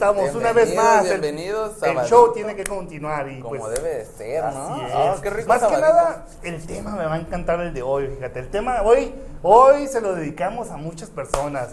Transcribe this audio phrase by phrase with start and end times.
[0.00, 1.04] Estamos, una vez más.
[1.04, 2.06] el- bienvenidos, el, sabadito.
[2.06, 4.48] show tiene que continuar y Como pues, debe de ser, ¿no?
[4.74, 5.20] así Ah, es.
[5.20, 5.88] qué rico Más que sabadito.
[5.88, 8.40] nada, el tema me va a encantar el de hoy, fíjate.
[8.40, 11.68] El tema hoy, hoy se lo dedicamos a muchas personas.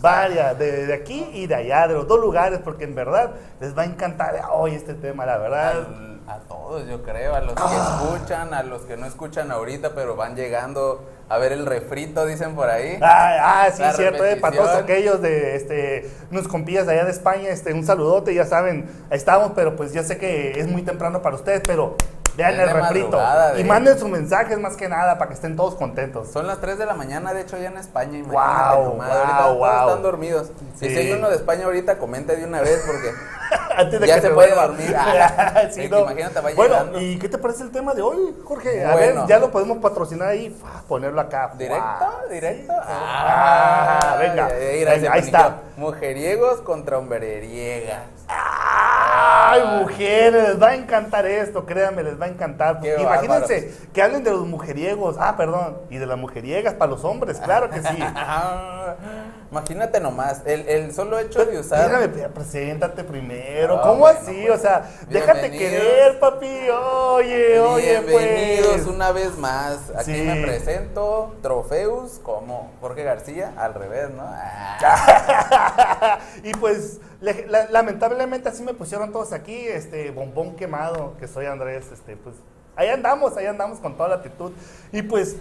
[0.00, 3.76] Varias, de, de aquí y de allá, de los dos lugares, porque en verdad les
[3.76, 5.70] va a encantar hoy este tema, la verdad.
[5.70, 8.00] Al- a todos, yo creo, a los que Ah.
[8.02, 12.54] escuchan, a los que no escuchan ahorita, pero van llegando a ver el refrito, dicen
[12.54, 12.98] por ahí.
[13.00, 17.04] Ah, ah, sí, La cierto, eh, para todos aquellos de este, unos compillas de allá
[17.06, 20.66] de España, este, un saludote, ya saben, ahí estamos, pero pues ya sé que es
[20.68, 21.96] muy temprano para ustedes, pero
[22.38, 23.20] vean el refrito
[23.58, 26.30] y manden sus mensajes más que nada para que estén todos contentos.
[26.30, 28.18] Son las 3 de la mañana, de hecho, ya en España.
[28.18, 29.08] Imagínate nomás.
[29.08, 29.88] guau, ahorita todos guau.
[29.88, 30.46] están dormidos.
[30.76, 30.88] Sí.
[30.88, 33.10] Si hay uno de España ahorita, comente de una vez porque
[33.76, 34.94] Antes de Ya que se puede dormir.
[34.96, 36.00] Ah, Sí, no.
[36.02, 37.00] imagínate, va bueno, llegando.
[37.00, 38.84] ¿y qué te parece el tema de hoy, Jorge?
[38.84, 39.20] A Bueno.
[39.22, 40.56] ver, ya lo podemos patrocinar ahí,
[40.86, 41.52] ponerlo acá.
[41.58, 42.06] ¿Directo?
[42.30, 42.72] ¿Directo?
[42.80, 44.46] Ah, venga.
[44.46, 45.56] Ahí, Venga, ahí está.
[45.76, 48.17] Mujeriegos contra hombreriegas.
[48.28, 52.80] Ay, mujeres, les va a encantar esto, créanme, les va a encantar.
[52.80, 57.04] Qué Imagínense que hablen de los mujeriegos, ah, perdón, y de las mujeriegas para los
[57.04, 57.98] hombres, claro que sí.
[59.50, 62.10] Imagínate nomás, el, el solo hecho de usar.
[62.12, 63.78] Pe- preséntate primero.
[63.78, 64.44] Ah, ¿Cómo bueno, así?
[64.46, 65.82] pues, o sea, déjate bienvenidos.
[65.84, 66.46] querer, papi.
[66.70, 68.86] Oye, oye, Bienvenidos pues.
[68.86, 69.78] una vez más.
[69.96, 70.20] Aquí Sí.
[70.22, 74.22] me presento, Trofeus, como Jorge García, al revés, ¿no?
[74.26, 81.26] Ah, y pues, le- la- lamentablemente así me pusieron todos aquí, este, bombón quemado, que
[81.26, 82.36] soy Andrés, este, pues,
[82.76, 84.52] ahí andamos, ahí andamos con toda la actitud.
[84.92, 85.36] Y pues,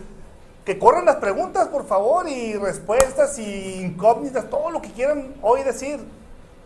[0.67, 5.63] que corran las preguntas, por favor, y respuestas y incógnitas, todo lo que quieran hoy
[5.63, 5.97] decir.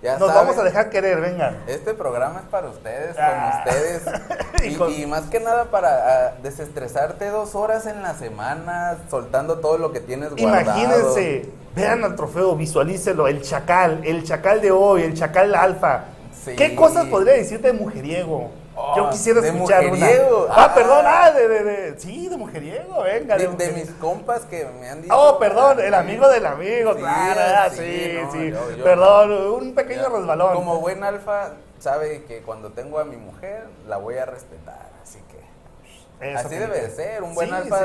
[0.01, 1.55] ya Nos saben, vamos a dejar querer, vengan.
[1.67, 3.61] Este programa es para ustedes, Ah.
[3.63, 4.01] con ustedes.
[4.63, 5.89] Y Y, con- y más que nada para
[6.29, 10.61] ah, desestresarte dos horas en la semana, soltando todo lo que tienes guardado.
[10.79, 16.05] Imagínense, vean al trofeo, visualícelo, el chacal, el chacal de hoy, el chacal alfa.
[16.43, 16.55] Sí.
[16.55, 18.49] ¿Qué cosas podría decir de mujeriego?
[18.83, 20.45] Oh, Yo quisiera de escuchar mujeriego.
[20.45, 20.53] una.
[20.55, 20.73] Ah, Ah.
[20.73, 23.37] perdón, ah, de, de, de- sí, de mujeriego, venga.
[23.37, 25.13] De, de mis compas que me han dicho.
[25.15, 28.37] Oh, perdón, el amigo del amigo, Sí, claro, ah, sí, sí, sí.
[28.51, 30.55] no, yo- yo- perdón, un pequeño resbalón.
[30.55, 34.89] Como buen alfa, sabe que cuando tengo a mi mujer, la voy a respetar.
[35.03, 36.31] Así que.
[36.33, 37.21] Eso así debe de ser.
[37.23, 37.79] Un buen Sí, alfa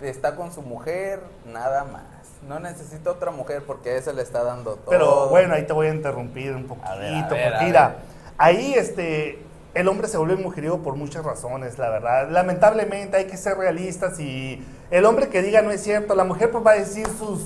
[0.00, 0.06] sí.
[0.06, 2.04] está con su mujer, nada más.
[2.48, 4.90] No necesita otra mujer porque a ese le está dando todo.
[4.90, 7.96] Pero bueno, ahí te voy a interrumpir un poquito, A ver, a ver, porque mira,
[8.38, 9.38] ahí este,
[9.74, 12.28] el hombre se vuelve mujeriego por muchas razones, la verdad.
[12.30, 16.50] Lamentablemente hay que ser realistas y el hombre que diga no es cierto, la mujer
[16.50, 17.42] pues va a decir sus,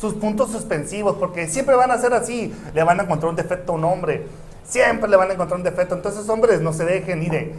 [0.00, 3.72] sus, puntos suspensivos, porque siempre van a ser así, le van a encontrar un defecto
[3.72, 4.26] a un hombre,
[4.64, 7.52] siempre le van a encontrar un defecto, entonces hombres no se dejen, mire,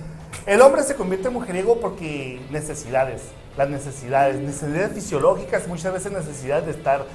[0.45, 3.21] el hombre se convierte en mujeriego porque necesidades,
[3.57, 7.05] las necesidades, necesidades fisiológicas, muchas veces necesidades de estar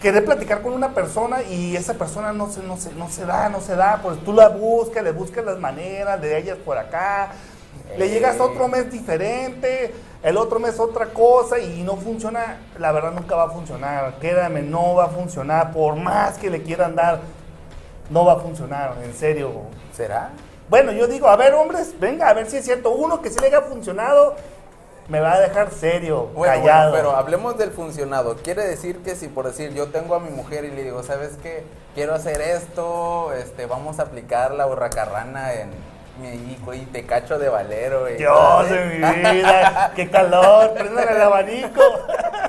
[0.00, 3.48] querer platicar con una persona y esa persona no se, no se, no se da,
[3.48, 7.30] no se da, pues tú la buscas, le buscas las maneras de ellas por acá,
[7.96, 8.10] le Eh.
[8.10, 9.92] llegas a otro mes diferente,
[10.22, 14.62] el otro mes otra cosa y no funciona, la verdad nunca va a funcionar, quédame,
[14.62, 17.20] no va a funcionar, por más que le quieran dar,
[18.10, 19.52] no va a funcionar, en serio.
[19.92, 20.30] ¿Será?
[20.68, 23.38] Bueno, yo digo, a ver hombres, venga, a ver si es cierto, uno que sí
[23.40, 24.36] le haya funcionado,
[25.08, 26.90] me va a dejar serio, Bueno, callado.
[26.90, 28.36] bueno, pero hablemos del funcionado.
[28.36, 31.38] Quiere decir que si por decir yo tengo a mi mujer y le digo, ¿sabes
[31.42, 31.64] qué?
[31.94, 35.70] Quiero hacer esto, este, vamos a aplicar la hurracarrana en
[36.20, 38.08] mi hijo y te cacho de valero.
[38.10, 38.98] Y Dios de mi
[39.32, 41.80] vida, qué calor, prendan el abanico.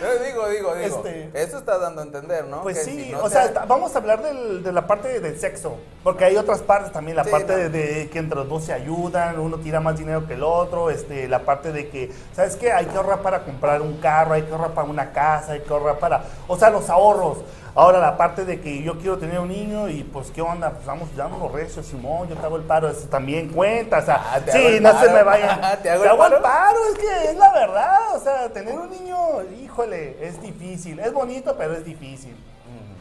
[0.00, 0.96] Yo digo, digo, digo, digo.
[1.04, 2.62] Este- Eso está dando a entender, ¿no?
[2.62, 5.18] Pues Que sí, si no o sea, está- vamos a hablar del- de la parte
[5.20, 7.58] del sexo, porque hay otras partes también, la Sí, parte no.
[7.58, 10.90] de, de que entre los dos se ayudan, uno tira más dinero que el otro,
[10.90, 12.70] este, la parte de que, ¿sabes qué?
[12.72, 15.72] Hay que ahorrar para comprar un carro, hay que ahorrar para una casa, hay que
[15.72, 17.38] ahorrar para, o sea, los ahorros.
[17.78, 20.84] Ahora la parte de que yo quiero tener un niño y pues qué onda, pues
[20.84, 24.40] vamos, los recios, Simón, yo te hago el paro, eso también cuenta, o sea, Ah,
[24.50, 25.60] sí, el no se me vayan.
[25.84, 26.42] ¿Te hago el el paro?
[26.42, 29.16] paro, es que es la verdad, o sea, tener un niño,
[29.62, 32.34] híjole, es difícil, es bonito, pero es difícil,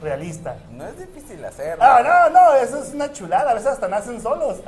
[0.02, 0.56] realista.
[0.72, 1.84] No es difícil hacerlo.
[1.84, 4.58] Ah, no, no, eso es una chulada, a veces hasta nacen solos.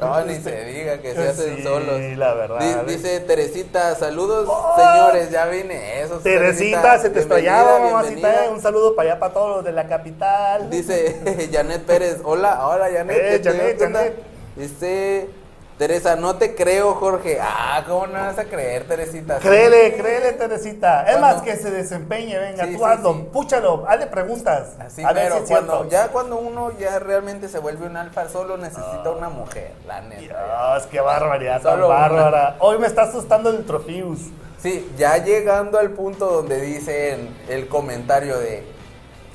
[0.00, 1.98] No, ni se diga que se hacen Sí, solos.
[2.18, 2.58] la verdad.
[2.84, 4.74] Di- dice Teresita, saludos, Oh.
[4.76, 6.18] señores, ya vine eso.
[6.18, 8.50] Teresita, se te extrañaba, mamacita, bienvenida.
[8.50, 10.68] un saludo para allá, para todos los de la capital.
[10.68, 13.16] Dice Janet Pérez, hola, hola Janet.
[13.16, 13.78] Eh, ¿qué te- Janet?
[13.80, 14.22] Janet.
[14.56, 15.30] Dice
[15.78, 17.38] Teresa, no te creo, Jorge.
[17.38, 19.38] Ah, ¿cómo no vas a creer, Teresita?
[19.40, 21.02] Créele, créele, Teresita.
[21.02, 23.26] Es Cuando- más, que se desempeñe, venga, Sí, tú sí, hazlo, sí.
[23.30, 24.68] púchalo, hazle preguntas.
[24.78, 28.56] Así, a pero si cuando, ya cuando uno ya realmente se vuelve un alfa solo
[28.56, 30.20] necesita una mujer, la neta.
[30.78, 31.94] Dios, qué barbaridad tan Solo una.
[31.96, 32.56] bárbara.
[32.60, 34.20] Hoy me está asustando el Trofius.
[34.58, 38.64] Sí, ya llegando al punto donde dicen el comentario de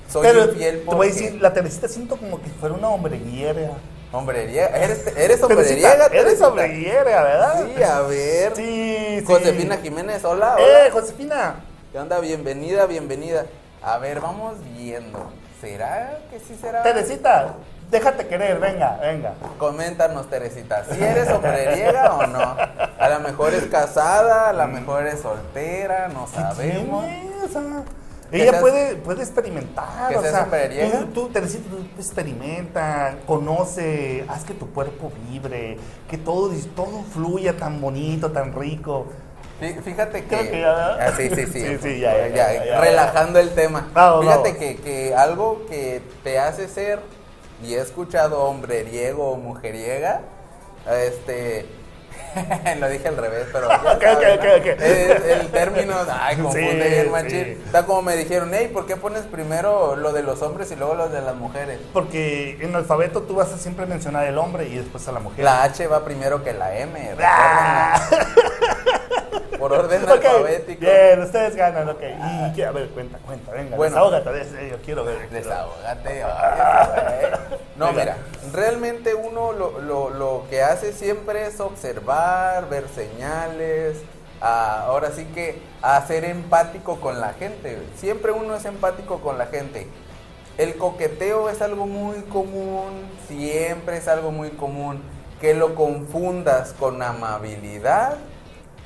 [0.10, 2.90] soy Pero infiel te voy a porque decir, la Teresita siento como que fuera una
[2.90, 3.74] hombreriega.
[4.12, 7.66] Hombreriega, eres eres hombreriega, eres hombreriega, ¿verdad?
[7.76, 8.56] Sí, a ver.
[8.56, 9.26] Sí, sí.
[9.26, 10.92] Josefina Jiménez, hola, Eh, hola.
[10.92, 11.56] Josefina.
[11.92, 12.20] ¿Qué onda?
[12.20, 13.46] Bienvenida, bienvenida.
[13.84, 15.32] A ver, vamos viendo.
[15.60, 16.82] ¿Será que sí será?
[16.82, 17.54] Teresita,
[17.92, 19.34] déjate querer, venga, venga.
[19.60, 22.58] Coméntanos, Teresita, si eres hombreriega o no.
[23.00, 27.06] A lo mejor es casada, a lo mejor es soltera, no ¿Qué sabemos.
[27.06, 27.84] tiene?
[28.32, 30.46] Ella seas- puede, puede experimentar, que o sea,
[30.92, 35.78] tú, tú, Teresita, tú experimenta, conoce, haz que tu cuerpo vibre,
[36.10, 39.08] que todo, todo fluya tan bonito, tan rico.
[39.60, 40.50] Fí- Fíjate que.
[40.50, 41.60] Que ya- Ah, sí, sí, sí.
[41.66, 43.90] Sí, sí, ya, ya, ya, relajando el tema.
[43.94, 44.58] Vamos, Fíjate.
[44.58, 47.00] Que, que algo que te hace ser,
[47.64, 50.22] y he escuchado hombreriego o mujeriega,
[50.90, 51.66] este.
[52.80, 53.68] lo dije al revés, pero.
[53.70, 54.56] ya Ok, ok, sabes, ok, ¿no?
[54.56, 54.66] ok.
[54.82, 55.12] El,
[55.42, 57.30] el término, ay, confunde Sí, bien, machín.
[57.30, 57.62] sí.
[57.66, 60.96] Está como me dijeron, hey, ¿por qué pones primero lo de los hombres y luego
[60.96, 61.80] lo de las mujeres?
[61.94, 65.20] Porque en el alfabeto tú vas a siempre mencionar el hombre y después a la
[65.20, 65.44] mujer.
[65.44, 68.02] La H va primero que la M, Ah.
[69.60, 70.80] por orden Ok, alfabético.
[70.82, 72.02] Bien, ustedes ganan, ok.
[72.02, 72.66] Y, ¿qué?
[72.66, 73.76] a ver, cuenta, cuenta, venga.
[73.78, 73.96] Bueno.
[73.96, 75.30] desahógate, des- yo quiero ver.
[75.30, 76.24] Desahógate.
[77.76, 78.18] No, mira,
[78.54, 83.98] realmente uno lo, lo- lo que hace siempre es observar, ver señales,
[84.40, 87.82] ah, ahora sí que a ser empático con la gente.
[87.96, 89.88] Siempre uno es empático con la gente.
[90.60, 95.02] El coqueteo es algo muy común, siempre es algo muy común.
[95.40, 98.18] Que lo confundas con amabilidad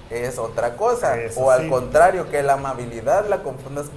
[0.10, 1.20] es otra cosa.
[1.20, 1.70] Eso o al sí.
[1.70, 3.88] contrario, que la amabilidad la confundas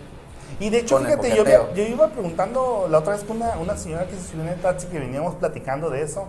[0.61, 3.77] Y de hecho, Con el fíjate, yo iba preguntando la otra vez con una, una
[3.77, 6.27] señora que se subió en el taxi que veníamos platicando de eso.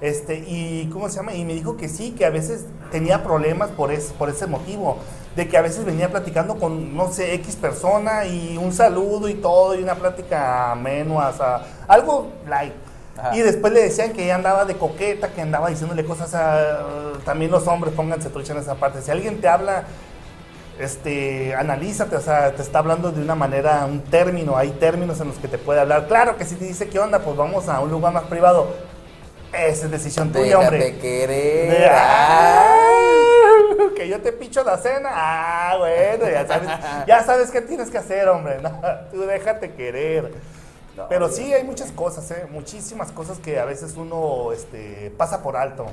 [0.00, 1.34] Este, y ¿cómo se llama?
[1.34, 4.98] Y me dijo que sí, que a veces tenía problemas por, es, por ese motivo.
[5.34, 9.34] De que a veces venía platicando con, no sé, X persona y un saludo y
[9.34, 12.72] todo, y una plática menua, o sea, algo light.
[13.18, 13.36] Ajá.
[13.36, 17.14] Y después le decían que ella andaba de coqueta, que andaba diciéndole cosas a.
[17.24, 19.00] También los hombres, pónganse trucha en esa parte.
[19.02, 19.84] Si alguien te habla
[20.78, 25.28] este, analízate, o sea, te está hablando de una manera, un término, hay términos en
[25.28, 26.06] los que te puede hablar.
[26.06, 27.20] Claro que si te dice, ¿qué onda?
[27.20, 28.68] Pues vamos a un lugar más privado.
[29.52, 30.98] Esa es decisión tuya, Déjate hombre.
[30.98, 31.70] querer.
[31.70, 32.72] De- Ah.
[33.96, 35.08] Que yo te picho la cena.
[35.12, 36.68] Ah, bueno, ya sabes,
[37.06, 38.58] ya sabes qué tienes que hacer, hombre.
[38.60, 38.70] No,
[39.10, 40.32] tú déjate querer.
[40.96, 42.46] No, Pero sí, hay muchas cosas, ¿eh?
[42.50, 45.86] muchísimas cosas que a veces uno este, pasa por alto.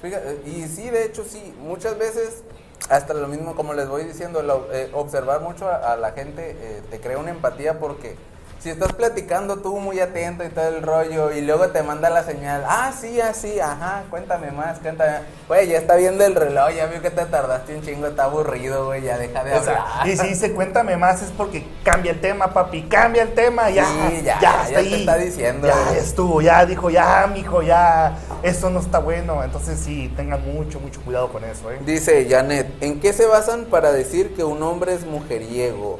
[0.00, 2.42] Fíjate, y sí, de hecho, sí, muchas veces,
[2.90, 6.56] hasta lo mismo como les voy diciendo, lo- eh, observar mucho a, a la gente
[6.58, 8.16] eh, te crea una empatía porque
[8.64, 12.24] si estás platicando tú muy atento y todo el rollo y luego te manda la
[12.24, 15.18] señal, ah, sí, así, ajá, cuéntame más, cuéntame.
[15.46, 18.86] Güey, ya está viendo el reloj, ya vio que te tardaste un chingo, está aburrido,
[18.86, 20.08] güey, ya deja de O sea, hablar.
[20.08, 23.84] y si dice cuéntame más es porque cambia el tema, papi, cambia el tema, ya,
[23.84, 25.68] Sí, ya, ya, ya te está diciendo.
[25.68, 29.44] Ya estuvo, ya dijo, ya, mijo, ya, eso no está bueno.
[29.44, 31.80] Entonces sí, tengan mucho, mucho cuidado con eso, ¿eh?
[31.84, 35.98] Dice Janet, ¿en qué se basan para decir que un hombre es mujeriego?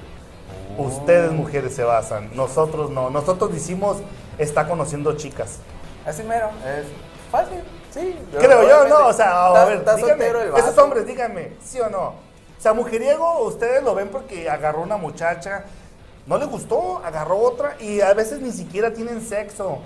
[0.78, 3.10] Ustedes mujeres se basan, nosotros no.
[3.10, 3.98] Nosotros decimos,
[4.38, 5.58] está conociendo chicas.
[6.06, 6.86] Así mero, es
[7.30, 7.60] fácil,
[7.92, 8.18] sí.
[8.38, 8.88] Creo yo.
[8.88, 9.06] ¿no?
[9.08, 12.02] O sea, a Está- ver, está díganme, el esos hombres, díganme, ¿sí o no?
[12.08, 15.64] O sea, mujeriego, ustedes lo ven porque agarró una muchacha,
[16.26, 19.78] no le gustó, agarró otra y a veces ni siquiera tienen sexo.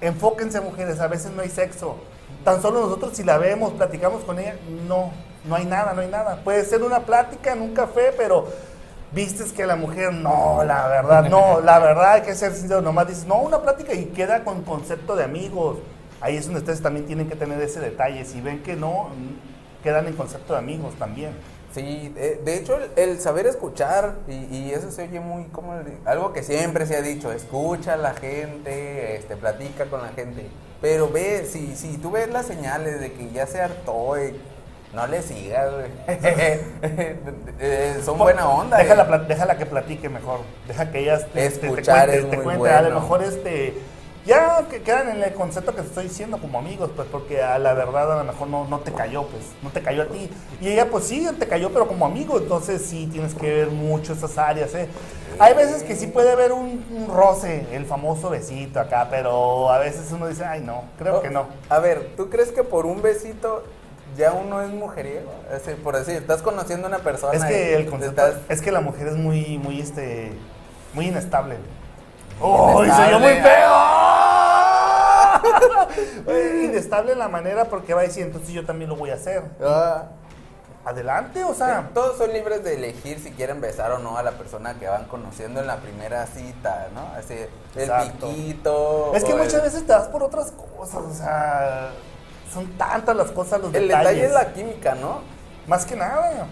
[0.00, 1.96] Enfóquense, mujeres, a veces no hay sexo.
[2.44, 5.10] Tan solo nosotros si la vemos, platicamos con ella, no.
[5.44, 6.40] no hay nada, no hay nada.
[6.44, 8.46] Puede ser una plática en un café, pero
[9.16, 13.08] vistes que la mujer, no, la verdad, no, la verdad hay que ser sincero, nomás
[13.08, 15.78] dices, no, una plática y queda con concepto de amigos.
[16.20, 18.24] Ahí es donde ustedes también tienen que tener ese detalle.
[18.24, 19.08] Si ven que no,
[19.82, 21.30] quedan en concepto de amigos también.
[21.74, 25.74] Sí, de, de hecho el, el saber escuchar, y, y eso se oye muy como
[25.74, 30.08] el- algo que siempre se ha dicho, escucha a la gente, este, platica con la
[30.08, 30.46] gente,
[30.80, 34.34] pero ve, si, si tú ves las señales de que ya se hartó, eh,
[34.94, 35.90] no le sigas, güey.
[37.58, 38.76] Eh, son buena onda.
[38.78, 39.24] Déjala, eh.
[39.28, 40.40] déjala que platique mejor.
[40.68, 42.68] Deja que ellas te, te- te Escuchar cuente, es te muy cuente.
[42.70, 43.00] A lo bueno.
[43.00, 43.74] mejor este.
[44.26, 47.60] Ya que quedan en el concepto que te estoy diciendo como amigos, pues porque a
[47.60, 50.28] la verdad a lo mejor no, no te cayó, pues no te cayó a ti.
[50.60, 54.14] Y ella pues sí, te cayó, pero como amigo, entonces sí tienes que ver mucho
[54.14, 54.88] esas áreas, ¿eh?
[55.38, 59.78] Hay veces que sí puede haber un, un roce, el famoso besito acá, pero a
[59.78, 61.46] veces uno dice, ay no, creo Oh, que no.
[61.68, 63.62] A ver, ¿tú crees que por un besito
[64.16, 65.30] ya uno es mujeriego?
[65.52, 67.32] Es decir, por decir, estás conociendo a una persona.
[67.34, 70.32] Es que el concepto, estás- es que la mujer es muy, muy, este,
[70.94, 71.56] muy inestable.
[72.40, 73.18] ¡Uy, soy yo Inestable.
[73.18, 73.76] muy feo!
[76.64, 79.42] inestable en la manera porque va a decir, entonces yo también lo voy a hacer.
[79.62, 80.04] Ah.
[80.84, 84.32] Adelante, o sea, Todos son libres de elegir si quieren besar o no a la
[84.32, 87.00] persona que van conociendo en la primera cita, ¿no?
[87.18, 87.34] Así,
[87.74, 88.28] el Exacto.
[88.28, 89.12] piquito.
[89.14, 91.88] es que muchas el- veces te das por otras cosas, o sea,
[92.52, 94.08] son tantas las cosas, los El detalles.
[94.14, 95.20] detalle es la química, ¿no?
[95.66, 96.46] Más que nada.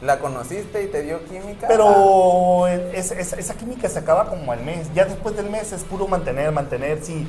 [0.00, 1.68] La conociste y te dio química.
[1.68, 4.88] Pero es- es- esa química se acaba como al mes.
[4.94, 7.02] Ya después del mes es puro mantener, mantener.
[7.04, 7.26] Si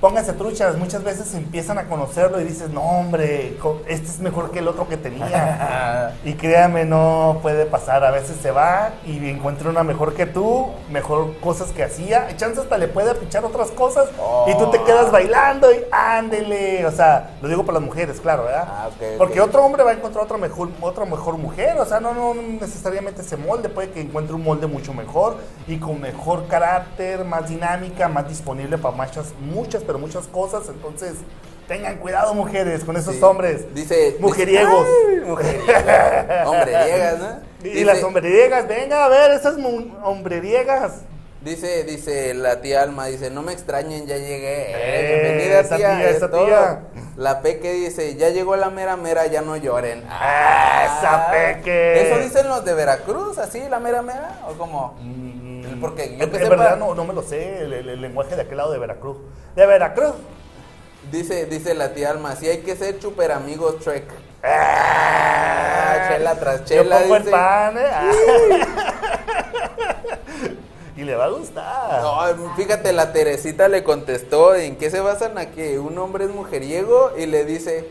[0.00, 3.56] pónganse truchas, muchas veces empiezan a conocerlo y dices, no, hombre,
[3.88, 6.14] este es mejor que el otro que tenía.
[6.24, 8.04] y créame, no puede pasar.
[8.04, 12.28] A veces se va y encuentra una mejor que tú, mejor cosas que hacía.
[12.36, 14.08] Chance hasta le puede apichar otras cosas.
[14.46, 16.86] Y tú te quedas bailando y ándele.
[16.86, 18.66] O sea, lo digo para las mujeres, claro, ¿verdad?
[18.68, 18.88] Ah.
[19.16, 22.34] Porque otro hombre va a encontrar otra mejor, otra mejor mujer, o sea, no, no
[22.34, 25.36] necesariamente ese molde, puede que encuentre un molde mucho mejor
[25.66, 31.14] y con mejor carácter, más dinámica, más disponible para muchas, muchas, pero muchas cosas, entonces
[31.66, 33.22] tengan cuidado mujeres con esos Sí.
[33.22, 33.74] hombres.
[33.74, 34.16] Dice.
[34.20, 34.86] Mujeriegos.
[34.86, 35.66] Dice, "Ay, mujeriegos.
[36.46, 37.68] Hombreriegas, ¿no?
[37.68, 39.56] Y las hombreriegas, venga a ver, esas
[40.04, 41.00] hombreriegas.
[41.40, 44.72] Dice, dice la tía Alma, dice, no me extrañen, ya llegué.
[44.72, 46.46] Eh, Bienvenida esa tía, tía, es esa todo.
[46.46, 46.80] tía.
[47.16, 50.04] La Peque dice, ya llegó la mera mera, ya no lloren.
[50.10, 52.02] Ah, esa Peque.
[52.08, 54.40] ¿Eso dicen los de Veracruz, así, la mera mera?
[54.48, 54.96] ¿O como?
[55.80, 58.00] Porque yo en, que en sepa- verdad no, no me lo sé, el, el- el
[58.00, 59.18] lenguaje de aquel lado de Veracruz.
[59.54, 60.14] De Veracruz.
[61.12, 64.04] Dice, dice la tía Alma, sí hay que ser super amigos Trek.
[64.42, 67.30] Ah, chela tras Yo chela, el dice.
[67.30, 67.90] pan, ¿eh?
[70.98, 72.02] Y le va a gustar.
[72.02, 76.30] No, fíjate, la Teresita le contestó en qué se basan a que un hombre es
[76.30, 77.88] mujeriego y le dice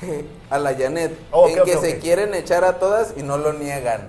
[0.50, 4.06] a la Janet Ok, en que se quieren echar a todas y no lo niegan.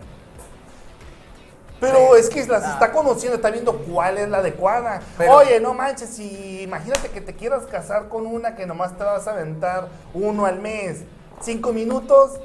[1.79, 2.20] Pero Sí.
[2.20, 2.74] es que las Ah.
[2.74, 5.01] está conociendo, está viendo cuál es la adecuada.
[5.17, 9.03] Pero- Oye, no manches, si imagínate que te quieras casar con una que nomás te
[9.03, 11.01] vas a aventar uno al mes,
[11.41, 12.39] cinco minutos,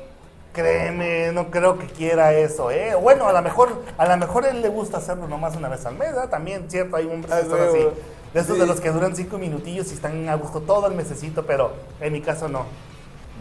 [0.53, 2.95] créeme, no creo que quiera eso, ¿eh?
[2.95, 5.95] Bueno, a lo mejor, a lo mejor él le gusta hacerlo nomás una vez al
[5.97, 6.29] mes, ¿verdad?
[6.29, 7.89] También, cierto, hay hombres que así.
[8.35, 8.61] De esos Sí.
[8.61, 12.13] de los que duran cinco minutillos y están a gusto todo el mesecito, pero en
[12.13, 12.65] mi caso no.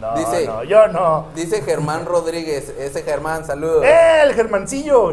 [0.00, 1.26] No, Dice- no, yo no.
[1.34, 3.84] Dice Germán Rodríguez, ese Germán, saludos.
[3.84, 5.12] ¡Eh, el Germancillo!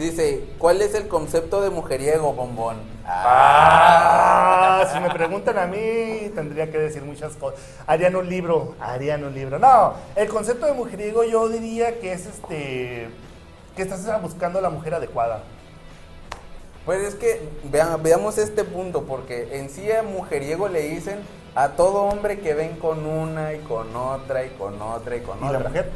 [0.00, 2.78] Dice, ¿cuál es el concepto de mujeriego, bombón?
[3.04, 7.60] Ah, si me preguntan a mí, tendría que decir muchas cosas.
[7.86, 9.58] Harían un libro, harían un libro.
[9.58, 13.10] No, el concepto de mujeriego yo diría que es este,
[13.76, 15.42] que estás buscando la mujer adecuada.
[16.86, 21.18] Pues es que veamos este punto, porque en sí a mujeriego le dicen
[21.54, 25.40] a todo hombre que ven con una y con otra y con otra y con
[25.42, 25.58] ¿Y otra.
[25.60, 25.90] la mujer?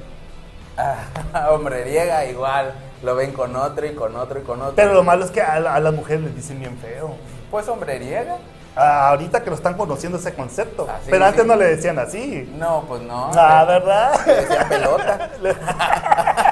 [1.34, 4.74] Ah, hombreriega igual, lo ven con otro y con otro y con otro.
[4.76, 7.16] Pero lo malo es que a, la- a las mujeres les dicen bien feo.
[7.50, 8.36] Pues hombreriega.
[8.76, 10.86] Ah, ahorita que lo están conociendo ese concepto.
[10.88, 11.48] Ah, pero antes sí.
[11.48, 12.52] no le decían así.
[12.56, 13.30] No, pues no.
[13.34, 14.26] Ah, ¿verdad?
[14.26, 15.30] le decían pelota.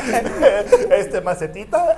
[0.92, 1.96] este macetita.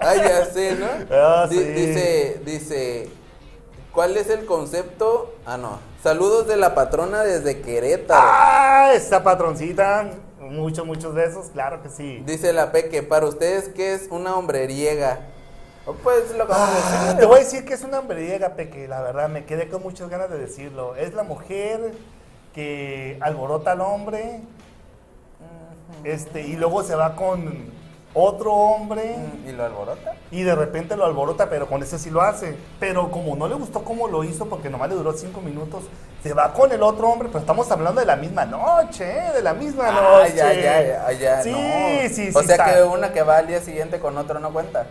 [0.00, 0.86] Ay, ya sé, ¿no?
[1.10, 1.58] Ah, sí.
[1.62, 3.10] Dice, dice,
[3.92, 5.34] ¿cuál es el concepto?
[5.46, 5.78] Ah, no.
[6.02, 8.20] Saludos de la patrona desde Querétaro.
[8.24, 10.10] Ah, esa patroncita.
[10.52, 12.22] Muchos, muchos besos, claro que sí.
[12.26, 15.20] Dice la Peque, para ustedes, ¿qué es una hombreriega?
[15.86, 17.18] Oh, Pues lo que Ah, decir.
[17.20, 20.10] te voy a decir que es una hombreriega, Peque, la verdad, me quedé con muchas
[20.10, 20.94] ganas de decirlo.
[20.94, 21.92] Es la mujer
[22.54, 24.40] que alborota al hombre,
[26.04, 27.72] este, y luego se va con,
[28.14, 30.14] otro hombre Mm, ¿Y lo alborota?
[30.30, 32.56] y de repente lo alborota, pero con ese sí lo hace.
[32.80, 35.84] Pero como no le gustó cómo lo hizo, porque nomás le duró cinco minutos,
[36.22, 39.32] se va con el otro hombre, pero estamos hablando de la misma noche, ¿eh?
[39.32, 40.34] de la misma Ah, noche.
[40.36, 42.08] ya, ya, ya, ya, Sí, no.
[42.08, 42.30] sí, sí.
[42.34, 42.74] O sea está.
[42.74, 44.86] que una que va al día siguiente con otro no cuenta.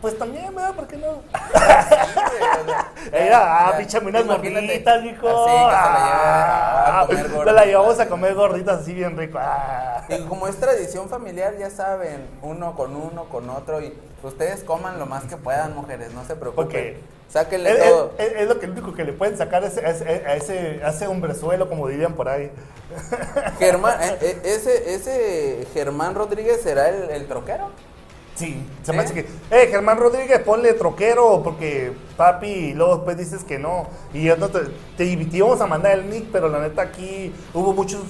[0.00, 0.74] Pues también, ¿verdad?
[0.74, 1.22] ¿Por qué no?
[3.12, 5.28] Era, ah, píchame unas imagínate, gorditas, mijo.
[5.28, 9.16] Así, que se la lleve a Ah, comer la llevamos a comer gorditas así bien
[9.16, 9.38] rico.
[9.40, 10.02] Ah.
[10.08, 13.92] Y como es tradición familiar, ya saben, uno con uno, con otro, y
[14.22, 16.96] ustedes coman lo más que puedan, mujeres, no se preocupen.
[17.28, 18.12] Sáquenle Es, todo.
[18.18, 20.80] es- es lo que, único que le pueden sacar a ese, a ese, a ese,
[20.84, 22.50] a ese hombrezuelo, como dirían por ahí.
[23.58, 27.70] Germán, eh, eh, ese, ese Germán Rodríguez será el, el troquero.
[28.40, 29.04] Sí, se me ¿Eh?
[29.04, 29.20] hace que.
[29.50, 33.86] Eh, Germán Rodríguez, ponle troquero, porque papi, y luego después dices que no.
[34.14, 34.60] Y yo no te,
[34.96, 38.00] te, te íbamos a mandar el nick, pero la neta aquí hubo muchos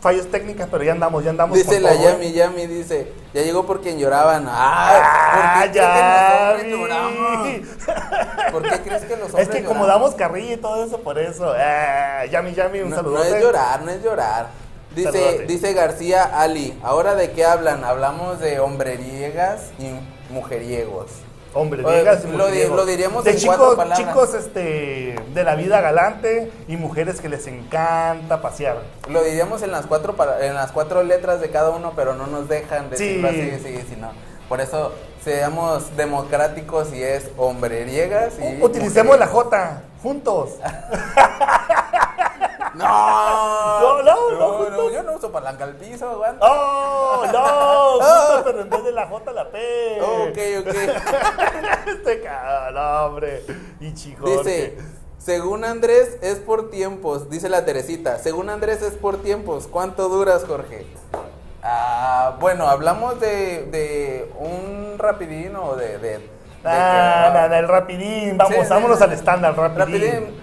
[0.00, 1.56] fallos técnicos, pero ya andamos, ya andamos.
[1.56, 2.32] Dice la todo, Yami, ¿eh?
[2.32, 4.46] Yami, dice, ya llegó por quien lloraban.
[4.46, 5.70] Ah, ¡Ay!
[5.72, 6.52] ya.
[6.52, 8.52] ¿Por qué crees que los hombres lloramos?
[8.52, 9.86] ¿Por qué crees que los hombres Es que como lloramos?
[10.10, 11.52] damos carrilla y todo eso, por eso.
[11.56, 13.14] Ah, Yami, Yami, un No, saludo.
[13.18, 14.48] no es llorar, no es llorar.
[14.98, 17.84] Dice, dice García Ali, ¿ahora de qué hablan?
[17.84, 19.92] Hablamos de hombreriegas y
[20.32, 21.06] mujeriegos.
[21.54, 22.74] Hombre, digas, lo mujeriego.
[22.76, 27.46] lo diríamos de en chicos, chicos este, de la vida galante y mujeres que les
[27.46, 28.82] encanta pasear.
[29.08, 32.48] Lo diríamos en las cuatro en las cuatro letras de cada uno, pero no nos
[32.48, 33.34] dejan decirlo Sí.
[33.34, 34.10] así, sí, sí, no.
[34.48, 34.92] Por eso
[35.24, 39.28] seamos democráticos y es hombreriegas y Utilicemos la.
[39.28, 40.50] J juntos.
[42.74, 44.92] No, No, no, no, juntos.
[44.92, 46.46] yo no uso palanca al piso, aguanta.
[46.46, 47.22] ¡Oh!
[47.32, 47.92] ¡No!
[47.92, 50.00] Juntos, pero en vez de la J, la P.
[50.00, 50.74] Ok, ok.
[51.88, 53.44] Este cabrón, no, hombre.
[53.80, 54.28] Y chico.
[54.28, 54.76] Dice,
[55.18, 60.44] según Andrés es por tiempos, dice la Teresita, según Andrés es por tiempos, ¿cuánto duras,
[60.46, 60.86] Jorge?
[61.62, 65.98] Ah, bueno, hablamos de, de un rapidín o de...
[65.98, 68.36] de, Ah, que- nada, el rapidín.
[68.36, 69.04] Vamos, sí, vámonos sí.
[69.04, 69.78] al estándar, rapidín.
[70.02, 70.40] Rapidín,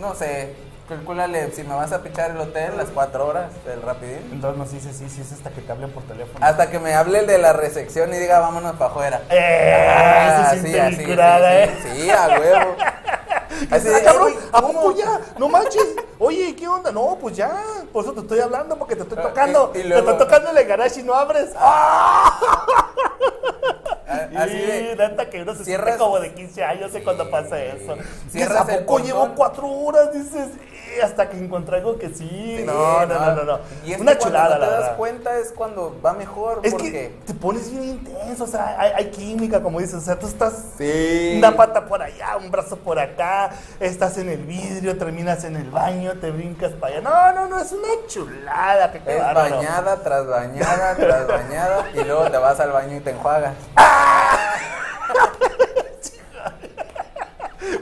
[0.00, 0.54] no sé,
[0.88, 4.28] calcúlale si me vas a pichar el hotel las cuatro horas del rapidín.
[4.32, 6.44] Entonces nos dice, sí, sí, es hasta que te hablen por teléfono.
[6.44, 9.22] Hasta que me hable el de la recepción y diga vámonos para afuera.
[9.30, 11.78] Eh, eso sí, sí, así, sí, curada, sí, ¿eh?
[12.02, 12.76] sí, a huevo.
[13.72, 14.72] Así de, Ah, cabrón, "Ay, güey, ¿a ¿cómo?".
[14.72, 15.20] poco ya?
[15.36, 15.96] No manches.
[16.20, 16.92] Oye, ¿qué onda?
[16.92, 17.50] No, pues ya.
[17.92, 19.72] Por eso te estoy hablando, porque te estoy Ah, tocando.
[19.74, 21.50] y- y Te luego- estoy tocando el garage y no abres.
[21.58, 22.38] A-
[24.08, 27.28] Así y de, neta que uno se siente cierras- como de 15 años sé cuando
[27.30, 27.96] pasa eso.
[28.30, 30.12] Cierras ¿a poco llevo cuatro horas?
[30.12, 30.48] Dices,
[30.96, 32.62] "Eh", hasta que encontré algo que sí.
[32.66, 33.58] No, no, no, no, no.
[33.84, 34.96] Y es Una chulada, no la te das verdad.
[34.96, 36.60] cuenta es cuando va mejor.
[36.62, 36.90] Es porque...
[36.90, 40.54] que te pones bien intenso, o sea, hay, química, como dices, o sea, tú estás
[40.78, 41.34] Sí.
[41.38, 45.70] una pata por allá, un brazo por acá, estás en el vidrio, terminas en el
[45.70, 47.02] baño, te brincas para allá.
[47.02, 48.90] No, no, no, es una chulada.
[48.92, 53.00] Que qué Es bañada tras bañada tras bañada y luego te vas al baño y
[53.00, 53.54] te enjuagas.
[54.00, 55.64] Ah!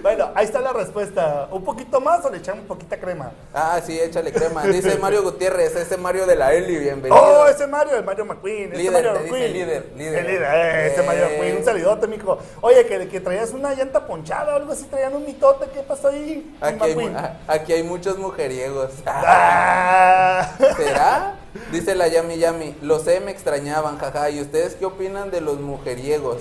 [0.03, 1.49] Bueno, ahí está la respuesta.
[1.51, 3.33] ¿Un poquito más o le echamos poquita crema?
[3.55, 4.63] Ah, sí, échale crema.
[4.65, 7.21] Dice Mario Gutiérrez, ese Mario de la Eli, bienvenido.
[7.23, 8.73] Oh, ese Mario, el Mario McQueen.
[8.73, 9.53] Ese Líder, Mario te dice McQueen.
[9.53, 10.19] líder, líder.
[10.19, 11.05] El líder, eh, ese Eh.
[11.07, 11.57] Mario McQueen.
[11.59, 12.39] Un saludote, mijo.
[12.61, 15.67] Oye, que, que traías una llanta ponchada o algo así, traían un mitote.
[15.73, 16.53] ¿Qué pasó ahí?
[16.61, 17.13] mi Aquí hay, McQueen?
[17.13, 17.19] mu-
[17.49, 18.91] aquí hay muchos mujeriegos.
[19.07, 20.51] Ah.
[20.77, 21.35] ¿Será?
[21.73, 24.31] Dice la Yami Yami, lo sé, me extrañaban, jaja.
[24.31, 26.39] ¿Y ustedes qué opinan de los mujeriegos?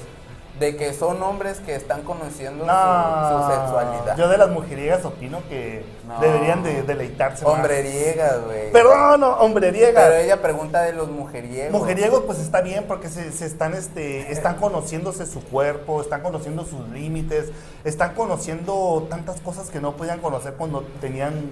[0.59, 4.15] De que son hombres que están conociendo su, su sexualidad.
[4.17, 6.17] Yo de las mujeriegas opino que No.
[6.21, 7.45] deberían de deleitarse.
[7.45, 8.71] Hombreriegas, güey.
[8.71, 10.01] Perdón, no, hombreriega.
[10.05, 11.73] Pero ella pregunta de los mujeriegos.
[11.77, 16.63] Mujeriegos, pues está bien porque se, se están, este, están conociéndose su cuerpo, están conociendo
[16.63, 17.49] sus límites,
[17.83, 21.51] están conociendo tantas cosas que no podían conocer cuando tenían.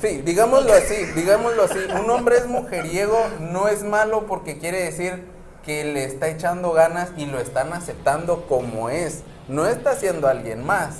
[0.00, 1.78] Sí, digámoslo así, digámoslo así.
[2.00, 5.24] Un hombre es mujeriego, no es malo porque quiere decir
[5.64, 9.22] que le está echando ganas y lo están aceptando como es.
[9.48, 10.96] No está haciendo alguien más.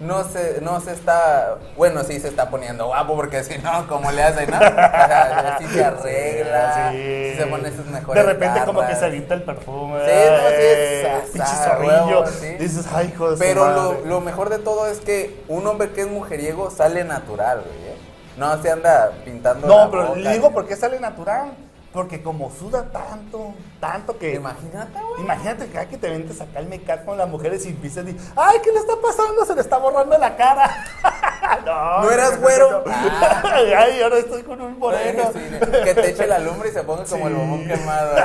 [0.00, 4.10] No se, no se está, bueno, sí se está poniendo guapo porque si no, ¿cómo
[4.10, 4.56] le hace, no?
[4.56, 7.30] O sea, sí se arregla, Sí.
[7.30, 10.00] sí se pone sus mejores De repente, como que se avienta el perfume.
[10.04, 12.46] Sí, no, sí es eh, huevo, sí.
[12.58, 14.06] Dices, ay, hijo de Pero lo, madre".
[14.06, 17.92] lo mejor de todo es que un hombre que es mujeriego sale natural, güey.
[17.92, 17.96] ¿eh?
[18.36, 21.52] No se anda pintando No, la pero boca, le digo por qué sale natural.
[21.94, 24.34] Porque como suda tanto, tanto que.
[24.34, 25.22] Imagínate, güey.
[25.22, 28.58] Imagínate que que te ventes acá el mecat con las mujeres y empiezas decir, ay,
[28.64, 29.44] ¿qué le está pasando?
[29.46, 30.84] Se le está borrando la cara.
[31.64, 32.82] no, ¿No eras güero?
[33.78, 35.30] ay, ahora estoy con un moreno.
[35.32, 35.38] Sí,
[35.84, 38.10] que te eche la lumbre y se ponga como el bombón quemado.
[38.10, 38.24] güey.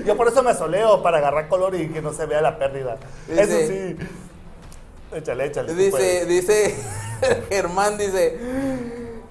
[0.04, 2.98] Yo por eso me soleo, para agarrar color y que no se vea la pérdida.
[3.26, 3.96] Dice- Eso sí.
[5.16, 5.74] Échale, échale.
[5.74, 6.76] Dice, dice,
[7.48, 8.38] Germán dice,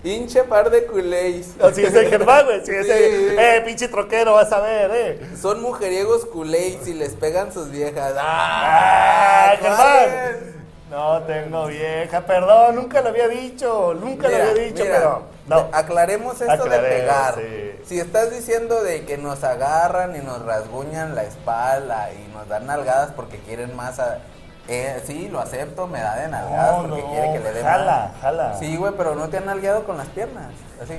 [0.03, 1.51] Hinche par de culés.
[1.61, 2.59] Así es el Germán, güey.
[2.59, 3.35] Ese, Sí.
[3.39, 5.29] eh, pinche troquero, vas a ver, eh.
[5.41, 8.13] Son mujeriegos culés y les pegan sus viejas.
[8.17, 9.55] ¡Ah, ¡Ah!
[9.61, 10.53] Germán!
[10.91, 15.23] No tengo vieja, perdón, nunca lo había dicho, nunca Mira, lo había dicho, mira, pero
[15.47, 15.69] no.
[15.71, 17.35] Aclaremos esto de pegar.
[17.35, 17.71] sí.
[17.85, 22.67] Si estás diciendo de que nos agarran y nos rasguñan la espalda y nos dan
[22.67, 24.19] nalgadas porque quieren más, a-
[24.67, 27.63] eh, sí, lo acepto, me da de nalgadas No, porque no, quiere que le dé
[27.63, 28.55] jala, jala.
[28.57, 30.45] Sí, güey, pero no te han nalgueado con las piernas.
[30.81, 30.93] Así.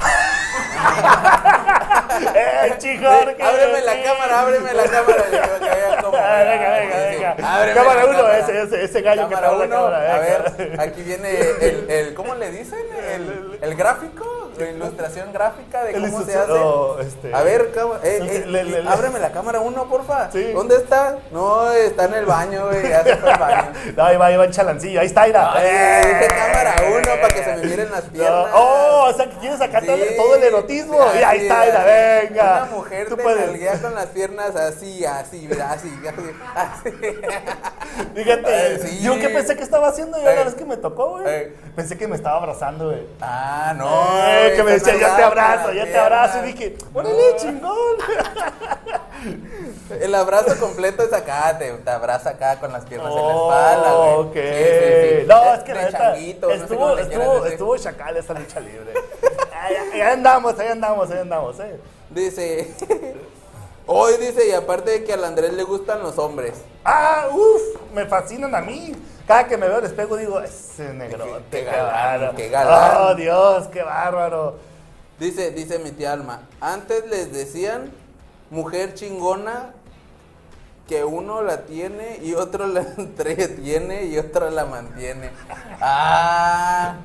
[2.35, 3.07] ¡Eh, chico!
[3.11, 5.25] Sí, ábreme la cámara, ábreme la cámara.
[5.31, 6.97] Digo, que vea cómo- Ah, venga, venga,
[7.37, 7.75] venga.
[7.75, 8.39] Cámara uno, cámara.
[8.39, 11.91] ese- ese- ese gallo que Cámara trae la uno, cámara, A ver, aquí viene el,
[11.91, 12.79] el ¿cómo le dicen?
[13.13, 16.53] El, el gráfico, la ilustración gráfica de cómo se hace.
[16.53, 17.35] oh, este.
[17.35, 20.31] A ver, eh, eh, le- le- le- ábreme la cámara uno, porfa.
[20.31, 20.53] Sí.
[20.53, 21.19] ¿Dónde está?
[21.33, 23.73] No, está en el baño, güey, ya se fue al baño.
[23.97, 25.43] No, ahí va, ahí va el chalancillo, ahí está, Ira.
[25.45, 28.51] No, sí, dije cámara uno para que se me miren las piernas.
[28.55, 30.17] Oh, o sea que quieres sacar todo, Sí.
[30.17, 30.99] todo el erotismo.
[31.19, 32.63] y ahí está, Ira, venga.
[32.65, 33.81] Una mujer Tú te puedes.
[33.81, 36.97] con las piernas así, así, mira, así, así, así.
[38.15, 39.01] Fíjate, Eh, sí.
[39.03, 40.45] yo que pensé que estaba haciendo yo la Eh.
[40.45, 41.25] vez que me tocó, güey.
[41.27, 41.57] Eh.
[41.77, 43.07] Pensé que me estaba abrazando, güey.
[43.21, 43.89] Ah, no.
[44.27, 46.39] Eh, que me decía, ya te abrazo, ya te abrazo.
[46.45, 47.97] Y dije, órale, chingón.
[50.01, 53.51] El abrazo completo es acá, te, te abraza acá con las piernas en la Oh,
[53.53, 54.15] espalda, güey.
[54.15, 54.35] ok.
[54.35, 55.27] Sí, sí, sí.
[55.27, 58.61] No, es que de la neta, changuito, no sé estuvo, estuvo, estuvo chacal esa lucha
[58.61, 58.93] libre.
[59.61, 61.79] ahí, ahí andamos, ahí andamos, ahí andamos, eh.
[62.11, 62.75] Dice,
[63.87, 66.55] hoy dice, y aparte de que al Andrés le gustan los hombres.
[66.85, 67.63] Ah, uff,
[67.95, 68.95] me fascinan a mí.
[69.27, 72.37] Cada que me veo al espejo digo, ese negrote, Qué- qué, qué galán, bárbaro.
[72.37, 72.97] qué galán.
[73.01, 74.59] Oh, Dios, qué bárbaro.
[75.19, 77.91] Dice, dice mi tía Alma, antes les decían
[78.51, 79.71] mujer chingona
[80.89, 85.31] que uno la tiene y otro la entretiene y otro la mantiene.
[85.81, 86.97] Ah,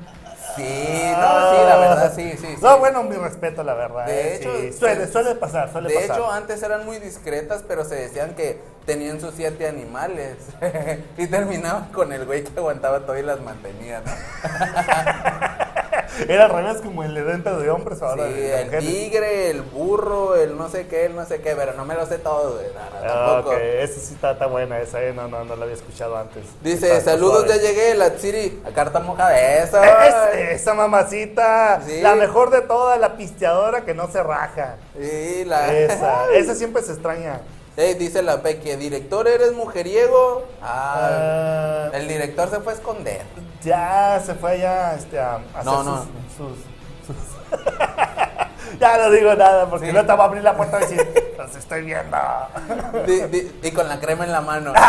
[0.56, 2.46] sí, no, sí, la verdad, sí, sí.
[2.56, 2.56] sí.
[2.62, 4.06] No, bueno, mi respeto, la verdad.
[4.06, 4.72] De eh, hecho, sí.
[4.72, 6.16] suele, suele pasar, suele De pasar.
[6.16, 10.36] hecho, antes eran muy discretas, pero se decían que tenían sus siete animales.
[11.16, 14.12] y terminaban con el güey que aguantaba todo y las mantenía, ¿no?
[16.28, 18.26] Era al revés como el evento de hombres ahora.
[18.26, 21.74] Sí, de el tigre, el burro, el no sé qué, el no sé qué, pero
[21.74, 22.66] no me lo sé todo, güey.
[22.74, 23.56] No, no, Ah, tampoco.
[23.56, 26.44] esa sí está, está buena, esa, eh, no, no, no la había escuchado antes.
[26.62, 28.62] Dice, Está saludos, ya llegué, la Tsiri.
[28.66, 29.82] A carta moja de eso.
[29.82, 32.00] Es- esa mamacita, Sí.
[32.00, 34.76] la mejor de todas, la pisteadora que no se raja.
[34.98, 35.72] Sí, la.
[35.76, 37.40] Esa, esa siempre se extraña.
[37.76, 40.44] Ey, dice la Peque, director, ¿eres mujeriego?
[40.62, 43.22] Ah, Ah, el director se fue a esconder.
[43.62, 46.06] Ya se fue allá este, a, hacer No, sus, no.
[46.36, 46.58] sus-
[47.06, 47.16] sus-
[48.80, 49.92] ya no digo nada porque Sí.
[49.92, 52.16] no te va a abrir la puerta y decir, los estoy viendo.
[53.06, 54.72] Di- di- y con la crema en la mano.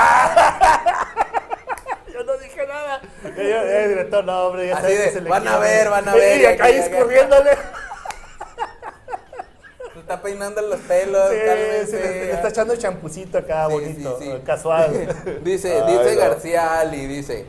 [2.14, 3.02] Yo no dije nada.
[3.24, 6.08] Yo, eh, director, no, hombre, ya Así de, que se le van a ver, van
[6.08, 7.52] a ver, Y acá escurriéndole.
[9.94, 11.86] Se está peinando los pelos, Sí, cálmense.
[11.88, 14.42] sí, le, le está echando champucito acá, Sí, bonito, sí, sí.
[14.46, 15.42] casual.
[15.44, 16.22] dice, Ay, dice no.
[16.22, 17.46] García Ali, dice,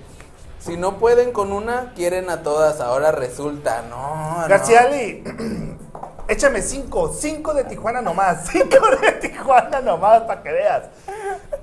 [0.65, 5.73] si no pueden con una, quieren a todas, ahora resulta, no, García no.
[6.29, 10.85] Échame cinco, cinco de Tijuana nomás, cinco de Tijuana nomás para que veas.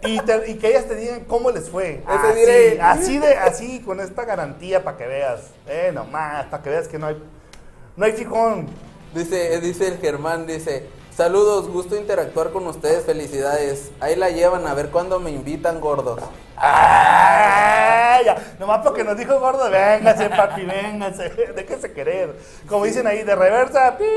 [0.04, 2.04] Y, te- y que ellas te digan cómo les fue.
[2.04, 2.82] Ese Así, diré.
[2.82, 5.42] así de, así, con esta garantía para que veas.
[5.68, 7.24] Eh, nomás, para que veas que no hay,
[7.96, 8.68] no hay fijón.
[9.14, 10.88] Dice, dice el Germán, dice,
[11.20, 13.92] saludos, gusto interactuar con ustedes, felicidades.
[14.00, 16.22] Ahí la llevan a ver cuándo me invitan gordos.
[16.56, 18.24] ¡Ay!
[18.24, 22.38] ya, Nomás porque nos dijo gordo, véngase, papi, véngase, déjese querer.
[22.70, 24.08] Como dicen ahí, de reversa, pip,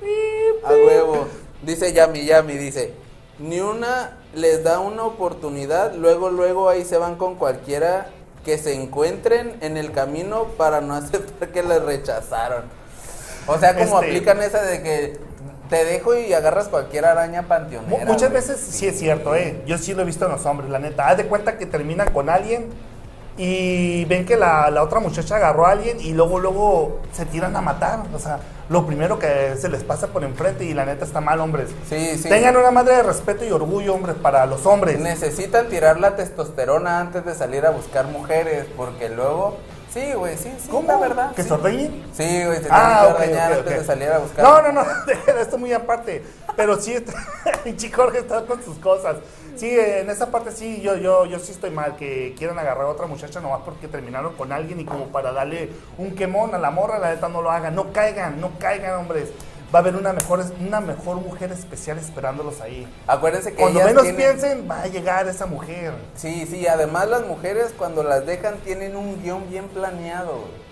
[0.00, 1.26] pip, A huevo.
[1.60, 2.94] Dice Yami, Yami, dice,
[3.38, 8.08] ni una les da una oportunidad, luego, luego ahí se van con cualquiera
[8.46, 12.64] que se encuentren en el camino para no aceptar que les rechazaron.
[13.46, 15.35] O sea, como Este- aplican esa de que
[15.68, 18.04] te dejo y agarras cualquier araña panteonera.
[18.04, 18.42] Muchas güey.
[18.42, 19.62] veces sí es cierto, ¿eh?
[19.66, 21.08] Yo sí lo he visto en los hombres, la neta.
[21.08, 22.68] Haz de cuenta que terminan con alguien
[23.38, 27.54] y ven que la, la otra muchacha agarró a alguien y luego, luego se tiran
[27.56, 28.00] a matar.
[28.14, 31.40] O sea, lo primero que se les pasa por enfrente y la neta está mal,
[31.40, 31.70] hombres.
[31.88, 32.28] Sí, sí.
[32.28, 34.98] Tengan una madre de respeto y orgullo, hombres, para los hombres.
[34.98, 39.56] Necesitan tirar la testosterona antes de salir a buscar mujeres, porque luego...
[39.96, 40.88] Sí, güey, sí, sí, ¿Cómo?
[40.88, 41.34] la verdad.
[41.34, 41.48] ¿Que sí.
[41.48, 42.04] se ordeñen?
[42.12, 43.78] Sí, güey, se Ah, tienen que ok, ordeñar ok, antes ok.
[43.80, 44.44] de salir a buscar.
[44.44, 44.86] No, no, no,
[45.40, 46.22] esto muy aparte.
[46.54, 46.94] Pero sí,
[47.64, 49.16] el chico Jorge está con sus cosas.
[49.56, 52.88] Sí, en esa parte sí, yo, yo, yo sí estoy mal, que quieran agarrar a
[52.88, 56.70] otra muchacha nomás porque terminaron con alguien y como para darle un quemón a la
[56.70, 57.74] morra, la neta no lo hagan.
[57.74, 59.30] No caigan, no caigan, hombres.
[59.74, 62.86] Va a haber una mejor, una mejor mujer especial esperándolos ahí.
[63.06, 65.92] Acuérdense que Cuando ellas menos tienen- piensen, va a llegar esa mujer.
[66.14, 70.66] Sí, sí, además las mujeres cuando las dejan tienen un guion bien planeado.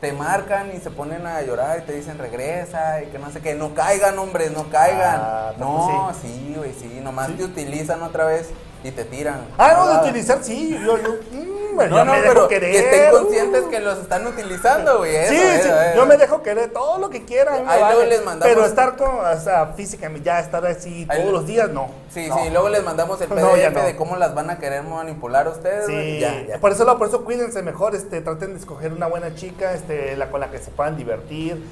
[0.00, 3.42] te marcan y se ponen a llorar y te dicen regresa y que no sé
[3.42, 3.54] qué.
[3.54, 5.20] No caigan, hombres, no caigan.
[5.22, 7.00] Ah, no, sí, güey, sí.
[7.02, 8.48] Nomás te utilizan otra vez
[8.82, 9.40] y te tiran.
[9.58, 10.70] Ah, no, de utilizar, sí.
[10.84, 12.70] Yo, yo, mm, bueno, No, yo no, me dejo pero querer.
[12.72, 15.14] que estén conscientes que los están utilizando, güey.
[15.16, 15.96] eso, Sí, eso, sí, eso.
[15.96, 17.68] yo me dejo querer todo lo que quieran.
[17.68, 18.06] Ahí luego vale.
[18.08, 21.90] les mandamos- Pero estar con, o sea, físicamente, ya estar así todos los días, no.
[22.12, 22.36] Sí, No.
[22.42, 25.50] sí, luego les mandamos el PDF No, de cómo las van a querer manipular a
[25.50, 25.86] ustedes.
[25.86, 26.58] Sí, ya, ya.
[26.58, 30.30] por eso, por eso cuídense mejor, este, traten de escoger una buena chica, este, la
[30.30, 31.62] con la que se puedan divertir.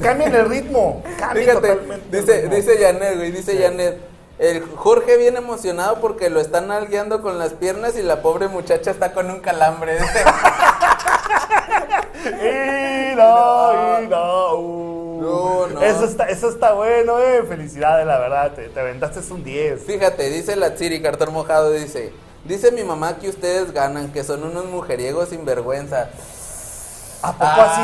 [0.00, 2.54] Cambien el ritmo, cambien Fíjate, totalmente el dice, ritmo.
[2.56, 3.98] dice Janet, güey, dice Janet.
[4.38, 8.90] El Jorge viene emocionado porque lo están algueando con las piernas y la pobre muchacha
[8.92, 9.98] está con un calambre.
[12.24, 15.22] Y no, y no, uh.
[15.22, 15.82] No, no.
[15.82, 17.42] Eso está, eso está bueno, eh.
[17.48, 18.52] Felicidades, la verdad.
[18.52, 19.82] Te, te aventaste un 10.
[19.82, 22.12] Fíjate, dice la Tsiri, cartón mojado, dice.
[22.44, 26.10] Dice mi mamá que ustedes ganan, que son unos mujeriegos sin vergüenza.
[27.20, 27.80] ¿A poco Ah, así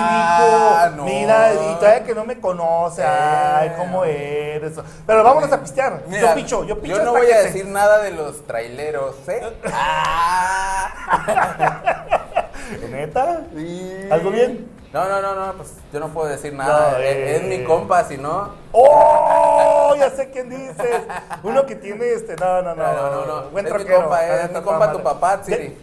[0.90, 0.97] dijo?
[0.97, 1.05] no.
[1.05, 3.03] Mira, y todavía que no me conoce.
[3.05, 3.75] Ay, Eh.
[3.77, 4.73] ¿cómo eres?
[5.07, 6.03] Pero vámonos a pistear.
[6.07, 6.94] Mira, yo picho, yo picho.
[6.97, 9.42] no hasta voy a te- decir nada de los traileros, ¿eh?
[9.73, 10.88] Ah.
[12.90, 13.40] ¿Neta?
[13.57, 14.09] Sí.
[14.11, 14.70] ¿Algo bien?
[14.92, 16.92] No, no, no, no, pues yo no puedo decir nada.
[16.92, 17.37] No, es, eh.
[17.37, 18.51] es mi compa, si no.
[18.70, 19.94] ¡Oh!
[19.99, 21.03] Ya sé quién dices.
[21.42, 22.37] Uno que tiene este.
[22.37, 22.83] No, no, no.
[22.85, 23.42] No, no, no, no.
[23.51, 24.01] Buen es mi troquero.
[24.03, 25.77] compa, eh, es mi compa tu papá, Tsiri.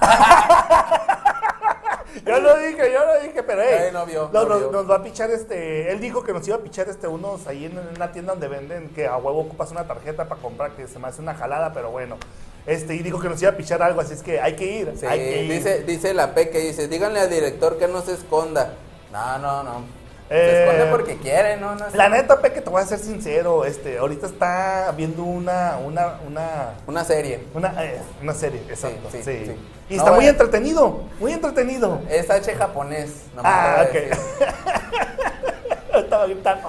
[2.26, 4.72] Yo lo dije, yo lo dije, pero hey, no vio, no, no nos, vio.
[4.72, 5.92] nos va a pichar este.
[5.92, 8.88] Él dijo que nos iba a pichar este unos ahí en una tienda donde venden
[8.88, 11.90] que a huevo ocupas una tarjeta para comprar, que se me hace una jalada, pero
[11.90, 12.16] bueno.
[12.66, 14.92] Este, y dijo que nos iba a pichar algo, así es que hay que ir.
[14.98, 15.52] Sí, hay que ir.
[15.52, 18.72] dice, dice la Peque, dice, díganle al director que no se esconda.
[19.12, 19.84] No, no, no.
[20.28, 21.76] Eh, se esconde porque quiere, ¿no?
[21.76, 21.96] no sé.
[21.96, 26.74] La neta, Peque, te voy a ser sincero, este, ahorita está viendo una, una, una,
[26.88, 27.44] Una serie.
[27.54, 29.22] una, eh, una serie, exacto, sí.
[29.22, 29.56] sí, sí.
[29.88, 30.30] Y No, está muy eh.
[30.30, 32.00] entretenido, muy entretenido.
[32.10, 33.10] Es H japonés.
[33.34, 33.92] nomás Ah, ok.
[33.92, 34.10] decir.
[35.96, 36.68] Estaba gritando,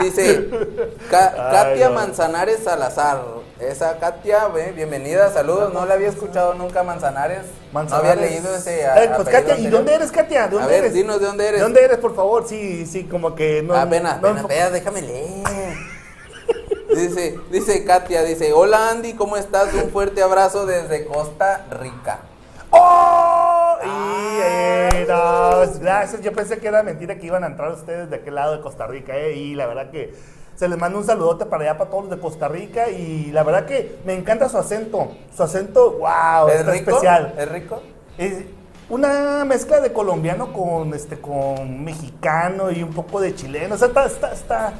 [0.00, 0.48] Dice
[1.10, 1.94] Katia no.
[1.96, 3.22] Manzanares Salazar.
[3.58, 5.72] Esa Katia, ve, bienvenida, saludos.
[5.74, 7.42] No la había escuchado nunca Manzanares.
[7.42, 8.12] No Manzanares.
[8.12, 8.86] había leído ese.
[8.86, 10.44] a- Eh, pues Katia, ¿y dónde eres, Katia?
[10.44, 10.94] ¿De dónde A ver, eres?
[10.94, 11.58] dinos de dónde eres.
[11.58, 12.46] ¿De dónde eres, por favor?
[12.46, 13.74] Sí, sí, como que no.
[13.74, 15.44] apenas, no- apenas, apenas, déjame leer.
[16.94, 19.74] Dice, dice Katia, dice, hola Andy, ¿cómo estás?
[19.74, 22.20] Un fuerte abrazo desde Costa Rica.
[22.70, 23.76] ¡Oh!
[23.84, 25.06] Y eh,
[25.80, 26.20] gracias.
[26.22, 28.86] Yo pensé que era mentira que iban a entrar ustedes de aquel lado de Costa
[28.86, 30.14] Rica, eh, y la verdad que
[30.56, 33.42] se les manda un saludote para allá, para todos los de Costa Rica, y la
[33.44, 35.12] verdad que me encanta su acento.
[35.36, 36.90] Su acento, wow, ¿Es está rico?
[36.90, 37.34] especial.
[37.38, 37.82] ¿Es rico?
[38.18, 38.34] Es
[38.88, 43.74] una mezcla de colombiano con este con mexicano y un poco de chileno.
[43.74, 44.72] O sea, está, está, está-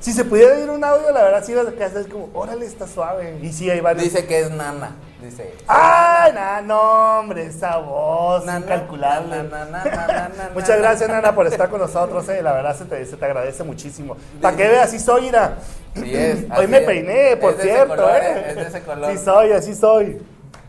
[0.00, 2.64] Si se pudiera ir un audio, la verdad sí iba a quedar así como, órale,
[2.66, 3.38] está suave.
[3.42, 4.04] Y sí, hay varios.
[4.04, 4.92] Dice que es nana.
[5.30, 5.54] Dice.
[5.66, 7.46] ¡Ay, na, no, hombre!
[7.46, 9.42] Esa voz Na, incalculable.
[9.44, 12.28] na, Muchas gracias, Nana, por estar con nosotros.
[12.28, 12.42] Eh.
[12.42, 14.16] La verdad, se te, se te agradece muchísimo.
[14.40, 15.56] Para que veas, sí soy, Ira.
[15.94, 16.84] Sí es, Hoy así me es.
[16.84, 17.96] peiné, por Es cierto.
[17.96, 18.44] color, eh.
[18.48, 19.10] es de ese color.
[19.12, 20.22] Sí soy, así soy.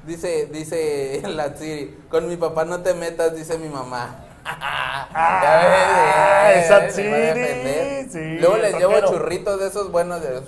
[0.06, 4.24] Dice, dice la Tsiri, con mi papá no te metas, dice mi mamá.
[5.20, 8.10] Ah, ves, esa eh, se va a Tsiri, defender.
[8.10, 10.41] sí, Luego les llevo churritos de esos buenos, de,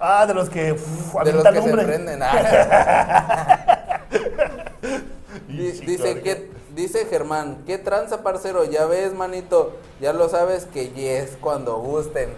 [0.00, 0.72] Ah, de los que.
[0.74, 2.20] de los que se prenden.
[2.22, 4.00] Ah.
[5.48, 8.64] Dice que dice Germán, ¿qué tranza, parcero?
[8.64, 12.30] Ya ves, manito, ya lo sabes que yes cuando gusten.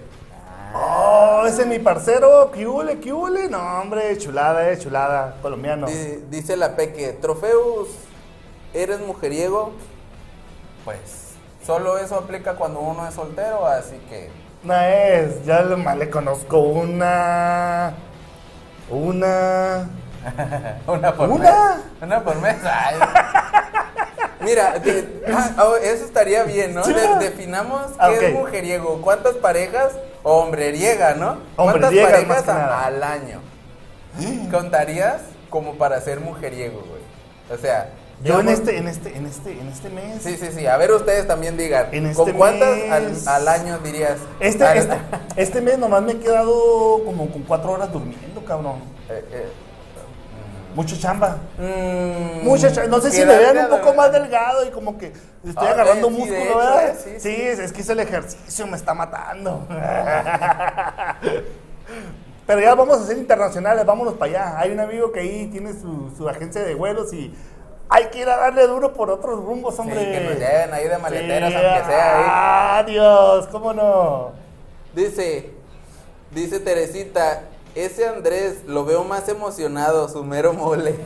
[0.75, 2.51] Oh, ese es mi parcero.
[2.53, 3.49] ¿Qué hule, qué hule?
[3.49, 5.37] No, hombre, chulada, eh, chulada.
[5.43, 5.87] Colombiano.
[5.89, 7.89] Di- Dice la Peque, Trofeus,
[8.73, 9.73] ¿eres mujeriego?
[10.85, 10.99] Pues
[11.67, 14.31] solo eso aplica cuando uno es soltero, así que
[14.63, 17.95] No es, ya lo más le conozco una.
[18.91, 19.89] Una.
[20.87, 21.45] una por ¿Una?
[21.45, 21.85] mes.
[22.03, 22.57] Una por mes.
[22.65, 22.97] Ay.
[24.41, 26.83] Mira, de- ah, oh, eso estaría bien, ¿no?
[26.83, 28.39] De- definamos qué Ah, es ok.
[28.39, 29.93] mujeriego, cuántas parejas
[30.23, 31.39] o hombreriega, ¿no?
[31.57, 33.41] ¿Cuántas parejas a- al año?
[34.51, 35.21] ¿Contarías
[35.51, 37.03] como para ser mujeriego, güey?
[37.51, 37.91] O sea,
[38.23, 40.23] Yo en este, en este, en este, en este mes.
[40.23, 40.67] Sí, sí, sí.
[40.67, 41.87] A ver, ustedes también digan.
[41.93, 44.19] En ¿Con este cuántas mes- al, al año dirías?
[44.41, 44.97] Este, Al- este,
[45.37, 48.81] este mes nomás me he quedado como con cuatro horas durmiendo, cabrón.
[49.09, 49.49] Eh, eh,
[50.75, 51.39] Mucho chamba.
[51.59, 52.91] mm, Mucha chamba.
[52.97, 55.13] No sé si me vean un poco más delgado y como que
[55.45, 56.95] estoy Ah, agarrando sí, músculo, hecho, ¿verdad?
[57.03, 57.35] sí, sí, sí.
[57.43, 59.67] Es, es que es el ejercicio, me está matando.
[62.47, 64.59] Pero ya vamos a ser internacionales, vámonos para allá.
[64.59, 67.33] Hay un amigo que ahí tiene su, su agencia de vuelos y
[67.91, 70.13] hay que ir a darle duro por otros rumbos, Sí, hombre.
[70.13, 72.85] que nos lleven ahí de maleteras, Sí, aunque sea ahí.
[72.85, 74.31] Adiós, ¿cómo no?
[74.95, 75.51] Dice,
[76.31, 77.43] dice Teresita,
[77.75, 80.95] ese Andrés lo veo más emocionado, su mero mole.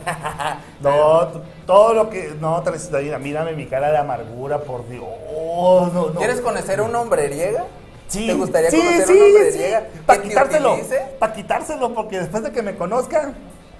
[0.81, 1.27] No,
[1.65, 2.35] todo lo que.
[2.39, 5.03] No, Teresita, mírame mi cara de amargura, por Dios.
[5.03, 6.13] No, no.
[6.15, 7.63] ¿Quieres conocer un hombreriega?
[8.07, 9.79] Sí, ¿Te gustaría sí, conocer sí, un hombreriega?
[9.91, 9.99] sí.
[10.05, 10.77] Para quitárselo.
[11.19, 13.33] Para quitárselo, porque después de que me conozca,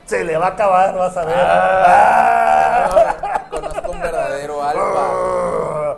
[0.05, 1.35] se le va a acabar, vas a ver.
[1.37, 2.54] Ah,
[3.49, 5.97] conozco un verdadero alfa.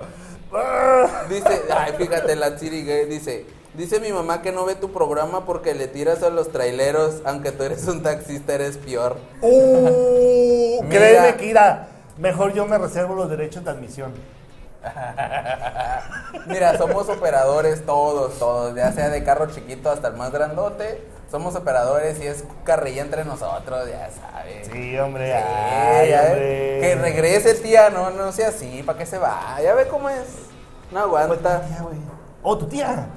[1.29, 5.73] Dice, ay, fíjate, la Gay dice, dice mi mamá que no ve tu programa porque
[5.75, 9.17] le tiras a los traileros, aunque tú eres un taxista, eres peor.
[9.41, 11.89] Uh, créeme, Kira.
[12.17, 14.13] Mejor yo me reservo los derechos de admisión.
[16.45, 21.55] Mira, somos operadores todos, todos, ya sea de carro chiquito hasta el más grandote, somos
[21.55, 24.67] operadores y es carrilla entre nosotros, ya sabes.
[24.71, 25.27] Sí, hombre.
[25.27, 26.77] Sí, ay, ya hombre.
[26.81, 29.57] Que regrese, tía, no, no sea así, ¿para qué se va?
[29.61, 30.25] Ya ve cómo es.
[30.91, 31.61] No aguanta.
[31.61, 31.77] tía.
[32.43, 33.07] Oh, tu tía.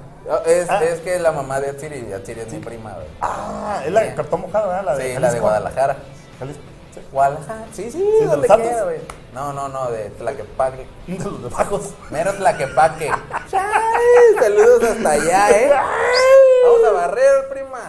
[0.45, 0.83] Es, Ah.
[0.83, 3.07] es que la mamá de Atsiri, Atsiri es mi prima, güey.
[3.21, 4.83] Ah, es la de cartón mojado, ¿verdad?
[4.85, 5.41] La de sí, la de Jalisco.
[5.41, 5.95] Guadalajara.
[6.37, 6.61] Jalisco.
[6.93, 7.01] Sí.
[7.11, 8.67] Guadalajara, sí, sí, de donde los Santos?
[8.67, 8.97] quiera, güey.
[9.33, 10.85] No, no, no, de Tlaquepaque.
[11.07, 11.91] De los de bajos.
[12.09, 13.09] Mero Tlaquepaque.
[13.53, 15.71] Ay, Saludos hasta allá, ¿eh?
[16.65, 17.79] Vamos a barrer, prima.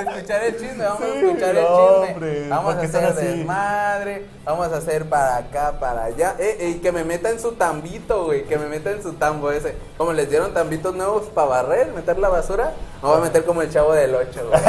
[0.00, 1.68] escuchar el chisme, vamos a Sí, escuchar el chisme.
[1.68, 6.34] hombre, vamos a ¿por qué son hacer desmadre, vamos a hacer para acá, para allá.
[6.38, 9.12] Eh, eh, y que me meta en su tambito, güey, que me meta en su
[9.12, 9.76] tambo ese.
[9.98, 13.62] Como les dieron tambitos nuevos para barrer, meter la basura, me voy a meter como
[13.62, 14.60] el chavo del 8, güey.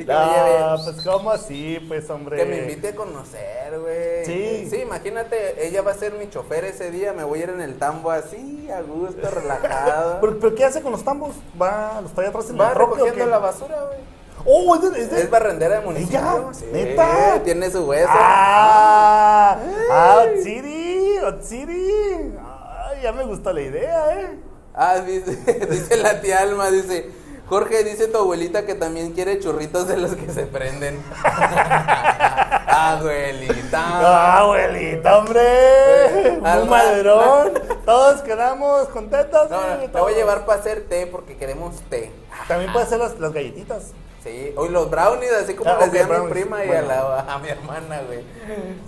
[0.00, 2.36] Y No, pues cómo así, pues hombre.
[2.36, 4.24] que me invite a conocer, güey.
[4.24, 4.68] Sí.
[4.70, 7.60] Sí, imagínate, ella va a ser mi chofer ese día, me voy a ir en
[7.60, 10.20] el tambo así, a gusto, relajado.
[10.20, 11.34] ¿Pero, pero qué hace con los tambos?
[11.60, 13.98] ¿Va, los trae atrás en Va el troque recogiendo la basura, güey.
[14.44, 15.00] Oh, es de...
[15.00, 15.20] Es de...
[15.20, 16.18] Es barrendera de municipio.
[16.18, 16.52] ¿Ella?
[16.52, 17.40] Sí, ¿Neta?
[17.44, 18.08] Tiene su hueso.
[18.10, 19.58] ¡Ah!
[19.90, 21.18] ¡Ah, Otsiri!
[21.18, 22.34] ¡Otsiri!
[22.40, 24.38] ¡Ay, ya me gusta la idea, eh!
[24.74, 25.36] Ah, dice,
[25.70, 27.10] dice la tía Alma, dice,
[27.52, 30.98] Jorge, dice tu abuelita que también quiere churritos de los que se prenden.
[32.66, 33.78] abuelita.
[33.78, 35.42] ¡Ah, abuelita, hombre!
[35.42, 37.52] Eh, ¡Un maderón!
[37.84, 39.50] Todos quedamos contentos.
[39.50, 42.10] No, te voy a llevar para hacer té porque queremos té.
[42.48, 43.88] También puede ser las, las galletitas.
[44.24, 46.80] Sí, hoy los brownies, así como Ah, les ok, di a mi prima y a,
[46.80, 48.24] la, a mi hermana, güey.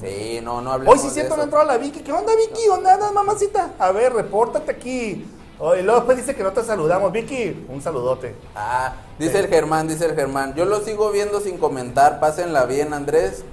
[0.01, 2.01] Sí, no, no hablemos Hoy sí siento no entró a la Vicky.
[2.01, 2.65] ¿Qué onda, Vicky?
[2.67, 3.73] ¿Dónde andas, mamacita?
[3.79, 5.27] A ver, repórtate aquí.
[5.59, 7.13] Oh, y luego después dice que no te saludamos.
[7.13, 8.35] Vicky, un saludote.
[8.57, 9.39] Ah, dice Sí.
[9.39, 10.55] el Germán, dice el Germán.
[10.55, 13.45] Yo lo sigo viendo sin comentar, pásenla bien, Andrés.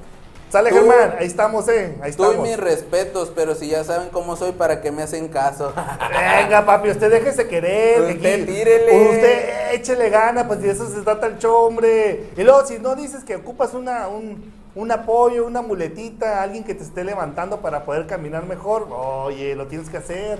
[0.50, 1.16] Sale, Tú- Germán.
[1.20, 1.96] Ahí estamos, eh.
[2.02, 2.48] Ahí Tú y estamos.
[2.48, 5.72] mis respetos, pero si ya saben cómo soy, ¿para qué me hacen caso?
[6.12, 8.06] Venga, papi, usted déjese querer.
[8.08, 9.10] que Usted tírele.
[9.12, 12.32] Usted échele gana, pues de eso se trata el show, hombre.
[12.36, 16.74] Y luego, si no dices que ocupas una, un, un apoyo, una muletita, alguien que
[16.76, 20.40] te esté levantando para poder caminar mejor, oye, lo tienes que hacer.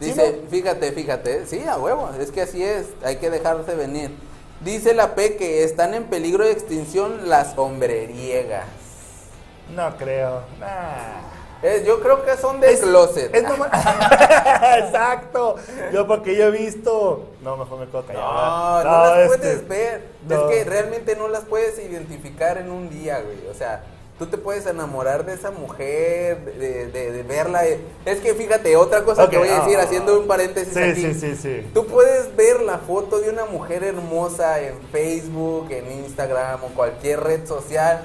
[0.00, 4.10] ¿Sí, Dice, fíjate, fíjate, sí, a huevo, es que así es, hay que dejarse venir.
[4.60, 8.66] Dice la P que están en peligro de extinción las hombreriegas.
[9.74, 10.42] No creo.
[10.60, 11.28] Nah.
[11.62, 13.34] Eh, yo creo que son de Es- closet.
[13.34, 13.70] Es nomás-
[14.78, 15.56] Exacto.
[15.92, 17.30] Yo porque yo he visto.
[17.42, 18.84] No, mejor me quedo callado.
[18.84, 20.02] No, no, las este, puedes ver.
[20.28, 20.34] no.
[20.48, 23.46] Es que realmente no las puedes identificar en un día, güey.
[23.50, 23.82] O sea,
[24.18, 27.62] tú te puedes enamorar de esa mujer, de, de- de verla.
[28.04, 31.00] Es que fíjate, otra cosa que voy a decir, ah, haciendo un paréntesis Sí, aquí.
[31.02, 31.70] sí, sí, sí.
[31.72, 37.20] Tú puedes ver la foto de una mujer hermosa en Facebook, en Instagram o cualquier
[37.20, 38.02] red social.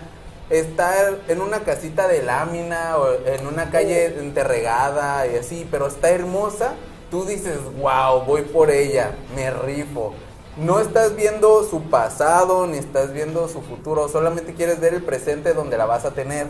[0.49, 6.09] Estar en una casita de lámina o en una calle enterregada y así, pero está
[6.11, 6.73] hermosa.
[7.09, 10.13] Tú dices, wow, voy por ella, me rifo.
[10.57, 15.53] No estás viendo su pasado ni estás viendo su futuro, solamente quieres ver el presente
[15.53, 16.45] donde la vas a tener.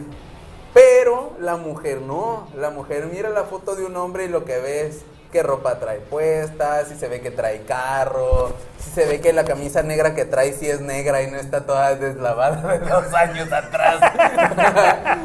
[0.74, 4.58] Pero la mujer no, la mujer mira la foto de un hombre y lo que
[4.58, 9.34] ves qué ropa trae puesta, si se ve que trae carro, si se ve que
[9.34, 13.13] la camisa negra que trae sí es negra y no está toda deslavada de dos
[13.13, 14.00] años atrás.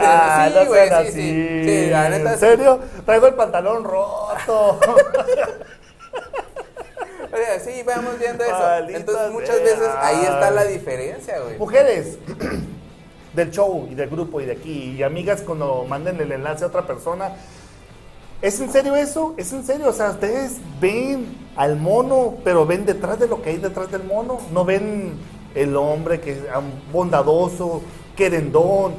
[0.00, 2.78] Ah, güey, sí, sí, sí, la neta ¿En serio?
[3.04, 4.78] Traigo el pantalón roto.
[7.64, 8.58] Sí, vamos viendo eso.
[8.58, 9.64] Maldita Entonces muchas sea.
[9.64, 11.58] veces ahí está la diferencia, güey.
[11.58, 12.18] Mujeres
[13.34, 16.68] del show y del grupo y de aquí, y amigas cuando manden el enlace a
[16.68, 17.32] otra persona.
[18.40, 19.34] ¿Es en serio eso?
[19.36, 19.88] ¿Es en serio?
[19.88, 21.26] O sea, ustedes ven
[21.56, 24.38] al mono, pero ven detrás de lo que hay detrás del mono.
[24.52, 25.14] No ven
[25.56, 26.38] el hombre que es
[26.92, 27.82] bondadoso,
[28.16, 28.94] querendón,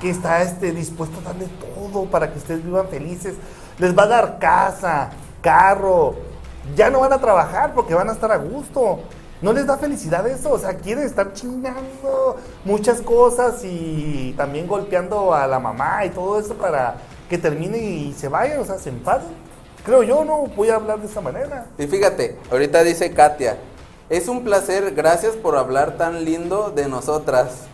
[0.00, 3.34] que está este, dispuesto a darle todo para que ustedes vivan felices.
[3.78, 6.14] Les va a dar casa, carro.
[6.76, 9.00] Ya no van a trabajar porque van a estar a gusto.
[9.42, 10.52] ¿No les da felicidad eso?
[10.52, 16.38] O sea, quieren estar chingando muchas cosas y también golpeando a la mamá y todo
[16.38, 16.96] eso para
[17.28, 19.26] que termine y se vayan, o sea, se enfaden.
[19.84, 21.66] creo yo, no voy a hablar de esa manera.
[21.78, 23.58] Y fíjate, ahorita dice Katia,
[24.08, 27.66] es un placer, gracias por hablar tan lindo de nosotras.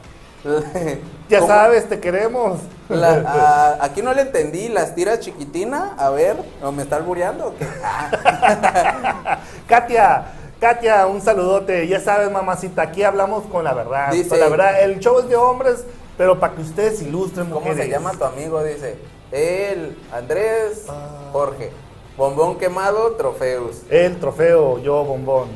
[1.28, 1.52] Ya ¿Cómo?
[1.52, 2.58] sabes, te queremos.
[2.88, 7.48] La- a- aquí no le entendí, las tiras chiquitina, a ver, ¿o me está albureando
[7.48, 7.64] o qué?
[9.68, 10.24] Katia,
[10.60, 11.86] Katia, un saludote.
[11.86, 14.10] Ya sabes, mamacita, aquí hablamos con la verdad.
[14.12, 15.84] Dice- con la verdad, el show es de hombres,
[16.18, 17.84] pero para que ustedes ilustren ¿Cómo mujeres.
[17.86, 18.62] se llama tu amigo?
[18.64, 18.98] Dice,
[19.30, 21.28] él, Andrés, Ah.
[21.32, 21.70] Jorge,
[22.16, 25.48] bombón quemado, trofeus, El trofeo, yo bombón.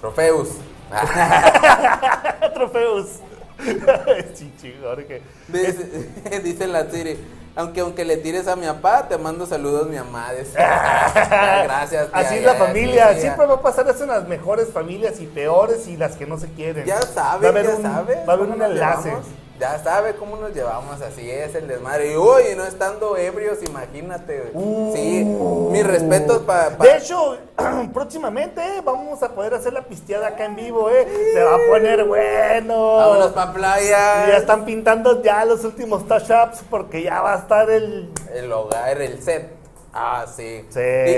[0.00, 0.50] trofeus.
[2.54, 3.06] Trofeos.
[4.34, 5.22] Chichi, Jorge.
[5.48, 7.18] Dice, dice la Siri,
[7.56, 10.32] aunque aunque le tires a mi papá, te mando saludos mi mamá.
[10.32, 12.08] Dice, Gracias.
[12.10, 13.14] tía, Así es la ya, familia.
[13.18, 16.38] Siempre va a pasar eso en las mejores familias y peores y las que no
[16.38, 16.84] se quieren.
[16.86, 18.24] Ya Va a haber ya un- sabe.
[18.26, 19.12] Va a haber un enlace.
[19.58, 22.12] Ya sabe cómo nos llevamos, así es el desmadre.
[22.12, 24.50] Y uy, no estando ebrios, imagínate.
[24.52, 24.92] güey.
[24.94, 25.70] sí, Uh.
[25.72, 26.70] mis respetos para...
[26.70, 27.36] De hecho,
[27.92, 31.06] próximamente eh, vamos a poder hacer la pisteada acá en vivo, ¿eh?
[31.34, 32.96] Se va a poner bueno.
[32.96, 34.28] Vámonos pa' playa.
[34.28, 38.12] Ya están pintando ya los últimos touch-ups porque ya va a estar el...
[38.32, 39.57] El hogar, el set.
[39.92, 40.64] Ah, sí.
[40.68, 40.80] Sí.
[40.80, 41.10] Y,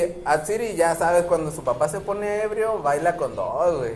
[0.00, 3.92] y Atsiri ya sabes, cuando su papá se pone ebrio, baila con dos, güey.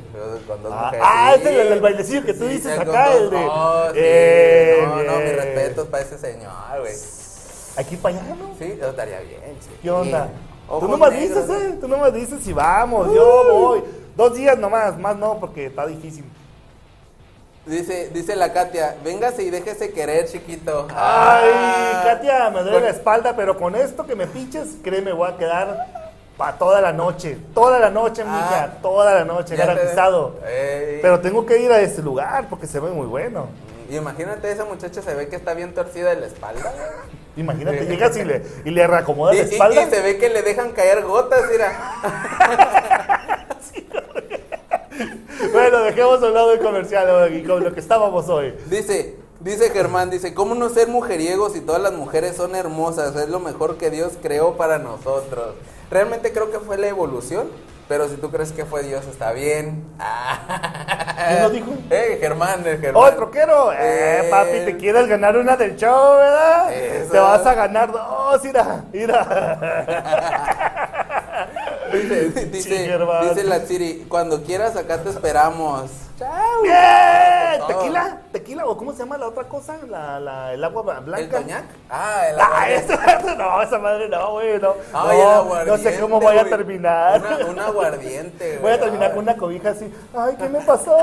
[0.46, 1.06] Con dos Ah, mujeres.
[1.08, 1.40] ah, Sí.
[1.42, 3.46] es el, el bailecillo que tú Sí, dices acá, el de...
[3.50, 3.96] Oh, sí.
[3.96, 5.36] Eh, no, no, mis bien.
[5.36, 6.92] respetos para ese señor, güey.
[7.76, 8.54] Aquí para allá, ¿no?
[8.58, 9.70] Sí, eso estaría bien, sí.
[9.80, 10.28] ¿Qué onda?
[10.68, 11.78] Tú nomás negros, dices, ¿eh?
[11.80, 13.82] Tú nomás dices y vamos, yo voy.
[14.14, 16.24] Dos días nomás, más no, porque está difícil.
[17.64, 20.88] Dice, dice la Katia, véngase y déjese querer, chiquito.
[20.96, 22.02] Ay, Ah.
[22.04, 25.36] Katia, me duele Con- la espalda, pero con esto que me pinches, créeme, voy a
[25.36, 25.86] quedar
[26.36, 27.38] para toda la noche.
[27.54, 28.32] Toda la noche, Ah.
[28.34, 30.40] mija, toda la noche, te- garantizado.
[31.00, 33.46] Pero tengo que ir a ese lugar porque se ve muy bueno.
[33.88, 36.72] Imagínate, esa muchacha se ve que está bien torcida de la espalda.
[37.36, 39.82] Imagínate, llegas y le, y le reacomodas Y, la y- espalda.
[39.82, 41.72] y se ve que le dejan caer gotas, mira.
[45.52, 48.54] Bueno, dejemos a un lado el comercial y con lo que estábamos hoy.
[48.66, 53.14] Dice, dice Germán, dice, ¿cómo no ser mujeriego si todas las mujeres son hermosas?
[53.16, 55.54] Es lo mejor que Dios creó para nosotros.
[55.90, 57.50] Realmente creo que fue la evolución,
[57.88, 59.84] pero si tú crees que fue Dios, está bien.
[61.28, 61.72] ¿Quién lo dijo?
[61.90, 63.02] Eh, Germán, el Germán.
[63.04, 63.72] ¡Oh, troquero!
[63.72, 64.28] Eh, Eh.
[64.30, 66.72] papi, te quieres ganar una del show, ¿verdad?
[66.72, 67.12] Eso.
[67.12, 70.38] Te vas a ganar dos, mira, mira.
[72.52, 75.90] Dice, dice, la Siri, cuando quieras acá te esperamos.
[76.18, 76.62] Chao.
[76.62, 77.66] ¡Bien!
[77.66, 78.18] ¿Tequila?
[78.32, 79.76] ¿Tequila o cómo se llama la otra cosa?
[79.88, 81.20] La, la, el agua blanca.
[81.20, 81.64] ¿El coñac?
[81.90, 82.94] Ah, el Ah, aguardiente.
[82.94, 84.74] esa, no, esa madre no, güey, no.
[84.92, 87.20] Ay, no, no sé cómo voy a terminar.
[87.20, 88.58] Una- un aguardiente, güey.
[88.62, 89.14] Voy a terminar Ay.
[89.14, 89.92] con una cobija así.
[90.14, 90.96] Ay, ¿qué me pasó?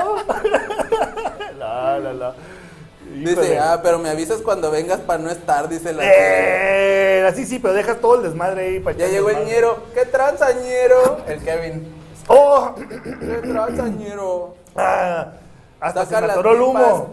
[1.58, 2.34] la, la, la.
[3.12, 6.08] Dice, ah, pero me avisas cuando vengas para no estar, dice la Eh,
[7.26, 9.54] así sí, pero dejas todo el desmadre ahí para Ya llegó el desmadre.
[9.56, 9.82] ñero.
[9.94, 11.18] ¿Qué tranza, ñero?
[11.26, 11.94] El Kevin.
[12.28, 12.74] ¡Oh!
[12.76, 14.54] ¿Qué tranza, ñero?
[14.76, 15.32] Ah,
[15.80, 17.12] hasta Saca se me atoró el humo.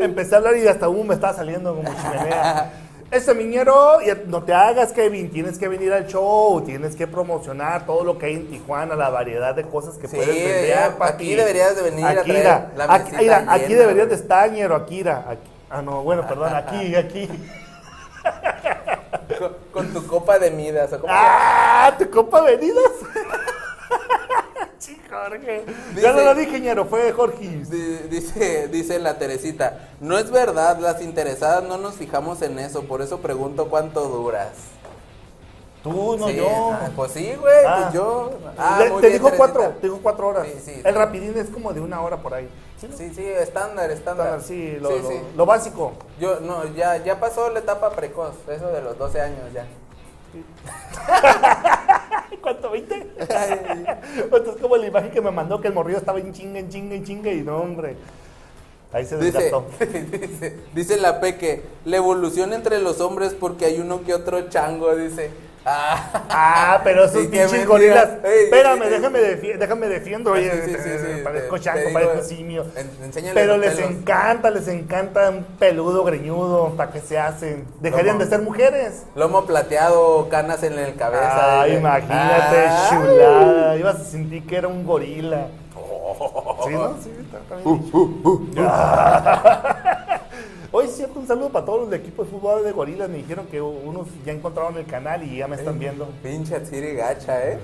[0.00, 2.72] Empecé a hablar y hasta humo me estaba saliendo como chimenea.
[3.10, 3.96] Ese miñero,
[4.26, 5.30] no te hagas, Kevin.
[5.30, 9.08] Tienes que venir al show, tienes que promocionar todo lo que hay en Tijuana, la
[9.08, 11.12] variedad de cosas que Sí, puedes vender, ya, papi.
[11.24, 12.44] aquí deberías de venir a traer
[12.76, 15.24] la aquí, mira, aquí llena, deberías de estar, ñero, Akira.
[15.26, 17.30] Aquí- ah, no, bueno, perdón, aquí, aquí.
[19.38, 20.92] Con, con tu copa de midas.
[20.92, 21.12] ¿o cómo?
[21.14, 21.94] ¡Ah!
[21.98, 22.82] ¿Tu copa venidas?
[24.78, 25.64] sí, Jorge.
[25.96, 27.38] Ya no lo dije, ñero, fue Jorge.
[27.68, 32.84] Di- Dice, dice la Teresita, no es verdad, las interesadas no nos fijamos en eso,
[32.84, 34.50] por eso pregunto cuánto duras.
[35.82, 36.72] Tú, no Sí, yo.
[36.72, 37.78] ah, pues sí, güey, Ah.
[37.82, 38.30] pues yo.
[38.58, 40.46] Ah, Le- muy te bien, dijo cuatro, te dijo cuatro horas.
[40.46, 40.82] Sí, sí.
[40.84, 42.48] El rapidín es como de una hora por ahí.
[42.80, 42.88] ¿Sí?
[43.14, 44.40] Sí, estándar, estándar.
[44.42, 45.92] Sí, lo, sí, lo- básico.
[46.20, 49.66] Yo, no, ya, ya pasó la etapa precoz, eso de los 12 años ya.
[52.42, 52.72] ¿Cuánto?
[52.72, 53.06] ¿20?
[54.24, 56.94] Entonces como la imagen que me mandó que el morrillo estaba en chinga, en chinga,
[56.94, 57.96] en chinga y no, hombre.
[58.92, 59.66] Ahí se Dice, desgastó.
[59.80, 64.94] dice, dice la Peque, la evolución entre los hombres porque hay uno que otro chango,
[64.96, 65.30] dice.
[65.70, 68.08] Ah, Ah, pero esos Sí, pinches gorilas.
[68.24, 70.32] Ey, Espérame, ey, déjame, defi- déjame defiendo.
[70.32, 72.64] Oye, Sí, sí, sí, sí, parezco te parezco simio.
[72.76, 72.88] en-
[73.34, 73.90] Pero les pelos.
[73.90, 76.70] encanta, les encanta un peludo greñudo.
[76.76, 77.66] ¿Para qué se hacen?
[77.80, 79.04] Dejarían de ser mujeres.
[79.14, 81.62] Lomo plateado, canas en el cabeza.
[81.62, 81.80] Ay, dice.
[81.80, 82.88] imagínate, Ah.
[82.90, 83.76] chulada.
[83.76, 85.48] Ibas a sentir que era un gorila.
[86.66, 86.96] ¿Sí, no?
[87.02, 88.08] Sí, está, está bien dicho.
[90.70, 93.08] Hoy cierto, un saludo para todos los del equipo de fútbol de gorilas.
[93.08, 96.06] Me dijeron que unos ya encontraron el canal y ya me están viendo.
[96.22, 97.58] Pinche Atsiri gacha, ¿eh?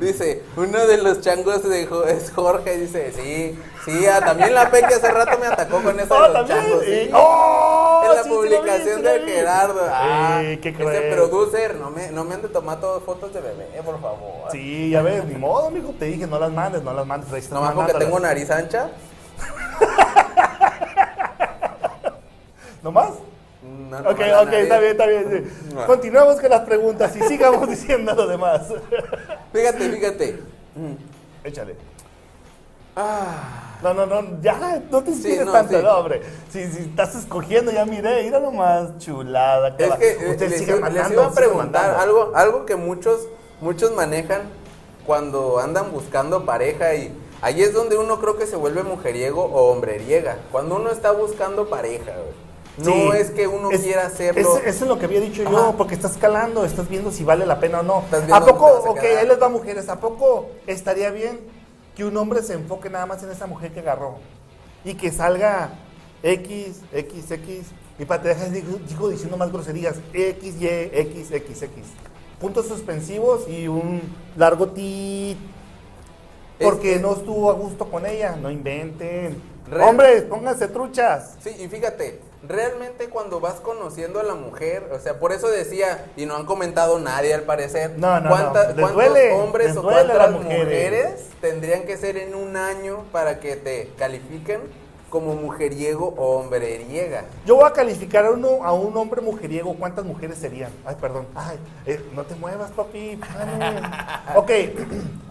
[0.00, 4.70] Dice, uno de los changos de Jo- es Jorge, dice, sí, sí, ah, también la
[4.70, 6.58] Peque hace rato me atacó con eso ¡Oh, de los también!
[6.66, 6.84] changos.
[6.86, 7.10] Sí.
[7.12, 8.02] ¡Oh!
[8.08, 9.20] en la sí, publicación sí de.
[9.20, 9.80] Gerardo.
[9.90, 11.14] Ah, qué ese cruel.
[11.14, 14.50] producer, no me, no me han de tomar todas fotos de bebé, por favor.
[14.50, 17.30] Sí, ya ves, ni modo, mijo, te dije, no las mandes, no las mandes.
[17.34, 18.92] ahí estás Nomás porque tengo nariz ancha.
[22.86, 23.10] ¿Nomás?
[23.90, 25.50] No, no Ok, ok, está bien, está bien.
[25.68, 25.74] sí.
[25.88, 28.62] Continuamos con las preguntas y sigamos diciendo lo demás.
[29.52, 30.40] Fíjate, fíjate.
[30.76, 30.92] Mm.
[31.44, 31.74] Échale.
[32.94, 35.82] Ah, No, no, no, ya, no te inspires no, tanto, sí.
[35.82, 36.22] no, hombre.
[36.48, 39.74] Si, si estás escogiendo, ya miré, mira nomás, chulada.
[39.76, 43.26] es que eh, Ustedes les, iba- les mandando, iba a preguntar algo, algo que muchos,
[43.60, 44.42] muchos manejan
[45.04, 47.12] cuando andan buscando pareja y
[47.42, 50.38] ahí es donde uno creo que se vuelve mujeriego o hombreriega.
[50.52, 52.45] Cuando uno está buscando pareja, güey.
[52.78, 53.08] No Sí.
[53.14, 54.58] es que uno Es- quiera hacerlo.
[54.58, 57.46] es- Eso es lo que había dicho yo, porque estás calando, estás viendo si vale
[57.46, 58.04] la pena o no.
[58.32, 61.40] ¿A poco, a ok, ahí les va mujeres, ¿a poco estaría bien
[61.94, 64.16] que un hombre se enfoque nada más en esa mujer que agarró?
[64.84, 65.70] Y que salga
[66.22, 67.66] X, X, X,
[67.98, 71.84] y para te dejas, digo, diciendo más groserías, X, Y, X, X, X.
[72.38, 74.02] Puntos suspensivos y un
[74.36, 74.66] largo.
[74.76, 75.36] Es
[76.58, 79.42] Porque que- no estuvo a gusto con ella, no inventen.
[79.70, 81.36] Real- Hombres, pónganse truchas.
[81.42, 86.06] Sí, y fíjate, realmente cuando vas conociendo a la mujer, o sea, por eso decía,
[86.16, 89.76] y no han comentado nadie al parecer, No, no, cuánta- no, les cuántos duele, hombres
[89.76, 94.60] o cuántas mujeres tendrían que ser en un año para que te califiquen
[95.10, 97.24] como mujeriego o hombreriega.
[97.46, 99.74] Yo voy a calificar a, uno, a un hombre mujeriego.
[99.74, 100.70] ¿Cuántas mujeres serían?
[100.84, 101.26] Ay, perdón.
[101.34, 103.18] Ay, eh, no te muevas, papi.
[104.34, 104.50] ok,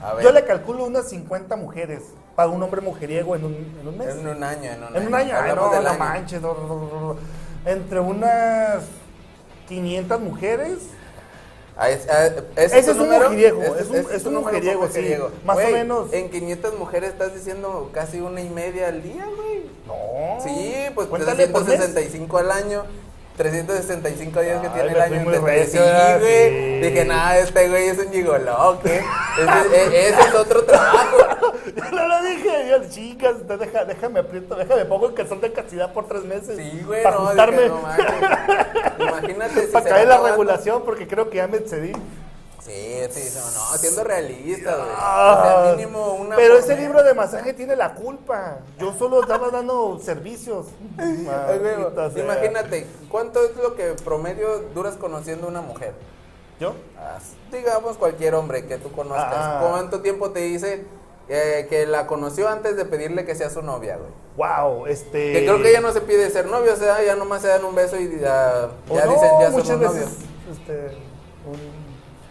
[0.01, 0.23] A ver.
[0.23, 2.01] yo le calculo unas 50 mujeres
[2.36, 4.15] para un hombre mujeriego en un, en un mes.
[4.15, 5.99] En un año, en un En un año, ay, no, no año.
[5.99, 6.41] manches.
[6.41, 7.15] no, no.
[7.65, 8.84] Entre unas
[9.67, 10.78] 500 mujeres.
[11.78, 13.23] Ah, es- ah, Ese es tu un número?
[13.26, 16.13] mujeriego, Ese- es un- es un número mujeriego, sí, más o menos.
[16.13, 19.55] En 500 mujeres estás diciendo casi una y media al día, güey.
[19.88, 20.39] No.
[20.43, 21.77] Sí, pues Cuéntale por mes.
[21.77, 22.83] 365 al año.
[23.38, 25.21] 365 días que Ay, tiene el año.
[25.25, 26.49] muy Entonces, sí, güey.
[26.49, 26.79] Sí.
[26.88, 28.95] Dije, nada, este güey es un gigoló, ¿qué?
[28.97, 31.17] Ese, e- ese es otro trabajo.
[31.75, 32.67] Ya no lo dije.
[32.69, 36.55] Yo, chicas, deja- déjame aprieto, déjame pongo el calzón de castidad por tres meses.
[36.57, 37.81] Sí, güey, Para no, dije, no.
[39.05, 41.91] Imagínate si para caer la regulación, porque creo que ya me excedí.
[42.66, 44.89] Sí, sí, no, no, siendo realista, güey.
[44.95, 46.36] Ah, o sea, mínimo una.
[46.36, 48.57] pero ese libro de masaje tiene la culpa.
[48.80, 50.66] Yo solo estaba dando servicios.
[50.97, 52.24] Maldita sea.
[52.24, 55.93] Imagínate, ¿cuánto es lo que promedio duras conociendo a una mujer?
[56.59, 56.74] ¿Yo?
[56.97, 57.20] Ah,
[57.51, 59.36] digamos cualquier hombre que tú conozcas.
[59.36, 59.68] Ah.
[59.70, 60.86] ¿Cuánto tiempo te dice
[61.30, 64.09] eh, que la conoció antes de pedirle que sea su novia, güey?
[64.38, 65.34] Wow, este.
[65.34, 67.63] Que creo que ya no se pide ser novio, o sea, ya nomás se dan
[67.63, 70.09] un beso y ya, ya no, dicen ya somos novios.
[70.51, 70.97] Este,
[71.45, 71.84] un,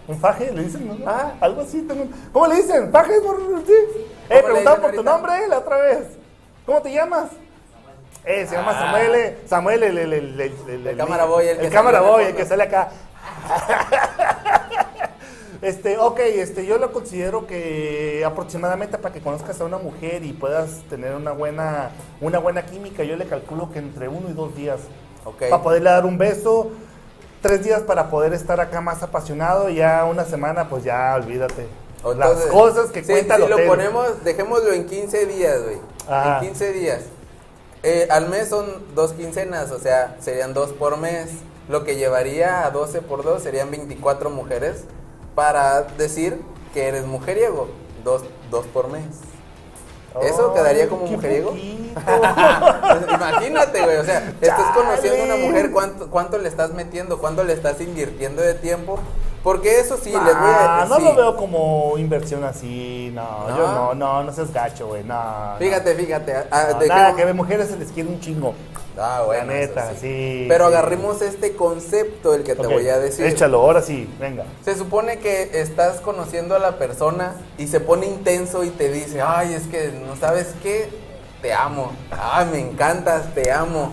[0.07, 0.97] un faje, le dicen, ¿no?
[1.07, 1.33] Ah.
[1.41, 1.83] Algo así.
[1.83, 2.11] también.
[2.33, 2.91] ¿Cómo le dicen?
[2.93, 3.21] ¿Faje?
[3.21, 3.73] Por, sí.
[4.31, 6.01] Eh, dicen por tu nombre la otra vez.
[6.67, 7.31] ¿Cómo te llamas?
[8.25, 8.81] Eh, se llama Ah.
[8.87, 12.35] Samuel, eh, Samuel, el, el, el, el, el- cámara boy, el que cámara boy, el
[12.35, 12.89] que sale acá.
[15.63, 20.35] Este, ok, este, yo lo considero que aproximadamente para que conozcas a una mujer y
[20.35, 21.89] puedas tener una buena,
[22.21, 24.81] una buena química, yo le calculo que entre uno y dos días.
[25.25, 25.45] Ok.
[25.49, 26.71] Para poderle dar un beso,
[27.45, 31.69] tres días para poder estar acá más apasionado y ya una semana, pues ya olvídate.
[31.99, 35.77] Entonces, Las cosas que sí, cuenta Si el lo ponemos, dejémoslo en 15 días, güey.
[36.09, 36.39] Ajá.
[36.39, 37.01] En 15 días.
[37.83, 38.65] Eh, al mes son
[38.95, 41.33] dos quincenas, o sea, serían dos por mes.
[41.69, 44.85] Lo que llevaría a 12 por 2 serían 24 mujeres
[45.35, 46.41] para decir
[46.73, 47.69] que eres mujeriego.
[48.05, 49.05] Dos, dos por mes.
[50.23, 51.55] ¿Eso quedaría como mujeriego?
[53.15, 57.19] Imagínate, güey, o sea, estás conociendo a una mujer, ¿cuánto, ¿cuánto le estás metiendo?
[57.19, 58.99] ¿Cuánto le estás invirtiendo de tiempo?
[59.45, 61.03] Porque eso sí, les voy a Ah, no sí.
[61.05, 63.57] lo veo como inversión así, no, ¿No?
[63.57, 65.55] yo no, no, no seas gacho, güey, no.
[65.59, 66.33] Fíjate, fíjate.
[66.33, 66.41] no.
[66.51, 68.55] ah, No, dejemos- nada, que mujeres se les quiere un chingo.
[68.99, 70.75] Ah, bueno, La neta, sí, Pero sí.
[70.75, 73.27] agarremos este concepto, el que te voy a decir.
[73.27, 74.45] Échalo, ahora sí, venga.
[74.65, 79.21] Se supone que estás conociendo a la persona y se pone intenso y te dice,
[79.21, 80.89] ay, es que no sabes qué,
[81.43, 81.93] te amo.
[82.11, 83.93] Ay, me encantas, te amo.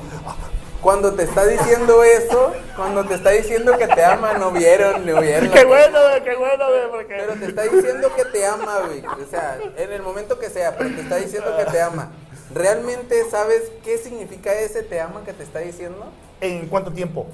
[0.82, 5.22] Cuando te está diciendo eso, cuando te está diciendo que te ama, no vieron, no
[5.22, 5.52] vieron.
[5.52, 7.16] Qué bueno, güey, qué bueno, güey, porque...
[7.20, 9.04] Pero te está diciendo que te ama, güey.
[9.06, 12.12] O sea, en el momento que sea, pero te está diciendo que te ama.
[12.54, 16.04] ¿Realmente sabes qué significa ese te ama que te está diciendo?
[16.42, 17.28] ¿En cuánto tiempo?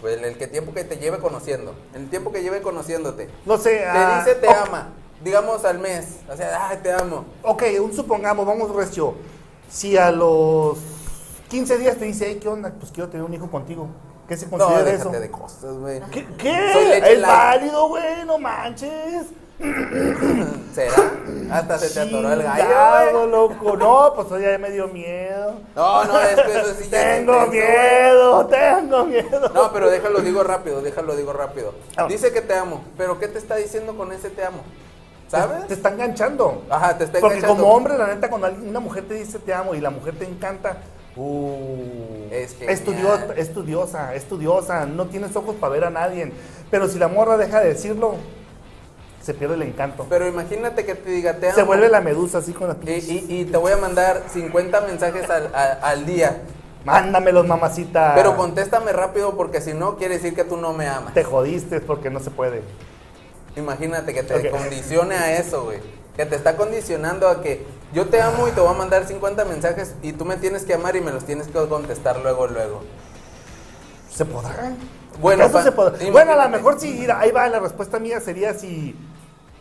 [0.00, 1.74] Pues el que tiempo que te lleve conociendo.
[1.94, 3.28] El tiempo que lleve conociéndote.
[3.44, 3.76] No sé.
[3.76, 4.88] Te ah, dice te ama.
[5.22, 6.20] Digamos al mes.
[6.32, 7.26] O sea, ay, te amo.
[7.42, 9.14] Ok, un supongamos, vamos recio.
[9.70, 10.78] Si a los
[11.50, 12.72] 15 días te dice, hey, ¿qué onda?
[12.78, 13.88] Pues quiero tener un hijo contigo.
[14.28, 15.20] ¿Qué se No, considera déjate eso?
[15.20, 16.00] de cosas, güey.
[16.10, 16.24] ¿Qué?
[16.72, 17.12] Soy ¿Qué?
[17.12, 19.26] Es válido, güey, no manches.
[20.72, 20.94] ¿Será?
[21.50, 23.76] Hasta se te atoró el gallo, loco.
[23.76, 25.54] No, pues hoy ya me dio miedo.
[25.74, 29.50] No, no, es que eso sí ya Tengo miedo, tengo miedo.
[29.52, 31.74] No, pero déjalo, digo rápido, déjalo, digo rápido.
[31.96, 32.06] Ah.
[32.08, 34.60] Dice que te amo, pero ¿qué te está diciendo con ese te amo?
[35.28, 35.66] ¿Sabes?
[35.66, 36.62] Te está enganchando.
[36.70, 37.62] Ajá, te está Porque enganchando.
[37.64, 40.24] como hombre, la neta, cuando una mujer te dice te amo y la mujer te
[40.24, 40.78] encanta,
[41.16, 46.32] uh, Es estudiosa, estudiosa, no tienes ojos para ver a nadie.
[46.70, 48.14] Pero si la morra deja de decirlo,
[49.22, 50.06] se pierde el encanto.
[50.08, 51.54] Pero imagínate que te diga te amo.
[51.56, 52.90] Se vuelve la medusa así con la Y,
[53.28, 56.42] y- y te voy a mandar 50 mensajes al, al- al día.
[56.84, 58.12] Mándamelos, mamacita.
[58.14, 61.12] Pero contéstame rápido porque si no, quiere decir que tú no me amas.
[61.12, 62.62] Te jodiste porque no se puede.
[63.56, 65.78] Imagínate que te condicione a eso, güey.
[66.16, 69.44] Que te está condicionando a que yo te amo y te voy a mandar 50
[69.44, 72.82] mensajes y tú me tienes que amar y me los tienes que contestar luego, luego.
[74.12, 74.74] ¿Se podrá?
[75.20, 75.90] Bueno, ¿Acaso pa- se podrá?
[76.04, 76.10] imagínate.
[76.12, 78.94] bueno, a lo mejor sí, ahí va, la respuesta mía sería si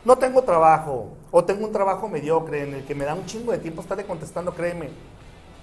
[0.06, 3.52] no tengo trabajo o tengo un trabajo mediocre en el que me da un chingo
[3.52, 4.90] de tiempo estarle contestando, créeme,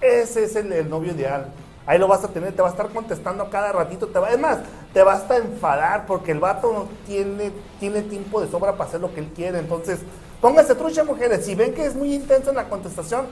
[0.01, 1.49] ese es el, el novio ideal.
[1.87, 4.31] Ahí lo vas a tener, te va a estar contestando a cada ratito, te va,
[4.31, 4.59] es más,
[4.93, 8.89] te va hasta a enfadar porque el vato no tiene, tiene tiempo de sobra para
[8.89, 9.61] hacer lo que él quiere.
[9.61, 10.01] Entonces,
[10.41, 11.45] pónganse trucha, mujeres.
[11.45, 13.27] Si ven que es muy intenso en la contestación,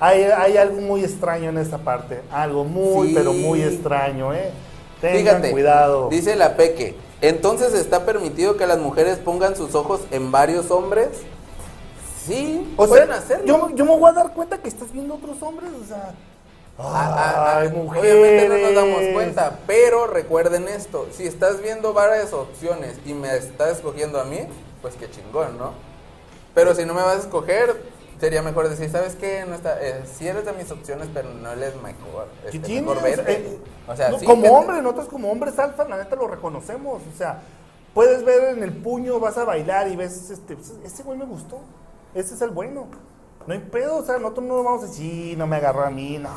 [0.00, 2.20] hay, hay algo muy extraño en esa parte.
[2.32, 3.14] Algo muy, Sí.
[3.14, 4.50] pero muy extraño, ¿eh?
[5.00, 6.08] Tengan Fíjate, cuidado.
[6.08, 11.08] dice la Peque, entonces está permitido que las mujeres pongan sus ojos en varios hombres.
[12.26, 13.44] Sí, O pueden sea, hacerlo.
[13.46, 16.14] yo, yo me voy a dar cuenta que estás viendo otros hombres, o sea.
[16.78, 19.14] Ah, ah, ah, Ay, Obviamente no nos damos mujeres.
[19.14, 24.38] cuenta, pero recuerden esto, si estás viendo varias opciones y me estás escogiendo a mí,
[24.82, 25.72] pues qué chingón, ¿no?
[26.54, 27.74] Pero si no me vas a escoger,
[28.20, 29.44] sería mejor decir, ¿sabes qué?
[29.48, 32.28] No está, eh, si eres de mis opciones, pero no eres mejor.
[32.42, 32.84] ¿Qué Este, tienes?
[32.88, 33.32] mejor vete.
[33.32, 36.28] Eh, o sea, no, sí, como que- hombre, nosotros como hombres alfa, la neta lo
[36.28, 37.02] reconocemos.
[37.12, 37.42] O sea,
[37.92, 41.24] puedes ver en el puño, vas a bailar y ves, este, pues, ese güey me
[41.26, 41.58] gustó.
[42.14, 42.86] Ese es el bueno.
[43.46, 46.18] No hay pedo, o sea, nosotros no vamos a decir, no me agarró a mí.
[46.18, 46.30] No,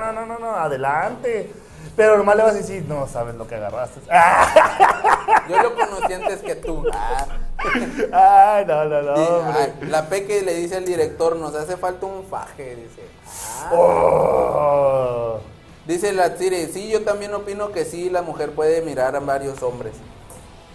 [0.00, 1.50] no, no, no, no, adelante.
[1.96, 4.00] Pero nomás le vas a decir, no sabes lo que agarraste.
[5.48, 6.84] Yo lo conocí antes que tú.
[8.12, 8.56] Ah.
[8.56, 12.24] Ay, no, no, no, ah, la Peque le dice al director, nos hace falta un
[12.24, 13.02] faje, dice.
[13.24, 13.70] Ah.
[13.72, 15.40] Oh.
[15.86, 19.62] Dice la Tsire, sí, yo también opino que sí, la mujer puede mirar a varios
[19.62, 19.94] hombres.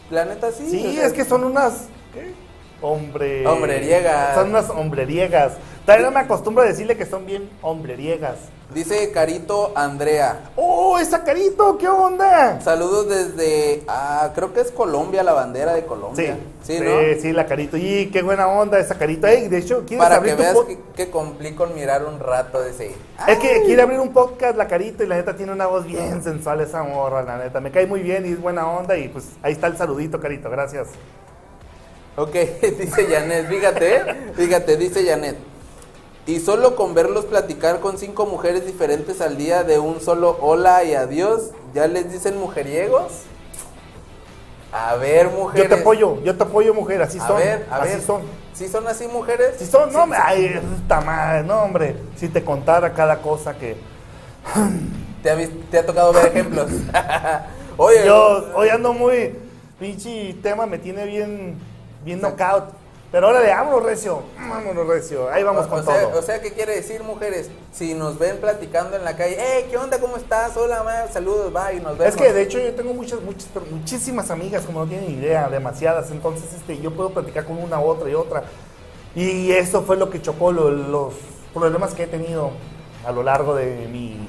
[0.10, 0.70] La neta sí.
[0.70, 1.88] Sí, o sea, es que son unas.
[2.14, 2.34] ¿Qué?
[2.82, 3.46] Hombre.
[3.46, 4.36] Hombreriegas.
[4.36, 5.54] Son unas hombreriegas.
[5.88, 8.36] Todavía no me acostumbro a decirle que son bien hombreriegas.
[8.74, 11.78] Dice Carito Andrea, ¡Oh, esa carito!
[11.78, 12.60] ¿Qué onda?
[12.60, 16.36] saludos desde, ah, creo que es Colombia, la bandera de Colombia.
[16.62, 17.22] Sí, Sí, sí, ¿no?
[17.22, 17.78] sí, la carito.
[17.78, 19.28] Y qué buena onda esa carito.
[19.28, 22.20] Ey, de hecho, ¿quieres Para abrir que tu veas que, que cumplí con mirar un
[22.20, 22.94] rato, dice.
[23.26, 26.22] Es que quiere abrir un podcast, la carito, y la neta tiene una voz bien
[26.22, 27.62] sensual esa morra, la neta.
[27.62, 28.98] Me cae muy bien y es buena onda.
[28.98, 30.50] Y pues ahí está el saludito, carito.
[30.50, 30.90] Gracias.
[32.18, 32.34] Ok,
[32.78, 35.38] dice Janet, fíjate, fíjate, dice Janet.
[36.28, 40.84] Y solo con verlos platicar con cinco mujeres diferentes al día de un solo hola
[40.84, 43.12] y adiós, ¿ya les dicen mujeriegos?
[44.74, 45.70] A ver, mujeres.
[45.70, 47.02] Yo te apoyo, yo te apoyo, mujer.
[47.02, 47.38] Así A son.
[47.38, 48.02] ver, a así ver.
[48.02, 48.22] son.
[48.54, 49.56] ¿Sí son así mujeres?
[49.58, 50.18] Si son, no, Sí, sí.
[50.22, 51.96] ay, puta madre, no, hombre.
[52.18, 53.78] Si te contara cada cosa que.
[55.24, 56.70] ¿Te ha, vis- te ha tocado ver ejemplos?
[57.78, 59.34] Oye, Yo hoy ando muy.
[59.80, 61.56] Pinche tema me tiene bien.
[62.04, 62.66] Bien knockout.
[63.12, 64.22] Pero ahora le vámonos recio.
[64.38, 65.30] Vámonos recio.
[65.32, 66.20] Ahí vamos o, con o sea, todo.
[66.20, 67.50] o sea, ¿qué quiere decir, mujeres?
[67.72, 69.98] Si nos ven platicando en la calle, hey, ¿qué onda?
[70.00, 70.58] ¿Cómo estás?
[70.58, 72.14] Hola, ma, saludos, bye, nos vemos.
[72.16, 76.12] Es que de hecho yo tengo muchas, muchas, muchísimas amigas, como no tienen idea, demasiadas.
[76.12, 78.44] Entonces este, yo puedo platicar con una, otra y otra.
[79.16, 81.14] Y eso fue lo que chocó lo- los
[81.54, 82.52] problemas que he tenido
[83.06, 84.28] a lo largo de mi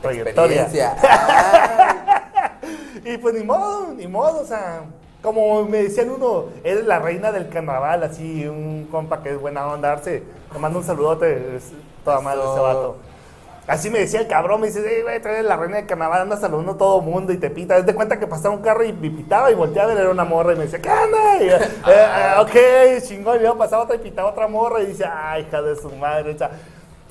[0.00, 0.62] trayectoria.
[0.62, 0.96] Experiencia.
[1.04, 2.58] Ah,
[3.04, 4.84] Y pues ni modo, ni modo, o sea,
[5.22, 9.66] como me decían uno, eres la reina del carnaval, así, un compa que es buena
[9.66, 11.70] onda, darse, le mando un saludote, es
[12.04, 12.96] toda madre ese vato.
[13.68, 16.22] Así me decía el cabrón, me dice, hey, güey, tú eres la reina del carnaval,
[16.22, 17.76] andas saludando a todo mundo y te pita.
[17.76, 20.10] Haz de cuenta que pasaba un carro y me pitaba y volteaba a ver, era
[20.10, 21.36] una morra y me decía, ¿qué onda?
[21.40, 25.04] Y, eh, eh, ok, chingón, y luego pasaba otra y pitaba otra morra y dice,
[25.04, 26.50] ay, hija de su madre, o sea,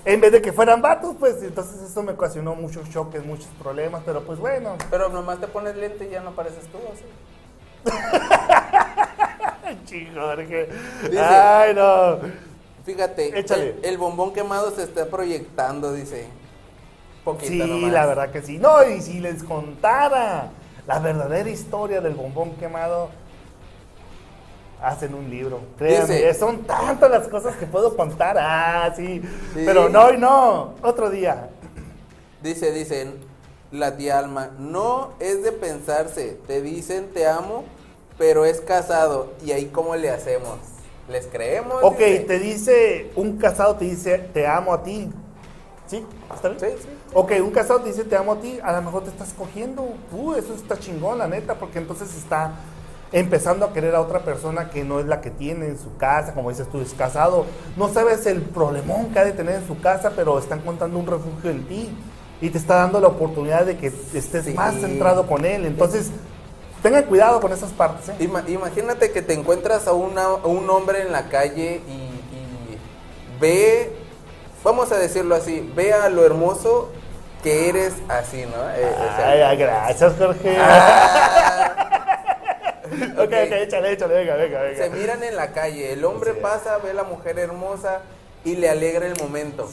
[0.03, 4.01] en vez de que fueran vatos, pues entonces eso me ocasionó muchos choques, muchos problemas,
[4.05, 7.05] pero pues bueno, pero nomás te pones lente y ya no pareces tú, así.
[9.85, 10.69] Chico, Jorge.
[11.03, 12.19] Dice- Ay, no.
[12.85, 13.39] Fíjate.
[13.39, 16.27] El, el bombón quemado se está proyectando, dice.
[17.41, 17.91] Sí, nomás.
[17.91, 18.57] la verdad que sí.
[18.57, 20.49] No, y si les contara
[20.87, 23.09] la verdadera historia del bombón quemado,
[24.81, 25.61] hacen un libro.
[25.77, 28.35] Créanme, Dice- son tantas las cosas que puedo contar.
[28.39, 29.21] Ah, sí.
[29.53, 29.61] Sí.
[29.65, 30.73] Pero no, y no.
[30.81, 31.49] Otro día.
[32.41, 33.19] Dice, dicen,
[33.71, 37.63] la tía Alma, no es de pensarse, te dicen te amo,
[38.17, 40.59] pero es casado, y ahí cómo le hacemos.
[41.09, 41.77] les creemos.
[41.81, 42.19] Ok, dice.
[42.19, 45.09] te dice, un casado te dice, te amo a ti.
[45.87, 46.05] ¿Sí?
[46.33, 46.59] ¿Está bien?
[46.59, 46.89] Sí, sí.
[47.13, 49.89] Ok, un casado te dice, te amo a ti, a lo mejor te estás cogiendo.
[50.11, 52.53] Uh, eso está chingón, la neta, porque entonces está
[53.11, 56.33] empezando a querer a otra persona que no es la que tiene en su casa,
[56.33, 57.45] como dices tú, es casado.
[57.75, 61.07] No sabes el problemón que ha de tener en su casa, pero está encontrando un
[61.07, 61.89] refugio en ti.
[62.41, 64.53] Y te está dando la oportunidad de que estés Sí.
[64.53, 65.65] más centrado con él.
[65.65, 66.09] Entonces,
[66.81, 68.09] tengan cuidado con esas partes.
[68.09, 68.15] ¿eh?
[68.19, 72.77] Ima- imagínate que te encuentras a, una- a un hombre en la calle y, y
[73.39, 73.93] ve,
[74.63, 76.89] vamos a decirlo así, ve a lo hermoso
[77.43, 78.69] que eres así, ¿no?
[78.71, 80.57] Eh, o sea, Ay, gracias, Jorge.
[83.13, 83.23] ok, ok.
[83.23, 84.77] ok, échale, échale, venga, venga, venga.
[84.83, 86.39] Se miran en la calle, el hombre Sí.
[86.41, 87.99] pasa, ve a la mujer hermosa
[88.43, 89.69] y le alegra el momento.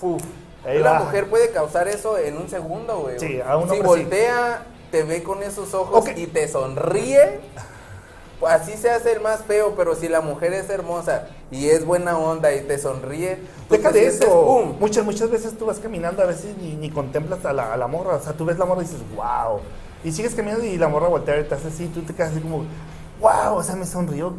[0.00, 0.22] Uf.
[0.64, 1.00] Ahí va.
[1.00, 3.18] mujer puede causar eso en un segundo, güey.
[3.18, 7.40] Sí, a un si voltea, te ve con esos ojos y te sonríe,
[8.46, 12.18] así se hace el más feo, pero si la mujer es hermosa y es buena
[12.18, 13.36] onda y te sonríe,
[13.68, 14.26] tú Deja te de eso.
[14.26, 14.76] ¡pum!
[14.78, 17.86] Muchas, muchas veces tú vas caminando, a veces ni, ni contemplas a la, a la
[17.86, 18.16] morra.
[18.16, 19.60] O sea, tú ves la morra y dices, wow.
[20.04, 22.40] Y sigues caminando y la morra voltea y te hace así, tú te quedas así
[22.40, 22.64] como,
[23.20, 24.34] wow, o sea, me sonrió.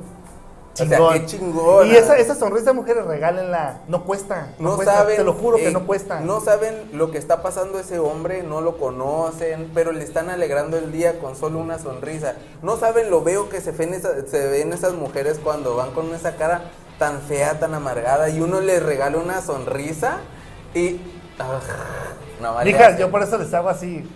[0.74, 1.88] O sea, qué chingona.
[1.92, 3.82] Y esa, esa sonrisa de mujeres, regálenla.
[3.88, 4.54] No cuesta.
[4.60, 6.22] No, no cuesta, saben, Te lo juro que eh, no cuesta.
[6.22, 10.78] No saben lo que está pasando ese hombre, no lo conocen, pero le están alegrando
[10.78, 12.36] el día con solo una sonrisa.
[12.62, 16.14] No saben lo veo que se ven, esa- se ven esas mujeres cuando van con
[16.14, 16.62] esa cara
[16.98, 20.18] tan fea, tan amargada, y uno les regala una sonrisa
[20.74, 21.00] y.
[21.40, 21.60] ah,
[22.42, 22.60] no.
[22.64, 24.08] Mija, yo por eso les hago así.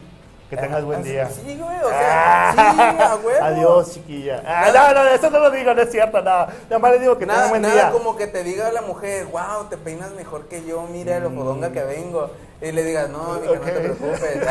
[0.56, 1.30] Que tengas buen Ah, día.
[1.30, 3.44] Sí, güey, o sea, sí, a huevo.
[3.44, 4.44] Adiós, chiquilla.
[4.46, 6.46] Ah, no, no, eso no lo digo, no es cierto, no.
[6.70, 7.92] Nada más le digo que tengan Nada, buen nada día.
[7.92, 11.72] como que te diga la mujer, wow, te peinas mejor que yo, mira lo fodonga
[11.72, 12.30] que vengo.
[12.62, 14.38] Y le digas, no, mija, no te preocupes.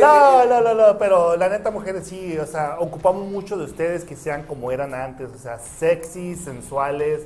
[0.00, 4.04] No, no, no, no, pero la neta, mujeres, sí, o sea, ocupamos mucho de ustedes
[4.04, 7.22] que sean como eran antes, o sea, sexy, sensuales,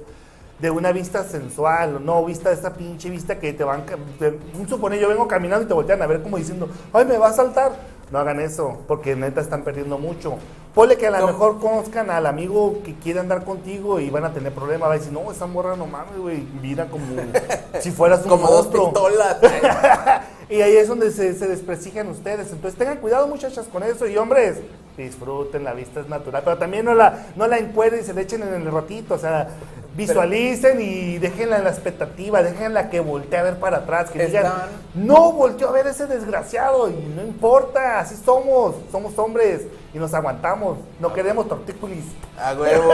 [0.59, 3.85] de una vista sensual, no vista esa pinche vista que te van,
[4.19, 7.17] te- un suponer, yo vengo caminando y te voltean a ver como diciendo, ay, me
[7.19, 7.73] va a saltar.
[8.11, 10.37] No hagan eso, porque neta están perdiendo mucho.
[10.75, 11.27] Ponle que a lo No.
[11.27, 14.89] mejor conozcan al amigo que quiere andar contigo y van a tener problemas.
[14.89, 16.39] Va a decir, no, esa morra no mames, güey.
[16.63, 17.05] Mira como
[17.81, 18.85] si fueras un Como dos monstruo.
[18.93, 19.37] pistolas.
[20.51, 22.51] Y ahí es donde se, se desprestigian ustedes.
[22.53, 24.07] Entonces tengan cuidado muchachas con eso.
[24.07, 24.57] Y hombres,
[24.97, 26.43] disfruten, la vista es natural.
[26.45, 29.15] Pero también no la, no la encueren y se le echen en el ratito.
[29.15, 29.49] O sea,
[29.95, 32.43] visualicen y déjenla en la expectativa.
[32.43, 34.11] Déjenla que voltee a ver para atrás.
[34.11, 34.53] Que digan,
[34.95, 36.89] no volteó a ver ese desgraciado.
[36.89, 38.75] Y no importa, así somos.
[38.91, 40.79] Somos hombres y nos aguantamos.
[40.99, 42.05] No queremos tortícolis.
[42.39, 42.93] A huevo.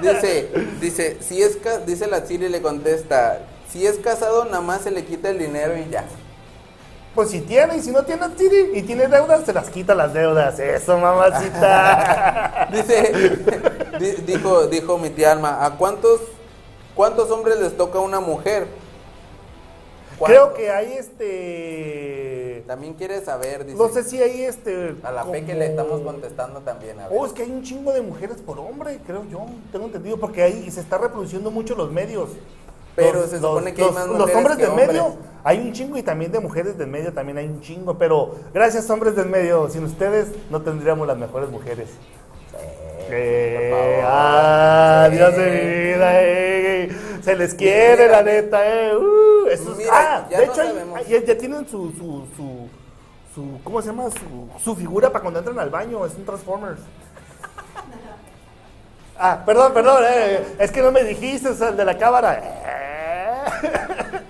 [0.00, 0.48] Dice,
[0.80, 4.90] dice, si es ca- dice la Siri le contesta, si es casado nada más se
[4.90, 6.04] le quita el dinero y ya.
[7.18, 8.28] Pues si tiene, y si no tiene
[8.74, 10.56] y tiene deudas, se las quita las deudas.
[10.60, 12.68] Eso, mamacita.
[12.72, 13.12] Dice,
[13.98, 16.20] di- dijo, dijo mi tía Alma, ¿a cuántos,
[16.94, 18.68] cuántos hombres les toca una mujer?
[20.24, 22.62] Creo que hay este.
[22.68, 23.76] También quiere saber, dice.
[23.76, 24.94] No sé si hay este.
[25.02, 27.00] A la fe que le estamos contestando también.
[27.00, 27.18] A ver.
[27.18, 29.44] Oh, es que hay un chingo de mujeres por hombre, creo yo.
[29.72, 32.28] Tengo entendido, porque ahí se está reproduciendo mucho los medios.
[32.98, 35.96] Pero se supone que hay más Los mujeres hombres que del medio, hay un chingo
[35.96, 37.96] y también de mujeres del medio también hay un chingo.
[37.96, 39.68] Pero gracias, hombres del medio.
[39.70, 41.88] Sin ustedes no tendríamos las mejores mujeres.
[43.10, 45.08] Eh, ah.
[45.10, 46.88] Dios de mi vida, eh.
[47.22, 48.16] Se les quiere, Mira.
[48.18, 48.96] la neta, eh.
[48.96, 51.08] Uh, Mira, ah, de no hecho, hay- sabemos.
[51.08, 52.68] ya, ya tienen su, su, su,
[53.34, 54.04] su- ¿cómo se llama?
[54.10, 56.04] Su, su figura para cuando entran al baño.
[56.04, 56.80] Es un Transformers.
[59.18, 62.40] Ah, perdón, perdón, eh, es que no me dijiste, es el de la cámara.
[62.40, 62.60] Eh.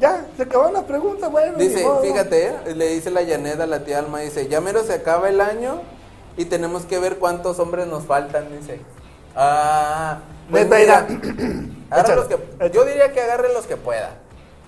[0.00, 1.58] ya, se acabaron las preguntas, bueno.
[1.58, 4.92] Dice, fíjate, eh, le dice la Yaneda a la tía Alma, dice, ya mero se
[4.92, 5.80] acaba el año
[6.36, 8.80] y tenemos que ver cuántos hombres nos faltan, dice.
[9.34, 10.18] Ah,
[10.48, 12.00] pues mira, mira.
[12.00, 12.70] Échale, los que, échale.
[12.70, 14.10] yo diría que agarre los que pueda.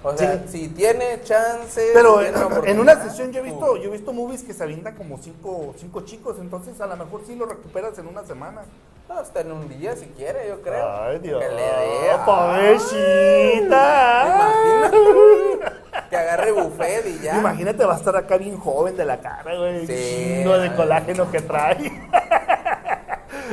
[0.04, 0.48] O sea, Sí.
[0.48, 1.90] si tiene chance.
[1.94, 4.12] Pero si en, tiene la en una sesión yo he uh, visto, yo he visto
[4.12, 7.98] movies que se avientan como cinco, cinco chicos, entonces a lo mejor sí lo recuperas
[7.98, 8.62] en una semana.
[9.08, 10.86] No, hasta en un día si quiere, yo creo.
[11.02, 11.42] Ay, Dios.
[11.42, 12.18] Que le dé.
[12.24, 14.24] Pobrecita.
[14.26, 15.74] Imagínate.
[16.10, 17.38] Que agarre buffet y ya.
[17.38, 19.86] Imagínate, va a estar acá bien joven de la cara, güey.
[19.86, 19.94] Sí.
[20.38, 21.92] Chingo de colágeno que trae.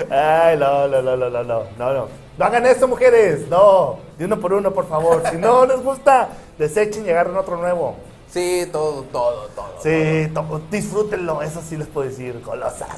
[0.10, 2.08] Ay, no, no, no, no, no, no, no, no.
[2.46, 3.48] Hagan eso, mujeres.
[3.50, 5.22] No, de uno por uno, por favor.
[5.30, 7.96] Si no les gusta, desechen y agarren otro nuevo.
[8.30, 9.74] Sí, todo, todo, todo.
[9.84, 12.98] Sí, to- disfrútenlo, eso sí les puedo decir, golosas.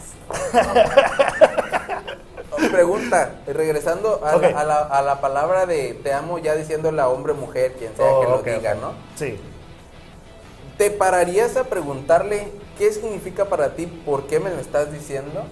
[2.71, 4.43] Pregunta, regresando a, Ok.
[4.43, 7.95] la, a, la, a la palabra de te amo, ya diciéndole a hombre, mujer, quien
[7.95, 8.81] sea Oh, que lo ok, diga, ok.
[8.81, 8.91] ¿no?
[9.15, 9.39] Sí.
[10.77, 15.43] ¿Te pararías a preguntarle qué significa para ti, por qué me lo estás diciendo?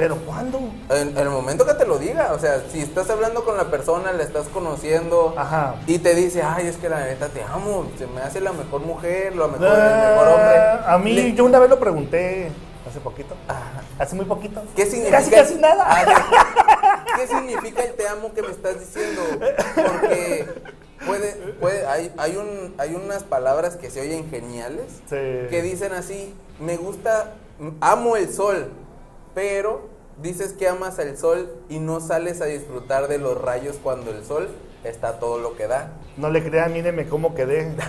[0.00, 0.58] ¿Pero cuándo?
[0.88, 3.70] En, en el momento que te lo diga, o sea, si estás hablando con la
[3.70, 5.76] persona, la estás conociendo Ajá.
[5.86, 8.80] y te dice, ay, es que la neta te amo, se me hace la mejor
[8.80, 10.58] mujer, la mejor, el mejor hombre.
[10.86, 12.50] A mí, Le- yo una vez lo pregunté,
[12.88, 13.82] hace poquito, Ajá.
[13.98, 14.62] hace muy poquito.
[14.74, 15.18] ¿Qué significa?
[15.18, 15.84] Casi, casi nada.
[15.86, 19.20] Ah, ¿qué- ¿Qué significa el te amo que me estás diciendo?
[19.74, 20.46] Porque
[21.06, 25.16] puede, puede, hay, hay, un, hay unas palabras que se oyen geniales Sí.
[25.50, 27.34] que dicen así, me gusta,
[27.82, 28.70] amo el sol,
[29.34, 29.89] pero
[30.22, 34.24] dices que amas al sol y no sales a disfrutar de los rayos cuando el
[34.24, 34.48] sol
[34.84, 35.92] está todo lo que da.
[36.16, 37.74] No le crean, míreme cómo quedé.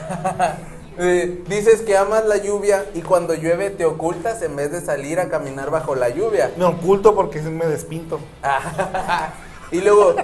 [0.98, 5.22] Eh, dices que amas la lluvia y cuando llueve te ocultas en vez de salir
[5.22, 6.52] a caminar bajo la lluvia.
[6.58, 8.20] Me oculto porque me despinto.
[9.72, 10.16] y luego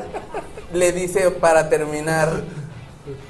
[0.74, 2.44] le dice para terminar,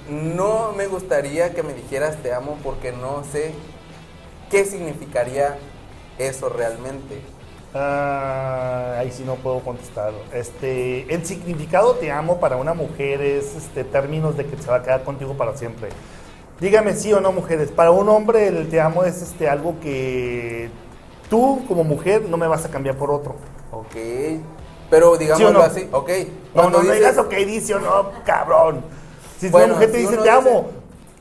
[0.10, 3.54] no me gustaría que me dijeras te amo porque no sé
[4.50, 5.60] qué significaría
[6.18, 7.22] eso realmente.
[7.80, 10.12] Ah, ahí sí no puedo contestar.
[10.34, 14.78] Este, el significado te amo para una mujer es este términos de que se va
[14.78, 15.90] a quedar contigo para siempre.
[16.60, 17.70] Dígame sí o no, mujeres.
[17.72, 20.70] Para un hombre el te amo es este algo que
[21.30, 23.36] tú como mujer no me vas a cambiar por otro.
[23.72, 23.96] Ok.
[24.90, 25.62] Pero digámoslo no?
[25.62, 26.10] así, ok.
[26.56, 28.82] No, no, no dices- digas ok, dice o no, cabrón.
[29.38, 30.68] Si Bueno, una mujer te si dice te dice- amo,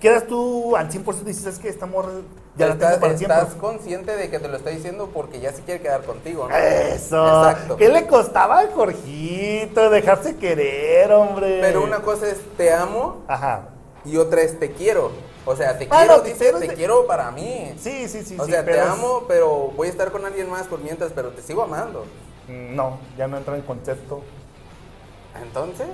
[0.00, 2.12] quedas tú al 100% dices, es que esta morra
[2.56, 6.02] ya estás, para consciente de que te lo está diciendo porque ya se quiere quedar
[6.02, 6.56] contigo, ¿no?
[6.56, 7.26] Eso.
[7.26, 7.76] Exacto.
[7.76, 11.58] ¿Qué le costaba al Jorgito dejarse querer, hombre?
[11.60, 13.68] Pero una cosa es te amo Ajá.
[14.04, 15.10] y otra es te quiero.
[15.44, 17.74] O sea, te quiero, te dice, te quiero para mí.
[17.78, 18.36] Sí, sí, sí.
[18.38, 21.30] o sí, sea, te amo, pero voy a estar con alguien más por mientras, pero
[21.30, 22.04] te sigo amando.
[22.48, 24.22] No, ya no entra en concepto.
[25.40, 25.88] Entonces,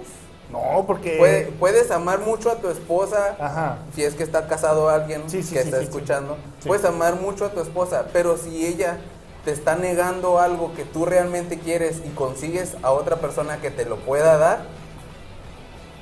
[0.52, 1.16] No, porque.
[1.16, 3.78] puede- puedes amar mucho a tu esposa, Ajá.
[3.94, 6.36] si es que está casado alguien Sí, sí, que sí, está escuchando.
[6.66, 8.98] Puedes amar mucho a tu esposa, pero si ella
[9.44, 13.84] te está negando algo que tú realmente quieres y consigues a otra persona que te
[13.86, 14.60] lo pueda dar,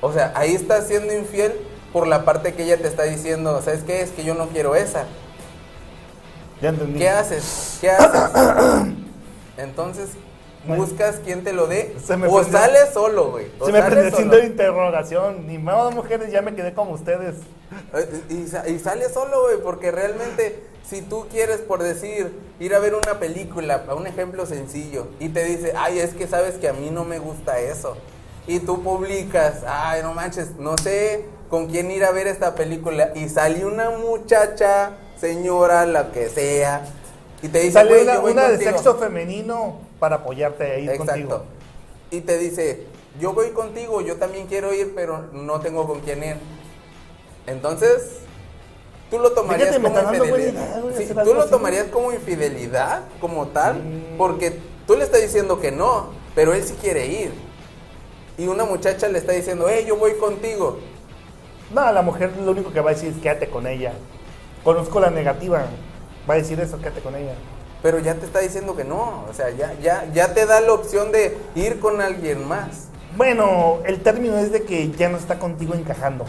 [0.02, 1.54] o sea, ahí estás siendo infiel
[1.92, 4.02] por la parte que ella te está diciendo, ¿sabes qué?
[4.02, 5.04] Es que yo no quiero esa.
[6.60, 6.98] Ya entendí.
[6.98, 7.78] ¿Qué haces?
[7.80, 8.30] ¿Qué haces?
[9.56, 10.10] Entonces,
[10.66, 10.84] Bueno.
[10.84, 13.46] buscas quien te lo dé Se me o prendió- sales solo, güey.
[13.64, 14.36] Se me prendió solo.
[14.36, 15.46] de interrogación.
[15.46, 17.36] Ni modo, mujeres, ya me quedé como ustedes.
[17.94, 22.78] Eh, Y, y sales solo, güey, porque realmente si tú quieres, por decir, ir a
[22.78, 26.72] ver una película, un ejemplo sencillo, y te dice, ay, es que sabes que a
[26.72, 27.96] mí no me gusta eso.
[28.46, 33.12] Y tú publicas, ay, no manches, no sé con quién ir a ver esta película.
[33.14, 36.82] Y sale una muchacha, señora, la que sea,
[37.42, 38.70] y te dice, Sale "Güey, una, yo voy una de contigo".
[38.72, 41.06] sexo femenino para apoyarte ahí Exacto.
[41.06, 41.42] contigo.
[42.10, 42.86] Y te dice,
[43.20, 46.36] yo voy contigo, yo también quiero ir, pero no tengo con quién ir.
[47.46, 48.18] Entonces,
[49.10, 50.52] tú lo tomarías Fíjate, como buena infidelidad.
[50.68, 51.50] idea, güey, Sí, hacer tú algo lo así.
[51.50, 54.16] tomarías como infidelidad, como tal, Mm.
[54.18, 57.32] porque tú le estás diciendo que no, pero él sí quiere ir.
[58.38, 60.78] Y una muchacha le está diciendo, hey, yo voy contigo.
[61.74, 63.92] No, la mujer lo único que va a decir es quédate con ella.
[64.64, 65.64] Conozco la negativa.
[66.28, 67.34] Va a decir eso, quédate con ella.
[67.82, 70.72] Pero ya te está diciendo que no, o sea, ya, ya, ya te da la
[70.72, 72.88] opción de ir con alguien más.
[73.16, 76.26] Bueno, el término es de que ya no está contigo encajando.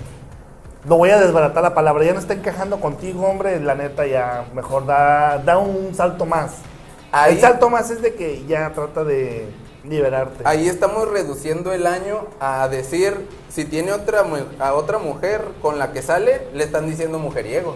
[0.87, 4.45] Lo voy a desbaratar la palabra, ya no está encajando contigo, hombre, la neta ya
[4.55, 6.53] mejor da, da un salto más.
[7.11, 9.47] Ahí- El salto más es de que ya trata de
[9.83, 10.43] liberarte.
[10.45, 14.23] Ahí estamos reduciendo el año a decir, si tiene otra,
[14.59, 17.75] a otra mujer con la que sale, le están diciendo mujeriego.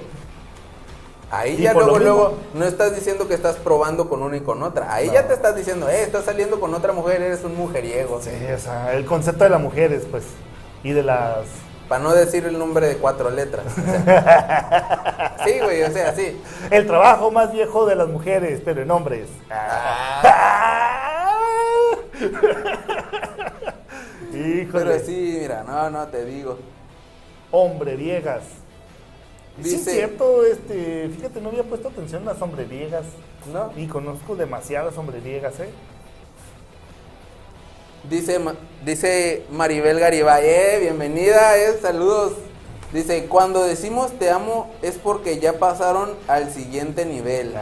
[1.32, 4.61] Ahí Y ya luego, luego, no estás diciendo que estás probando con una y con
[4.63, 4.93] otra.
[4.93, 5.13] Ahí No.
[5.13, 8.21] ya te estás diciendo, eh, estás saliendo con otra mujer, eres un mujeriego.
[8.21, 10.23] Sí, o sea, el concepto de las mujeres, pues,
[10.84, 11.45] y de las...
[11.89, 13.65] Para no decir el nombre de cuatro letras.
[13.78, 15.36] o sea.
[15.45, 16.41] sí, güey, o sea, sí.
[16.71, 19.28] El trabajo más viejo de las mujeres, pero en hombres.
[19.51, 21.32] Ah,
[24.34, 24.86] Híjole.
[24.86, 26.57] pero sí, mira, no, no, te digo.
[27.51, 27.95] Hombre
[29.58, 29.70] viegas.
[29.72, 33.06] Sí, es Dice- cierto, este, fíjate, no había puesto atención a las hombreviegas.
[33.53, 33.72] ¿No?
[33.78, 35.70] Y conozco demasiadas hombreviegas, ¿eh?
[38.10, 38.39] Dice,
[38.84, 42.34] dice Maribel Garibay, eh, bienvenida, eh, saludos.
[42.93, 47.53] Dice, cuando decimos te amo es porque ya pasaron al siguiente nivel.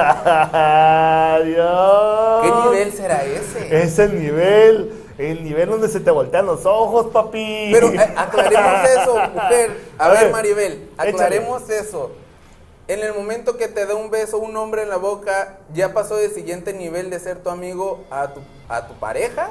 [0.00, 2.42] Ah, Dios.
[2.42, 3.82] ¿Qué nivel será ese?
[3.82, 7.70] Es el nivel, el nivel donde se te voltean los ojos, papi.
[7.72, 9.80] Pero eh, aclaremos eso, mujer.
[9.98, 11.10] A, A ver, ver, Maribel, échale.
[11.10, 12.12] aclaremos eso.
[12.86, 16.16] En el momento que te da un beso un hombre en la boca, ya pasó
[16.16, 19.50] del siguiente nivel de ser tu amigo a tu, a tu pareja.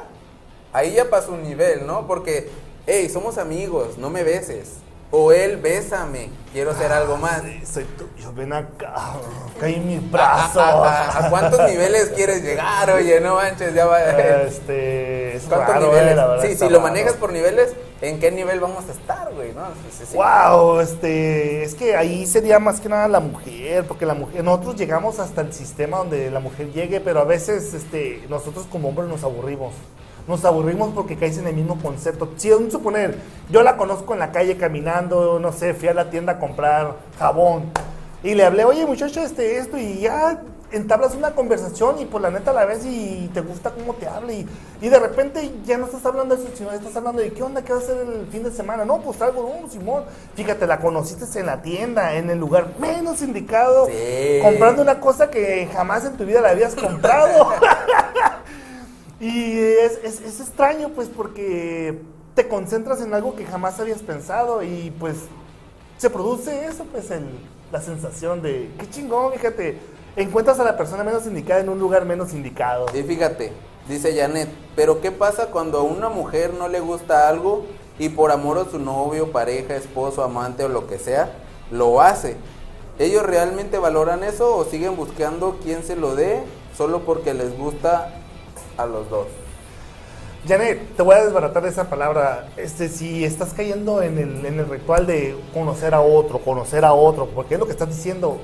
[0.74, 2.08] Ahí ya pasó un nivel, ¿no?
[2.08, 2.50] Porque,
[2.88, 4.78] hey, somos amigos, no me beses.
[5.10, 7.42] O él, bésame, quiero hacer algo más.
[7.42, 8.94] Ay, soy tuyo, ven acá,
[9.60, 10.58] caí en mis ¿A, brazos.
[10.58, 12.90] a- a- a cuántos niveles quieres llegar?
[12.92, 14.02] Oye, no manches, ya va.
[14.02, 16.16] Este, es ¿Cuántos raro, eh, niveles?
[16.18, 19.54] la verdad sí, si lo manejas por niveles, ¿en qué nivel vamos a estar, güey?
[19.54, 19.68] ¿No?
[19.68, 20.18] Sí, sí, sí.
[20.18, 24.76] Wow, este, es que ahí sería más que nada la mujer, porque la mujer, nosotros
[24.76, 29.08] llegamos hasta el sistema donde la mujer llegue, pero a veces, este, nosotros como hombres
[29.08, 29.74] nos aburrimos.
[30.28, 32.30] Nos aburrimos porque caes en el mismo concepto.
[32.38, 33.18] Si a suponer,
[33.50, 36.96] yo la conozco en la calle caminando, no sé, fui a la tienda a comprar
[37.18, 37.64] jabón
[38.24, 42.30] y le hablé, oye muchacho, este, esto, y ya entablas una conversación y por la
[42.30, 44.46] neta la ves y te gusta cómo te habla y,
[44.82, 47.62] y de repente ya no estás hablando de eso, sino estás hablando de qué onda,
[47.62, 48.84] qué vas a hacer el fin de semana.
[48.84, 50.04] No, pues algo, no, Simón.
[50.36, 54.40] Fíjate, la conociste en la tienda, en el lugar menos indicado, Sí.
[54.42, 57.50] comprando una cosa que jamás en tu vida la habías comprado.
[59.20, 62.00] y es, es, extraño, pues, porque
[62.36, 65.16] te concentras en algo que jamás habías pensado y pues
[65.98, 67.26] se produce eso, pues, el,
[67.72, 69.80] la sensación de, qué chingón, fíjate,
[70.16, 72.86] encuentras a la persona menos indicada en un lugar menos indicado.
[72.94, 73.52] Y fíjate,
[73.90, 77.66] dice Janet, pero ¿qué pasa cuando a una mujer no le gusta algo
[77.98, 81.32] y por amor a su novio, pareja, esposo, amante o lo que sea,
[81.72, 82.36] lo hace?
[83.00, 86.44] ¿Ellos realmente valoran eso o siguen buscando quién se lo dé
[86.76, 88.14] solo porque les gusta
[88.78, 89.28] a los dos?
[90.48, 92.50] Janet, te voy a desbaratar esa palabra.
[92.58, 96.94] Este, si estás cayendo en el, en el ritual de conocer a otro, conocer a
[96.94, 98.38] otro, porque es lo que estás diciendo,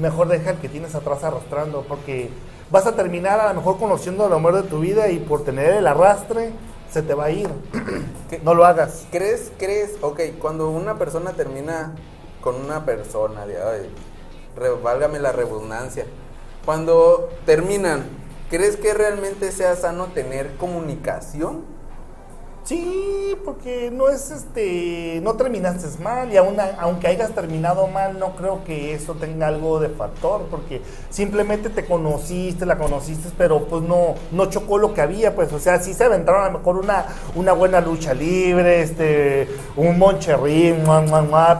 [0.00, 2.30] mejor deja el que tienes atrás arrastrando, porque
[2.70, 5.74] vas a terminar a lo mejor conociendo al amor de tu vida y por tener
[5.74, 6.52] el arrastre
[6.90, 7.48] se te va a ir.
[8.44, 9.08] No lo hagas.
[9.10, 11.96] ¿Crees, crees, ok, cuando una persona termina
[12.40, 13.90] con una persona, de, ay,
[14.84, 16.06] válgame la redundancia,
[16.64, 18.04] cuando terminan,
[18.50, 21.80] ¿crees que realmente sea sano tener comunicación?
[22.62, 28.36] Sí, porque no es este, no terminaste mal y aún, aunque hayas terminado mal, no
[28.36, 33.82] creo que eso tenga algo de factor, porque simplemente te conociste, la conociste, pero pues
[33.82, 36.76] no, no chocó lo que había, pues, o sea, sí se aventaron a lo mejor
[36.76, 40.84] una, una buena lucha libre, este, un moncherrín,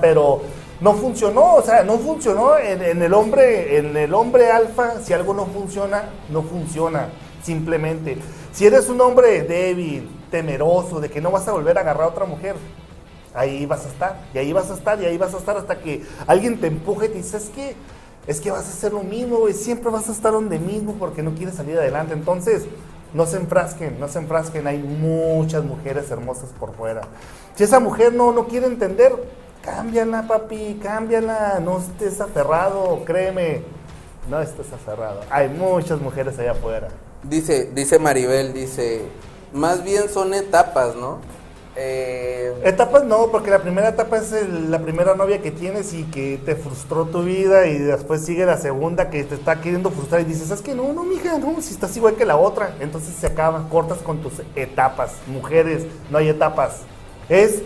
[0.01, 0.43] pero
[0.81, 5.35] no funcionó, o sea, no funcionó en, el hombre, en el hombre alfa, si algo
[5.35, 7.09] no funciona, no funciona,
[7.43, 8.17] simplemente.
[8.53, 12.09] Si eres un hombre débil, temeroso, de que no vas a volver a agarrar a
[12.09, 12.57] otra mujer,
[13.35, 15.79] ahí vas a estar, y ahí vas a estar, y ahí vas a estar hasta
[15.79, 17.75] que alguien te empuje y te dice, es que,
[18.27, 21.23] es que vas a hacer lo mismo, güey, siempre vas a estar donde mismo porque
[21.23, 22.15] no quieres salir adelante.
[22.15, 22.65] Entonces,
[23.13, 27.03] no se enfrasquen, no se enfrasquen, hay muchas mujeres hermosas por fuera.
[27.57, 29.13] Si esa mujer no, no quiere entender,
[29.63, 33.63] cámbiala, papi, cámbiala, no estés aferrado, créeme,
[34.29, 35.21] no estés aferrado.
[35.31, 36.89] Hay muchas mujeres allá afuera.
[37.23, 39.03] Dice, dice Maribel, dice,
[39.53, 41.19] más bien son etapas, ¿no?
[41.77, 46.03] Eh, Etapas no, porque la primera etapa es el- la primera novia que tienes y
[46.05, 50.21] que te frustró tu vida y después sigue la segunda que te está queriendo frustrar
[50.23, 52.75] y dices, es que no, no, mija, no, si estás igual que la otra.
[52.81, 55.13] Entonces se acaba, cortas con tus etapas.
[55.29, 56.81] Mujeres, no hay etapas.
[57.29, 57.63] Es,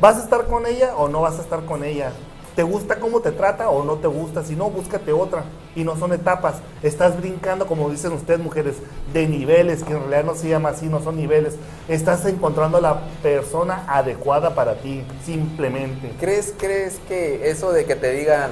[0.00, 2.12] ¿vas a estar con ella o no vas a estar con ella?
[2.58, 4.42] ¿Te gusta cómo te trata o no te gusta?
[4.42, 5.44] Si no, búscate otra.
[5.76, 6.56] Y no son etapas.
[6.82, 8.78] Estás brincando, como dicen ustedes, mujeres,
[9.12, 11.54] de niveles, que en realidad no se llama así, no son niveles.
[11.86, 16.12] Estás encontrando la persona adecuada para ti, simplemente.
[16.18, 18.50] ¿Crees, ¿Crees que eso de que te digan,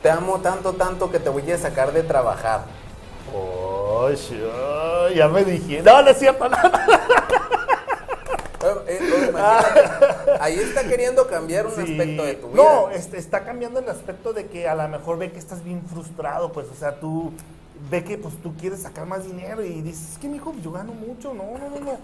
[0.00, 2.66] te amo tanto, tanto que te voy a sacar de trabajar?
[3.34, 4.08] Oh,
[5.12, 5.82] ya me dije.
[5.82, 6.70] No, no es cierto, no, no.
[6.96, 8.53] Eh, eh, eh, imagínate,
[10.40, 11.80] ahí está queriendo cambiar un Sí.
[11.82, 12.62] aspecto de tu vida.
[12.62, 15.82] No, este, está cambiando el aspecto de que a lo mejor ve que estás bien
[15.86, 17.32] frustrado, pues, o sea, tú
[17.90, 20.92] ve que pues tú quieres sacar más dinero y dices, es que mijo, yo gano
[20.92, 21.98] mucho, no, no, no, no.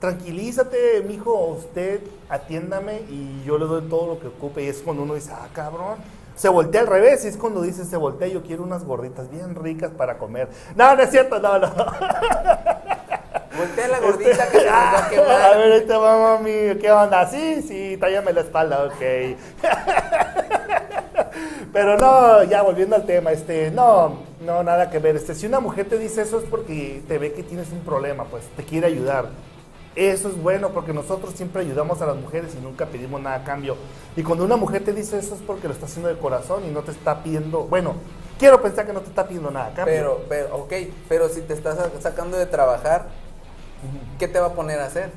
[0.00, 4.62] Tranquilízate, mijo, usted atiéndame y yo le doy todo lo que ocupe.
[4.62, 5.96] Y es cuando uno dice, ah, cabrón.
[6.36, 9.54] Se voltea al revés y es cuando dice, se voltea, yo quiero unas gorditas bien
[9.54, 10.48] ricas para comer.
[10.74, 11.74] No, no es cierto, no, no.
[13.56, 15.56] Voltea la gordita que se nos va a A quemar.
[15.58, 17.28] ver, ahorita va mami, ¿qué onda?
[17.30, 19.02] Sí, sí, tállame la espalda, ok.
[21.72, 25.16] Pero no, ya volviendo al tema, este, no, no, nada que ver.
[25.16, 28.24] Este, si una mujer te dice eso es porque te ve que tienes un problema,
[28.24, 29.26] pues te quiere ayudar.
[29.94, 33.44] Eso es bueno porque nosotros siempre ayudamos a las mujeres y nunca pedimos nada a
[33.44, 33.76] cambio.
[34.14, 36.70] Y cuando una mujer te dice eso es porque lo está haciendo de corazón y
[36.70, 37.94] no te está pidiendo, bueno,
[38.38, 39.94] quiero pensar que no te está pidiendo nada a cambio.
[39.94, 40.72] Pero, pero, ok,
[41.08, 43.06] pero si te estás sa- sacando de trabajar,
[44.18, 45.10] ¿qué te va a poner a hacer?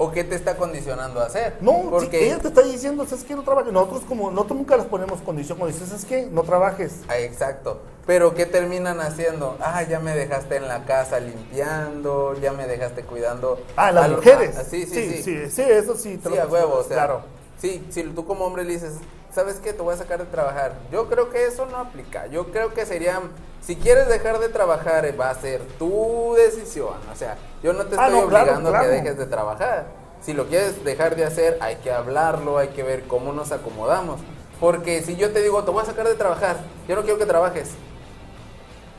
[0.00, 1.56] ¿O qué te está condicionando a hacer?
[1.60, 3.34] No, porque ella te está diciendo, ¿sabes qué?
[3.34, 3.72] No trabajes.
[3.72, 6.28] Nosotros como, nosotros nunca les ponemos condición, cuando dices, ¿sabes qué?
[6.30, 7.00] No trabajes.
[7.08, 7.80] Ah, exacto.
[8.06, 9.56] Pero ¿qué terminan haciendo?
[9.60, 13.60] Ah, ya me dejaste en la casa limpiando, ya me dejaste cuidando.
[13.76, 14.56] Ah, las a los- mujeres.
[14.56, 15.22] ah, sí, sí, sí.
[15.24, 16.16] sí, sí, eso sí.
[16.16, 16.96] te Sí, lo a huevo, o sea.
[16.96, 17.22] Claro.
[17.60, 18.94] Sí, si tú como hombre le dices,
[19.34, 19.72] ¿sabes qué?
[19.72, 20.74] Te voy a sacar de trabajar.
[20.92, 22.26] Yo creo que eso no aplica.
[22.28, 23.20] Yo creo que sería,
[23.60, 26.94] si quieres dejar de trabajar, va a ser tu decisión.
[27.12, 29.86] O sea, yo no te Ah, estoy claro, obligando a que dejes de trabajar.
[30.20, 34.20] Si lo quieres dejar de hacer, hay que hablarlo, hay que ver cómo nos acomodamos.
[34.60, 36.56] Porque si yo te digo, te voy a sacar de trabajar,
[36.88, 37.70] yo no quiero que trabajes.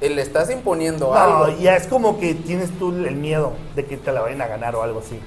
[0.01, 1.60] Eh, Le estás imponiendo No, algo.
[1.60, 4.76] ya es como que tienes tú el miedo de que te la vayan a ganar
[4.76, 5.20] o algo así.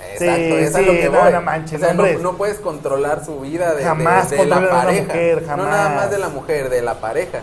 [0.00, 1.32] Exacto, Sí, es sí, lo que no, voy.
[1.32, 5.02] no manches, o sea, no, puedes controlar su vida de, Jamás de la pareja.
[5.04, 5.96] mujer, No nada jamás.
[5.96, 7.40] más de la mujer, de la pareja.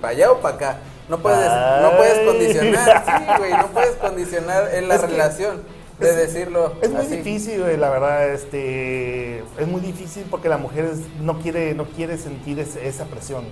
[0.00, 0.78] Para allá o para acá.
[1.08, 1.82] No puedes, Ay.
[1.82, 5.62] no puedes condicionar, sí, güey, no puedes condicionar en la Es que relación
[6.00, 6.74] de es- decirlo.
[6.80, 7.16] Es muy así.
[7.16, 11.84] difícil, güey, la verdad, este, es muy difícil porque la mujer es- no quiere, no
[11.84, 13.44] quiere sentir esa presión.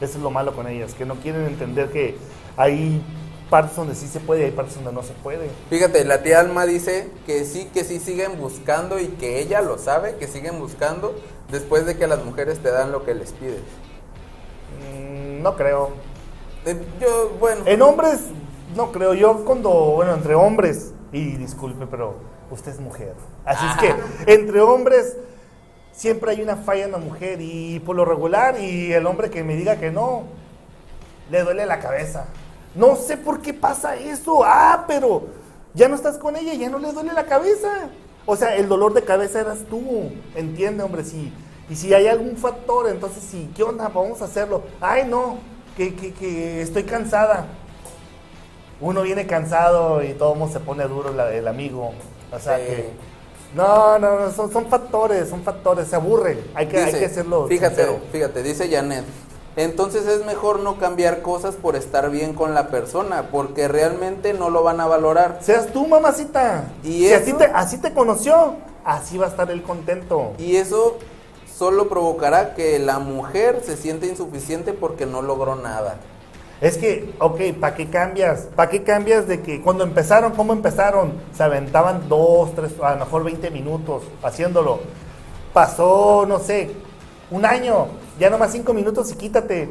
[0.00, 2.16] Eso es lo malo con ellas, que no quieren entender que
[2.56, 3.02] hay
[3.50, 5.50] partes donde sí se puede y hay partes donde no se puede.
[5.68, 9.76] Fíjate, la tía Alma dice que sí, que sí siguen buscando y que ella lo
[9.76, 11.14] sabe, que siguen buscando
[11.50, 13.60] después de que las mujeres te dan lo que les pides.
[14.94, 15.90] Mm, no creo.
[16.64, 17.62] Eh, Yo, bueno.
[17.66, 18.20] En hombres,
[18.76, 19.14] no creo.
[19.14, 22.14] Yo cuando, bueno, entre hombres, y disculpe, pero
[22.50, 23.14] usted es mujer.
[23.44, 25.16] Así es que entre hombres
[25.92, 29.42] siempre hay una falla en la mujer y por lo regular y el hombre que
[29.42, 30.24] me diga que no,
[31.30, 32.26] le duele la cabeza.
[32.74, 34.42] No sé por qué pasa eso.
[34.44, 35.24] Ah, pero
[35.74, 37.68] ya no estás con ella, ya no le duele la cabeza.
[38.26, 40.10] O sea, el dolor de cabeza eras tú.
[40.34, 41.32] Entiende, hombre, sí.
[41.68, 43.88] Y si hay algún factor, entonces sí, ¿qué onda?
[43.88, 44.62] Vamos a hacerlo.
[44.80, 45.38] Ay, no,
[45.76, 47.46] que, que, que estoy cansada.
[48.80, 51.92] Uno viene cansado y todo el mundo se pone duro la- el amigo.
[52.32, 52.64] O sea Sí.
[52.66, 52.90] que.
[53.54, 56.38] No, no, no, son, son factores, son factores, se aburren.
[56.54, 57.46] Hay que, hay que hacerlo.
[57.48, 58.00] Fíjate, sincero.
[58.12, 59.04] fíjate, dice Janet.
[59.56, 64.48] Entonces es mejor no cambiar cosas por estar bien con la persona, porque realmente no
[64.48, 65.38] lo van a valorar.
[65.42, 66.72] Seas tú, mamacita.
[66.84, 70.32] ¿Y si así te, así te conoció, así va a estar él contento.
[70.38, 70.98] Y eso
[71.56, 75.96] solo provocará que la mujer se sienta insuficiente porque no logró nada.
[76.60, 78.48] Es que, ok, ¿para qué cambias?
[78.54, 81.14] ¿Para qué cambias de que cuando empezaron, cómo empezaron?
[81.34, 84.80] Se aventaban dos, tres, a lo mejor 20 minutos haciéndolo.
[85.54, 86.70] Pasó, no sé,
[87.30, 87.86] un año,
[88.20, 89.70] ya nomás cinco minutos y quítate.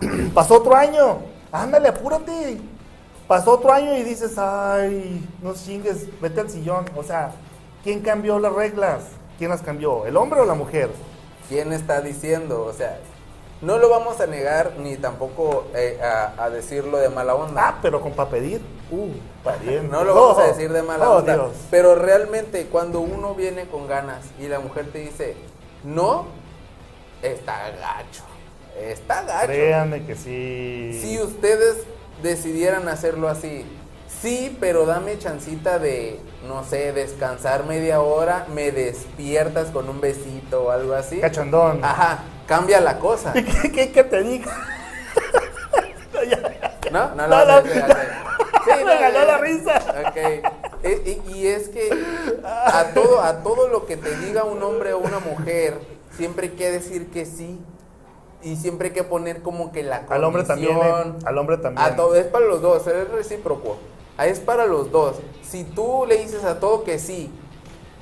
[0.34, 1.18] Pasó otro año,
[1.50, 2.60] ándale, apúrate.
[3.26, 6.86] Pasó otro año y dices, ay, no chingues, vete al sillón.
[6.96, 7.32] O sea,
[7.82, 9.00] ¿quién cambió las reglas?
[9.36, 10.06] ¿Quién las cambió?
[10.06, 10.90] ¿El hombre o la mujer?
[11.48, 12.64] ¿Quién está diciendo?
[12.64, 13.00] O sea,
[13.60, 17.68] no lo vamos a negar ni tampoco eh, a, a decirlo de mala onda.
[17.68, 18.62] Ah, pero con para pedir.
[18.90, 19.08] Uh,
[19.42, 19.90] para bien.
[19.90, 21.34] No lo vamos a Oh, decir de mala oh, onda.
[21.34, 21.50] Dios.
[21.70, 25.36] Pero realmente cuando uno viene con ganas y la mujer te dice
[25.84, 26.26] no,
[27.22, 28.22] está gacho.
[28.78, 29.46] Está gacho.
[29.46, 30.98] Créanme que sí.
[31.02, 31.76] Si ustedes
[32.22, 33.64] decidieran hacerlo así,
[34.22, 40.64] sí, pero dame chancita de, no sé, descansar media hora, me despiertas con un besito
[40.64, 41.18] o algo así.
[41.20, 41.84] Cachondón.
[41.84, 43.32] Ajá, cambia la cosa.
[43.32, 44.52] ¿Qué, qué, qué te diga?
[46.92, 47.08] ¿No?
[47.14, 47.68] No, No, lo no.
[47.68, 47.96] sé, ok.
[48.64, 49.82] Sí, Me no, ganó la risa.
[50.08, 50.16] Ok.
[50.82, 51.90] E- Y, y es que
[52.44, 55.78] a todo, a todo lo que te diga un hombre o una mujer,
[56.18, 57.58] siempre hay que decir que sí.
[58.42, 61.84] Y siempre hay que poner como que la Al hombre también, eh, al hombre también.
[61.84, 63.78] A todo, es para los dos, es recíproco.
[64.16, 65.16] Ah, Es para los dos.
[65.42, 67.30] Si tú le dices a todo que sí,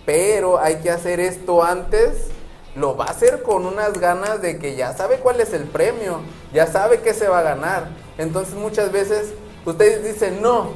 [0.05, 2.29] pero hay que hacer esto antes,
[2.75, 6.21] lo va a hacer con unas ganas de que ya sabe cuál es el premio,
[6.53, 7.89] ya sabe qué se va a ganar.
[8.19, 9.33] Entonces muchas veces
[9.65, 10.69] ustedes dicen no.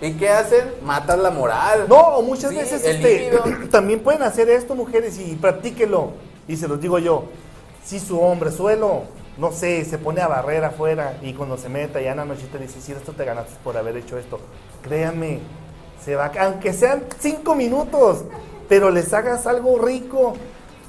[0.00, 0.74] ¿Y qué hacen?
[0.82, 1.86] Matan la moral.
[1.88, 3.32] No, o muchas Sí, veces este,
[3.70, 6.12] también pueden hacer esto, mujeres, y practíquelo.
[6.48, 7.26] Y se los digo yo.
[7.84, 9.04] Si su hombre suelo,
[9.38, 12.58] no sé, se pone a barrer afuera y cuando se meta ya en la nochita
[12.58, 14.40] dice, si esto te ganaste por haber hecho esto,
[14.82, 15.40] créanme,
[16.04, 18.24] se va, aunque sean cinco minutos,
[18.68, 20.34] pero les hagas algo rico,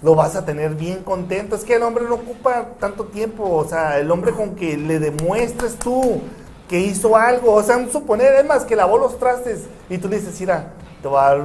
[0.01, 1.55] lo vas a tener bien contento.
[1.55, 4.99] Es que el hombre no ocupa tanto tiempo, o sea, el hombre con que le
[4.99, 6.21] demuestres tú
[6.67, 10.19] que hizo algo, o sea, suponer, es más, que lavó los trastes y tú le
[10.19, 11.43] dices, mira, te voy a dar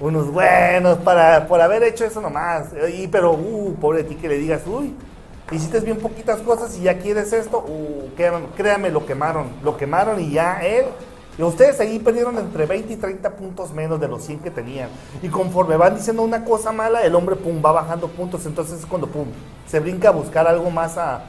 [0.00, 2.68] unos buenos para, por haber hecho eso nomás.
[2.92, 4.94] Y, pero, uh, pobre ti que le digas, uy,
[5.50, 8.10] hiciste bien poquitas cosas y ya quieres esto, uh,
[8.56, 10.86] créame, lo quemaron, lo quemaron y ya él.
[11.38, 14.88] Y ustedes ahí perdieron entre 20 y 30 puntos menos de los 100 que tenían.
[15.22, 18.46] Y conforme van diciendo una cosa mala, el hombre, pum, va bajando puntos.
[18.46, 19.26] Entonces es cuando, pum,
[19.66, 21.24] se brinca a buscar algo más a,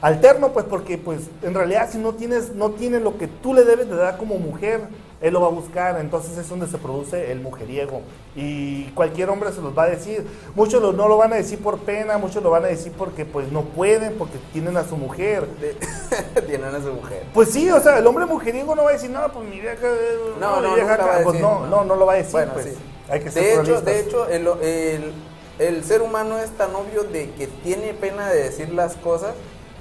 [0.00, 3.64] alterno, pues porque pues en realidad si no tienes, no tiene lo que tú le
[3.64, 4.80] debes de dar como mujer,
[5.20, 8.02] él lo va a buscar, entonces es donde se produce el mujeriego.
[8.34, 10.26] Y cualquier hombre se los va a decir.
[10.54, 13.24] Muchos lo- no lo van a decir por pena, muchos lo van a decir porque
[13.24, 15.46] pues no pueden, porque tienen a su mujer.
[15.60, 15.76] De-
[16.46, 17.22] Tienen a su mujer.
[17.32, 19.78] Pues sí, o sea, el hombre mujeriego no va a decir, no, pues mi vieja,
[19.86, 21.20] eh, No, mi no, vieja va a acá".
[21.24, 22.66] Pues decir, no, no, no lo va a decir, Bueno, pues.
[22.66, 22.72] sí.
[23.08, 25.12] Hay que ser de hecho, de hecho, el, el-
[25.58, 29.32] el ser humano es tan obvio de que tiene pena de decir las cosas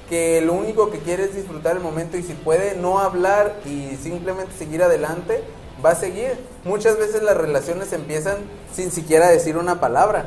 [0.10, 3.96] que lo único que quiere es disfrutar el momento y si puede no hablar y
[4.02, 5.44] simplemente seguir adelante,
[5.84, 6.38] va a seguir.
[6.64, 8.38] Muchas veces las relaciones empiezan
[8.74, 10.26] sin siquiera decir una palabra,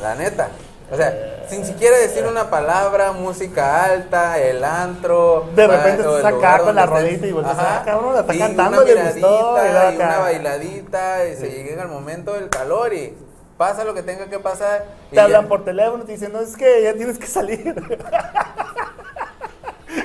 [0.00, 0.50] la neta.
[0.90, 5.48] O sea, sin siquiera decir una palabra, música alta, el antro.
[5.56, 8.82] De repente lugar acá con la rolita y volteas, ah, cabrón, la está Y cantando,
[8.82, 9.92] una le gustó, y y acá.
[9.94, 13.14] una bailadita, y se llega el momento del calor y
[13.62, 14.86] pasa lo que tenga que pasar.
[15.12, 15.48] Te hablan ya.
[15.48, 17.62] por teléfono y te dicen, no, es que ya tienes que salir.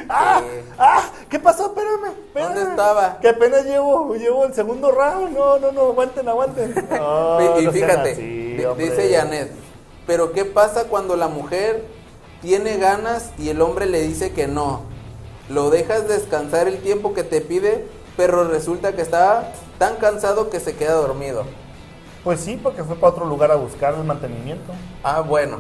[0.10, 0.44] ah,
[0.78, 1.66] ah, ¿qué pasó?
[1.66, 2.54] Espérame, espérame.
[2.54, 3.18] ¿Dónde estaba?
[3.20, 5.36] Que apenas llevo, llevo el segundo round.
[5.36, 6.76] No, no, no, aguanten, aguanten.
[6.92, 9.52] No, y y no sean fíjate, así, dice Janet,
[10.06, 11.84] pero ¿qué pasa cuando la mujer
[12.44, 14.84] tiene ganas y el hombre le dice que no?
[15.50, 20.60] Lo dejas descansar el tiempo que te pide, pero resulta que está tan cansado que
[20.60, 21.44] se queda dormido.
[22.28, 24.74] Pues sí, porque fue para otro lugar a buscar el mantenimiento.
[25.02, 25.60] Ah, bueno.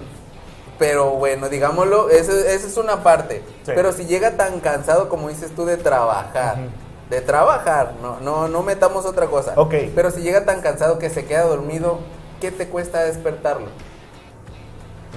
[0.77, 3.41] Pero bueno, digámoslo, esa es una parte.
[3.65, 3.71] Sí.
[3.73, 6.57] Pero si llega tan cansado como dices tú de trabajar,
[7.09, 9.53] de trabajar, no, no, no metamos otra cosa.
[9.55, 9.75] Ok.
[9.95, 11.99] Pero si llega tan cansado que se queda dormido,
[12.41, 13.67] ¿qué te cuesta despertarlo?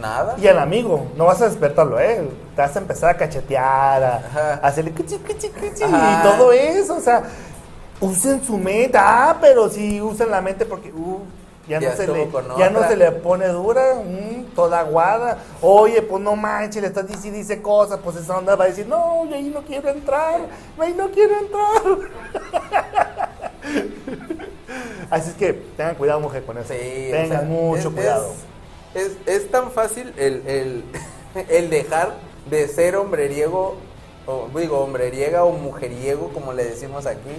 [0.01, 0.36] Nada.
[0.39, 2.31] Y al amigo, no vas a despertarlo, ¿eh?
[2.55, 4.60] Te vas a empezar a cachetear, a, Ajá.
[4.62, 6.97] a hacerle cuchi, cuchi, cuchi, y todo eso.
[6.97, 7.24] O sea,
[8.01, 8.97] usen su mente.
[8.97, 11.20] Ah, pero sí usen la mente porque uh,
[11.70, 12.28] ya, Ya no se le,
[12.59, 15.38] ya no se le pone dura, mm, toda aguada.
[15.62, 18.86] Oye, pues no manches, le estás diciendo dice cosas, pues esa onda va a decir,
[18.88, 20.40] no, yo ahí no quiero entrar,
[20.78, 21.98] ahí no quiero entrar.
[25.10, 26.72] Así es que tengan cuidado, mujer, con eso.
[26.72, 28.32] Sí, o tengan sea, mucho es- cuidado.
[28.94, 30.84] Es, es, es tan fácil el, el,
[31.48, 32.14] el dejar
[32.48, 33.76] de ser hombreriego,
[34.26, 37.30] o digo, hombreriega o mujeriego, como le decimos aquí,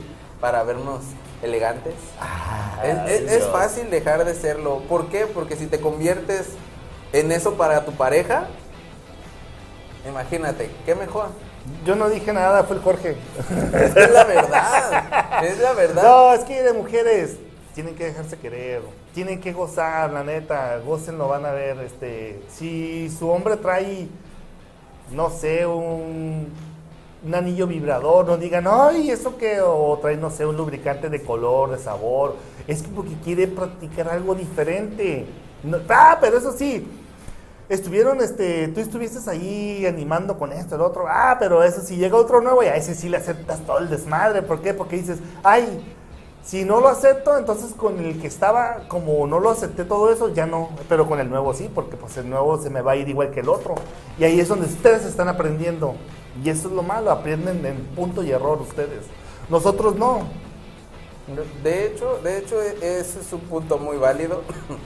[0.41, 1.01] para vernos
[1.41, 1.93] elegantes.
[2.83, 4.79] Es, es- fácil dejar de serlo.
[4.89, 5.25] ¿Por qué?
[5.27, 6.47] Porque si te conviertes
[7.13, 8.47] en eso para tu pareja,
[10.07, 11.29] imagínate, qué mejor.
[11.85, 13.15] Yo no dije nada, fue el Jorge.
[13.73, 16.03] Es que es la verdad, es la verdad.
[16.03, 17.35] No, es que de mujeres
[17.75, 18.81] tienen que dejarse querer,
[19.13, 24.07] tienen que gozar, la neta, gocen lo van a ver, este, si su hombre trae,
[25.11, 26.51] no sé, un,
[27.23, 31.21] un anillo vibrador, no digan, ay, eso que, o trae, no sé, un lubricante de
[31.21, 32.35] color, de sabor,
[32.67, 35.27] es que porque quiere practicar algo diferente.
[35.89, 36.87] Ah, pero eso sí,
[37.69, 42.17] estuvieron, este, tú estuviste ahí animando con esto, el otro, ah, pero eso si llega
[42.17, 44.73] otro nuevo y a ese sí le aceptas todo el desmadre, ¿por qué?
[44.73, 45.83] Porque dices, ay,
[46.43, 50.33] si no lo acepto, entonces con el que estaba, como no lo acepté todo eso,
[50.33, 52.95] ya no, pero con el nuevo sí, porque pues el nuevo se me va a
[52.95, 53.75] ir igual que el otro.
[54.17, 55.93] Y ahí es donde ustedes están aprendiendo.
[56.43, 59.05] Y eso es lo malo, aprenden en punto y error ustedes.
[59.49, 60.27] Nosotros no.
[61.63, 64.41] De hecho, de hecho, e- ese es un punto muy válido.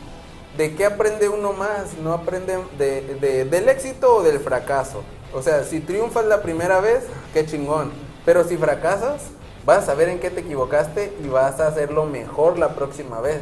[0.58, 1.96] ¿De qué aprende uno más?
[2.02, 5.04] No aprende de, de- del éxito o del fracaso.
[5.34, 7.04] O sea, si triunfas la primera vez,
[7.34, 7.92] qué chingón.
[8.26, 9.22] Pero si fracasas,
[9.66, 13.42] vas a saber en qué te equivocaste y vas a hacerlo mejor la próxima vez.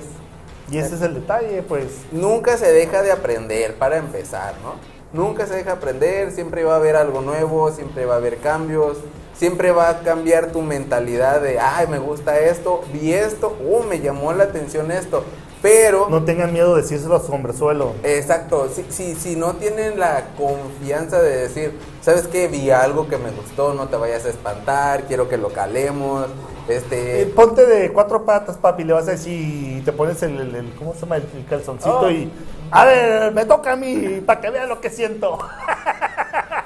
[0.72, 1.88] Y ese es el detalle, pues.
[2.12, 4.76] Nunca se deja de aprender, para empezar, ¿no?
[5.14, 8.38] Nunca se deja de aprender, siempre va a haber algo nuevo, siempre va a haber
[8.40, 8.98] cambios,
[9.36, 14.00] siempre va a cambiar tu mentalidad de, ay, me gusta esto, vi esto, uh, me
[14.00, 15.24] llamó la atención esto.
[15.62, 17.94] Pero, No tengan miedo de decírselo a su hombrezuelo.
[18.04, 22.50] exacto, si, si, si no tienen la confianza de decir, ¿sabes qué?
[22.50, 26.26] Vi algo que me gustó, no te vayas a espantar, quiero que lo calemos,
[26.68, 27.22] este...
[27.22, 30.56] Eh, ponte de cuatro patas, papi, le vas a decir, y te pones el, el-
[30.56, 31.16] el- ¿cómo se llama?
[31.18, 32.10] El, el calzoncito Oh.
[32.12, 32.30] y,
[32.74, 35.38] a ver, me toca a mí, para que vean lo que siento.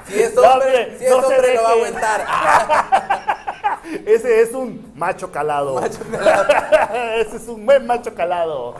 [0.06, 2.26] Si es No, hombre, hombre, si es no se hombre lo va a aguantar.
[4.06, 5.74] Ese es un macho calado.
[5.78, 6.46] Macho calado.
[7.16, 8.74] Ese es un buen macho calado.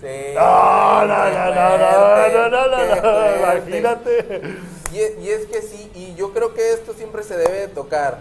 [0.00, 4.56] Sí, No, no, no, no, no, no, no, no, no, imagínate.
[4.92, 7.68] Y, es- y es que sí, y yo creo que esto siempre se debe de
[7.68, 8.18] tocar.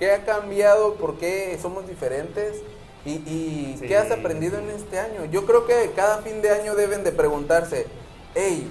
[0.00, 0.94] ¿Qué ha cambiado?
[0.94, 2.56] ¿Por qué somos diferentes?
[3.04, 3.86] ¿Y, y Sí.
[3.86, 5.24] qué has aprendido en este año?
[5.30, 7.86] Yo creo que cada fin de año deben de preguntarse,
[8.34, 8.70] hey,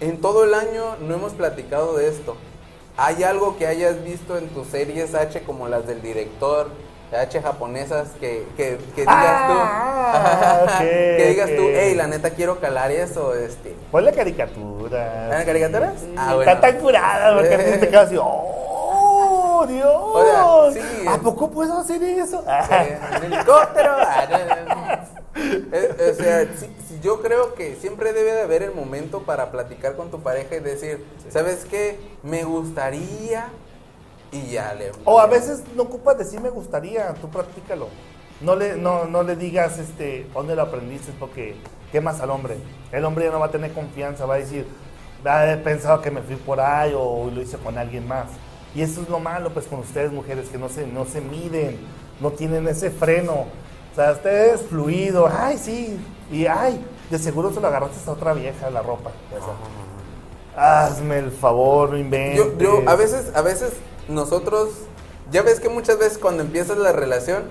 [0.00, 2.36] en todo el año no hemos platicado de esto.
[2.96, 6.68] ¿Hay algo que hayas visto en tus series H como las del director?
[7.12, 10.78] H japonesas que, que, que digas Ah, tú ok,
[11.16, 11.70] que digas tú ok.
[11.74, 15.26] hey la neta quiero calar eso este Ponle caricaturas.
[15.28, 15.94] ¿Eran caricaturas?
[16.16, 16.48] Ah, bueno.
[16.52, 18.24] Está tan curada, porque te quedas así, ¡oh,
[19.66, 19.92] Dios!
[19.94, 21.06] O sea, sí.
[21.08, 22.44] ¿A poco puedo hacer eso?
[22.70, 23.92] En helicóptero.
[23.98, 25.04] Ah,
[25.34, 26.70] o sea, sí-
[27.02, 30.60] yo creo que siempre debe de haber el momento para platicar con tu pareja y
[30.60, 31.98] decir, ¿sabes qué?
[32.22, 33.48] Me gustaría
[34.32, 34.92] y ya le.
[35.04, 37.88] O a veces no ocupas decir me gustaría, tú practícalo.
[38.40, 41.56] No le, no, no le digas este, dónde lo aprendiste, porque
[41.92, 42.56] ¿qué más al hombre?
[42.90, 44.66] El hombre ya no va a tener confianza, va a decir,
[45.26, 48.26] va a haber pensado que me fui por ahí o lo hice con alguien más.
[48.74, 51.78] Y eso es lo malo, pues, con ustedes, mujeres, que no se, no se miden,
[52.20, 53.46] no tienen ese freno.
[53.92, 55.98] O sea, ustedes fluido, ay, sí,
[56.30, 59.10] y ay, de seguro se lo agarraste a otra vieja la ropa.
[60.56, 62.36] Hazme el favor, no inventes.
[62.36, 63.72] Yo, yo, a veces, a veces
[64.08, 64.68] nosotros,
[65.32, 67.44] ya ves que muchas veces cuando empiezas la relación,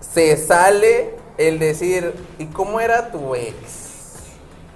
[0.00, 3.85] se sale el decir, ¿y cómo era tu ex?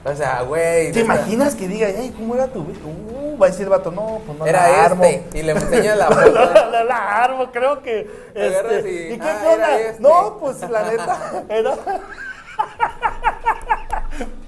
[0.04, 0.92] O sea, güey.
[0.92, 2.78] ¿Te imaginas que diga, hey, ¿cómo era tu vida?
[2.84, 5.04] Uh, va a decir el vato, no, pues no la Era armo.
[5.04, 5.38] este.
[5.38, 6.30] Y le enseña la la, foto.
[6.70, 8.10] la- la armo, creo que.
[8.34, 10.00] Este, y, ¿Y qué ah, este.
[10.02, 11.74] No, pues la neta, era.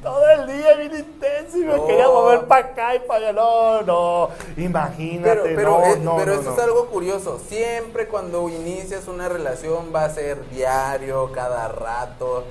[0.02, 1.86] Todo el día bien intenso y me No.
[1.86, 3.32] quería mover para acá y para allá.
[3.32, 5.36] No, no, imagínate.
[5.42, 6.52] Pero, pero, no, es- no, pero no.
[6.52, 7.38] es algo curioso.
[7.48, 12.44] Siempre cuando inicias una relación va a ser diario, cada rato.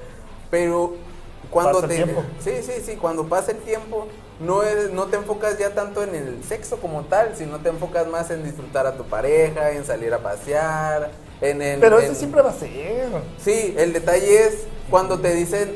[0.50, 0.94] Pero
[1.52, 1.96] cuando Pasa el te.
[2.06, 2.24] tiempo.
[2.44, 2.96] Sí, sí, sí.
[2.96, 4.08] Cuando pasa el tiempo,
[4.40, 8.08] no, es, no te enfocas ya tanto en el sexo como tal, sino te enfocas
[8.08, 11.12] más en disfrutar a tu pareja, en salir a pasear.
[11.42, 12.70] En, en- Pero en- eso siempre va a ser.
[13.44, 15.72] Sí, el detalle es cuando te dicen,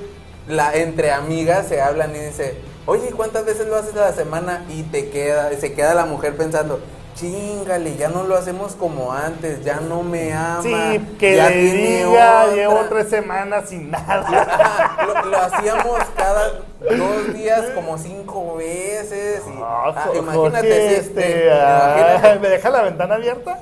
[0.47, 4.65] la, entre amigas se hablan y dice, oye, ¿cuántas veces lo haces a la semana?
[4.69, 6.79] Y te queda, se queda la mujer pensando,
[7.15, 10.61] chingale, ya no lo hacemos como antes, ya no me ama.
[10.61, 12.55] Sí, que ya le tiene diga, otra".
[12.55, 14.95] llevo tres semanas sin nada.
[15.05, 16.51] Lo, lo hacíamos cada
[16.81, 19.41] dos días como cinco veces.
[19.47, 20.35] y- Ah, ah, imagínate,
[20.67, 23.59] Jorge, si este, este, ah, imagínate, ¿me deja la ventana abierta?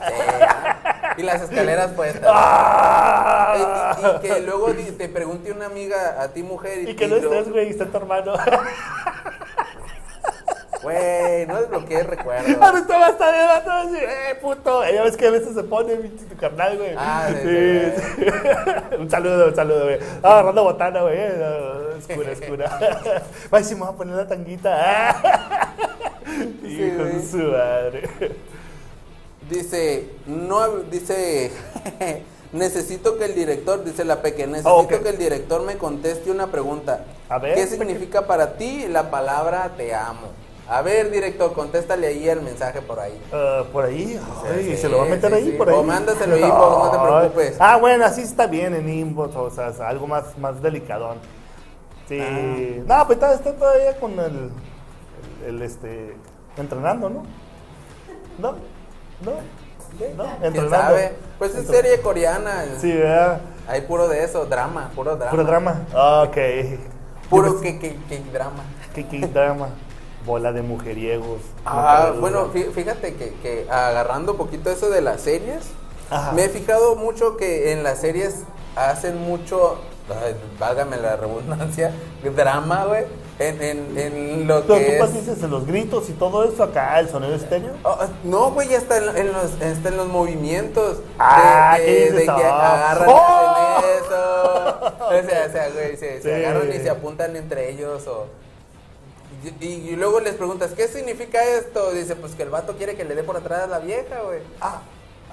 [1.15, 2.23] y las escaleras puestas.
[2.33, 3.55] Ah.
[3.55, 3.61] Y,
[4.01, 7.49] y- y que luego te pregunte una amiga a ti mujer Y que no estés,
[7.51, 8.33] güey, está tu hermano.
[10.83, 12.61] Güey, no desbloquees recuerdos.
[12.61, 14.83] Ahorita va a estar el vato va a decir, eh, puto.
[14.91, 16.93] Ya ves que a veces se pone tu carnal, güey.
[16.97, 18.95] Ah, sí, Sí, sí, sí.
[18.99, 19.99] un saludo, un saludo, güey.
[20.21, 21.15] Ah, agarrando botana, güey.
[21.17, 22.79] eh, Escura, escura.
[23.53, 25.15] Va a decir, me voy a poner la tanguita.
[26.63, 28.09] Hijo de su madre.
[29.49, 31.51] Dice, no, dice,
[32.53, 36.47] necesito que el director, dice la peque, necesito Ah, que el director me conteste una
[36.47, 37.03] pregunta.
[37.29, 37.75] A ver, ¿Qué Peque.
[37.75, 40.29] significa para ti la palabra te amo?
[40.67, 43.21] A ver, director, contéstale ahí el mensaje por ahí.
[43.33, 45.57] Ah, por ahí, ay, Sí, se lo va a meter sí, ahí, sí.
[45.57, 45.75] por ahí.
[45.75, 47.57] O mándaselo inbox, no te preocupes.
[47.59, 51.17] Ah, bueno, así está bien en inbox, o sea, algo más, más delicadón.
[52.07, 52.19] Sí.
[52.21, 52.83] Ah.
[52.99, 54.51] No, pues está, está todavía con el,
[55.45, 56.15] el, el, este,
[56.57, 57.23] entrenando, ¿no?
[58.39, 58.51] ¿No?
[59.21, 59.31] ¿No?
[60.17, 60.51] ¿No?
[60.51, 61.13] ¿Quién sabe?
[61.37, 62.63] Pues es serie coreana.
[62.79, 63.41] Sí, ¿verdad?
[63.67, 65.31] Hay puro de eso, drama, puro drama.
[65.31, 65.81] Puro drama.
[65.93, 66.37] Ah, Ok.
[67.29, 68.63] Puro que, que, que drama.
[68.93, 69.69] ¿Qué, qué drama?
[70.25, 71.41] Bola de mujeriegos.
[71.65, 75.63] Ah, No, bueno, fíjate que, que agarrando un poquito eso de las series,
[76.09, 76.31] Ajá.
[76.31, 78.43] me he fijado mucho que en las series
[78.75, 79.79] hacen mucho,
[80.09, 81.91] ay, válgame la redundancia,
[82.35, 83.03] drama, güey,
[83.39, 85.13] en, en, en lo Pero que tú es...
[85.13, 87.73] dices los gritos y todo eso acá, el sonido estéreo.
[87.83, 90.99] Oh, no, güey, ya está en, en los, está en los movimientos.
[91.19, 92.93] Ah, de, ¿qué de que Ah.
[92.95, 93.57] agarran ¡Oh!
[93.57, 94.79] y hacen eso.
[95.03, 98.07] O sea, o sea, güey, se, agarran y se apuntan entre ellos.
[98.07, 98.25] O,
[99.59, 101.91] y, luego les preguntas, ¿qué significa esto?
[101.91, 104.39] Dice, pues que el vato quiere que le dé por atrás a la vieja, güey.
[104.61, 104.81] Ah,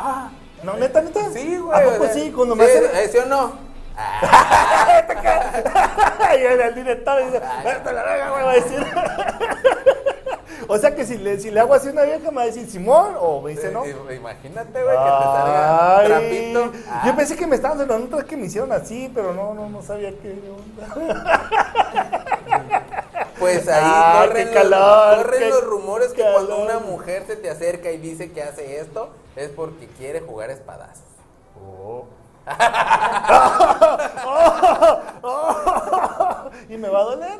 [0.02, 0.30] Ah,
[0.62, 1.30] no, neta, neta.
[1.30, 1.78] sí, güey.
[1.78, 2.32] ¿A o poco sea, sí?
[2.34, 2.84] Cuando sí, me hacen...
[2.84, 3.52] eh, ¿Sí o no?
[6.40, 8.78] y el, director dice, "Vete la verga, güey", va a decir.
[10.68, 12.46] o sea que si le, si le hago así a una vieja, me va a
[12.46, 13.84] decir Simón, o me dice no.
[13.84, 16.72] Eh, eh, Imagínate, güey, que te salga trapito.
[16.88, 17.02] Ah.
[17.04, 19.82] Yo pensé que me estaban dando otras que me hicieron así, pero no, no, no
[19.82, 20.94] sabía qué onda.
[23.40, 27.50] Pues ahí Ah, corren, calor, los, corren los rumores que cuando una mujer se te
[27.50, 31.02] acerca y dice que hace esto, es porque quiere jugar espadazos.
[31.62, 32.04] Oh.
[36.68, 37.38] y me va a doler.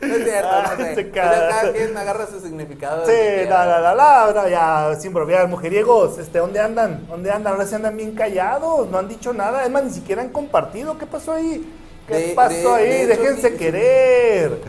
[0.00, 0.94] No es cierto, Ah, no sé.
[0.94, 1.48] se O sea, caga.
[1.50, 3.04] cada quien agarra su significado.
[3.06, 3.12] Sí,
[3.48, 7.06] la, la, la, la, no, ya, sin bromear, mujeriegos, este, ¿dónde andan?
[7.06, 7.52] ¿Dónde andan?
[7.52, 10.96] Ahora se andan bien callados, no han dicho nada, es más, ni siquiera han compartido,
[10.96, 11.70] ¿qué pasó ahí?
[12.10, 12.88] ¿Qué pasó ahí?
[12.88, 13.58] de Déjense sí, sí.
[13.58, 14.60] querer.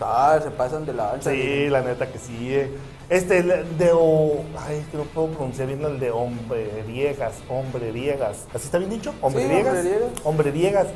[0.00, 2.54] Ah, se pasan de la Sí, la neta que sí.
[2.54, 2.70] eh.
[3.08, 8.46] Este, el de, o, ay, es que no puedo pronunciar bien el de hombreriegas, hombreriegas.
[8.54, 9.12] ¿Así está bien dicho?
[9.20, 9.74] ¿Hombreriegas?
[9.76, 10.10] hombreriegas.
[10.24, 10.86] Hombreriegas.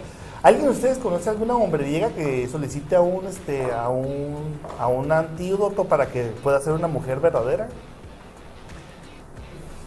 [0.43, 5.11] ¿Alguien de ustedes conoce alguna hombreriega que solicite a un, este, a un, a un
[5.13, 7.69] antídoto para que pueda ser una mujer verdadera?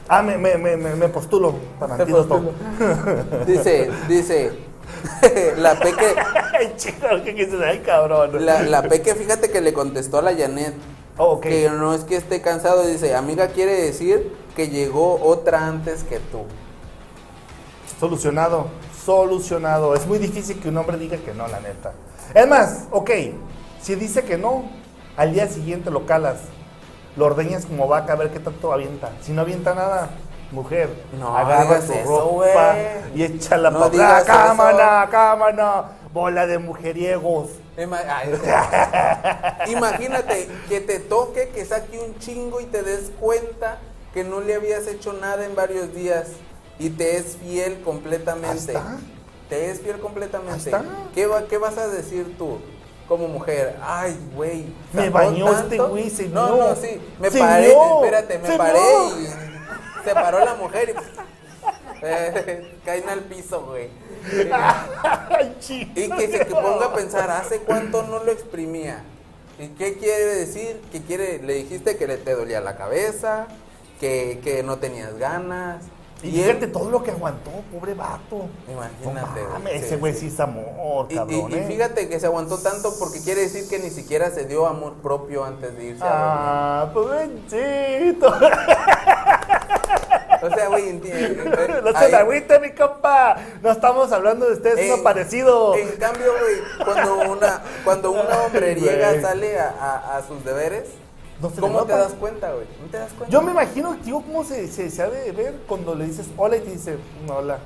[0.08, 2.42] Ah, me, me, me, me- postulo para antídoto.
[3.46, 4.52] Dice, dice,
[5.58, 6.16] la peque,
[6.60, 7.60] Ay, chico, ¿qué dices?
[7.66, 8.46] Ay, cabrón.
[8.46, 10.74] la, la peque, fíjate que le contestó a la Janet.
[11.18, 11.42] Oh.
[11.42, 16.20] Que no es que esté cansado, dice, amiga quiere decir que llegó otra antes que
[16.20, 16.46] tú.
[18.00, 18.68] Solucionado.
[19.06, 19.96] solucionado.
[19.96, 21.92] Es muy difícil que un hombre diga que no, la neta.
[22.34, 23.12] Es más, ok,
[23.82, 24.64] si dice que no,
[25.18, 26.38] al día siguiente lo calas,
[27.18, 29.12] lo ordeñas como vaca a ver qué tanto avienta.
[29.22, 30.12] Si no avienta nada,
[30.52, 30.90] mujer,
[31.20, 32.76] No agarra tu eso, ropa
[33.14, 34.24] y échala No para atrás.
[34.26, 37.50] Cámara, cámara, bola de mujeriegos.
[39.68, 43.78] Imagínate que te toque, que saque un chingo y te des cuenta
[44.14, 46.28] que no le habías hecho nada en varios días
[46.78, 48.74] y te es fiel completamente.
[49.50, 50.72] Te es fiel completamente.
[51.14, 52.58] ¿Qué, va- ¿Qué vas a decir tú
[53.08, 53.78] como mujer?
[53.82, 54.66] Ay, güey.
[54.94, 57.00] Me bañó este güey, se No, no, sí.
[57.20, 59.28] Me paré, espérate, me paré y
[60.04, 60.94] se paró la mujer y
[62.02, 63.90] eh, caen al piso, güey.
[65.96, 69.04] Y que se que ponga a pensar, ¿hace cuánto no lo exprimía?
[69.60, 70.82] ¿Y qué quiere decir?
[70.92, 71.40] ¿Qué quiere?
[71.40, 73.48] Le dijiste que le te dolía la cabeza,
[74.00, 75.84] que, que no tenías ganas.
[76.22, 78.48] Y fíjate todo lo que aguantó, pobre vato.
[78.70, 79.42] imagínate.
[79.42, 80.20] No güey, mames, sí, ese güey sí.
[80.20, 81.52] sí es amor, Y, y- cabrón.
[81.52, 81.66] y ¿eh?
[81.68, 85.46] fíjate que se aguantó tanto porque quiere decir que ni siquiera se dio amor propio
[85.46, 88.30] antes de irse a Ah, pobrecito.
[88.32, 88.50] dormir.
[90.42, 91.82] O sea, güey, entiende.
[91.84, 93.36] No se agüite, mi compa.
[93.62, 95.76] No estamos hablando de ustedes, En- uno parecido.
[95.76, 100.86] En cambio, güey, cuando una, cuando una hombreriega sale a, a- a sus deberes,
[101.42, 102.66] No se ¿cómo te das cuenta, güey?
[102.82, 103.30] ¿No te das cuenta?
[103.32, 106.58] Yo me imagino, tío, cómo se, se, se ha de ver cuando le dices hola
[106.58, 107.60] y te dice "Mm, hola.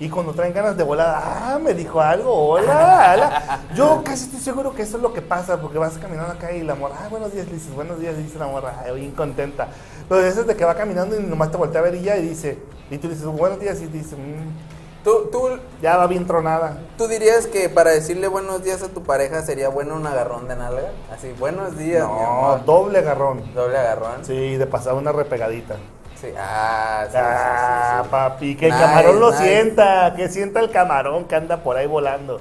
[0.00, 1.20] Y cuando traen ganas de volada,
[1.54, 3.60] ah, me dijo algo, hola, hola.
[3.74, 6.62] Yo casi estoy seguro que eso es lo que pasa, porque vas caminando acá y
[6.62, 9.68] la morra, ah, buenos días, le dices, buenos días, dice la morra, ay, bien contenta.
[10.08, 12.16] Pero eso es de que va caminando y nomás te voltea a ver y ya
[12.16, 12.58] y dice,
[12.90, 15.48] y tú dices, buenos días, y te dice, "Mm, Tú, tú,
[15.80, 16.78] ya va bien tronada.
[16.98, 20.56] tú dirías que para decirle buenos días a tu pareja sería bueno un agarrón de
[20.56, 20.90] nalga.
[21.14, 22.64] Así, buenos días, mi No, amor.
[22.64, 23.54] doble garrón.
[23.54, 24.24] Doble agarrón.
[24.24, 25.76] Sí, de pasar una repegadita.
[26.20, 26.28] Sí.
[26.36, 28.08] Ah, sí, Ah, sí, sí.
[28.10, 29.44] papi, que el Nice, camarón lo nice.
[29.44, 32.40] sienta, que sienta el camarón que anda por ahí volando.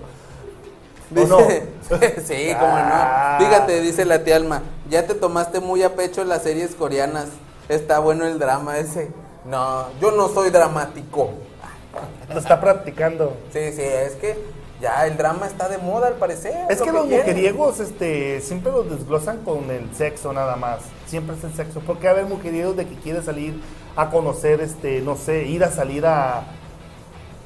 [1.15, 1.38] ¿O no?
[1.38, 1.67] Dice,
[2.25, 3.38] sí, como Ah.
[3.39, 3.45] no.
[3.45, 7.27] Fíjate, dice la tía Alma, ya te tomaste muy a pecho las series coreanas.
[7.69, 9.11] Está bueno el drama ese.
[9.45, 11.29] No, yo no soy dramático.
[12.34, 13.36] Lo está practicando.
[13.52, 14.38] Sí, sí, es que
[14.82, 16.53] ya el drama está de moda al parecer.
[16.69, 20.80] Es lo que los mujeriegos este, siempre los desglosan con el sexo nada más.
[21.07, 21.82] Siempre es el sexo.
[21.86, 23.60] Porque a ver mujeriegos de que quiere salir
[23.95, 26.44] a conocer, este, no sé, ir a salir a,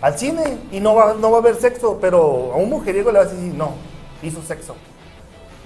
[0.01, 1.99] al cine y no va, no va a haber sexo.
[2.01, 3.71] Pero a un mujeriego le vas a decir, no,
[4.21, 4.75] hizo sexo.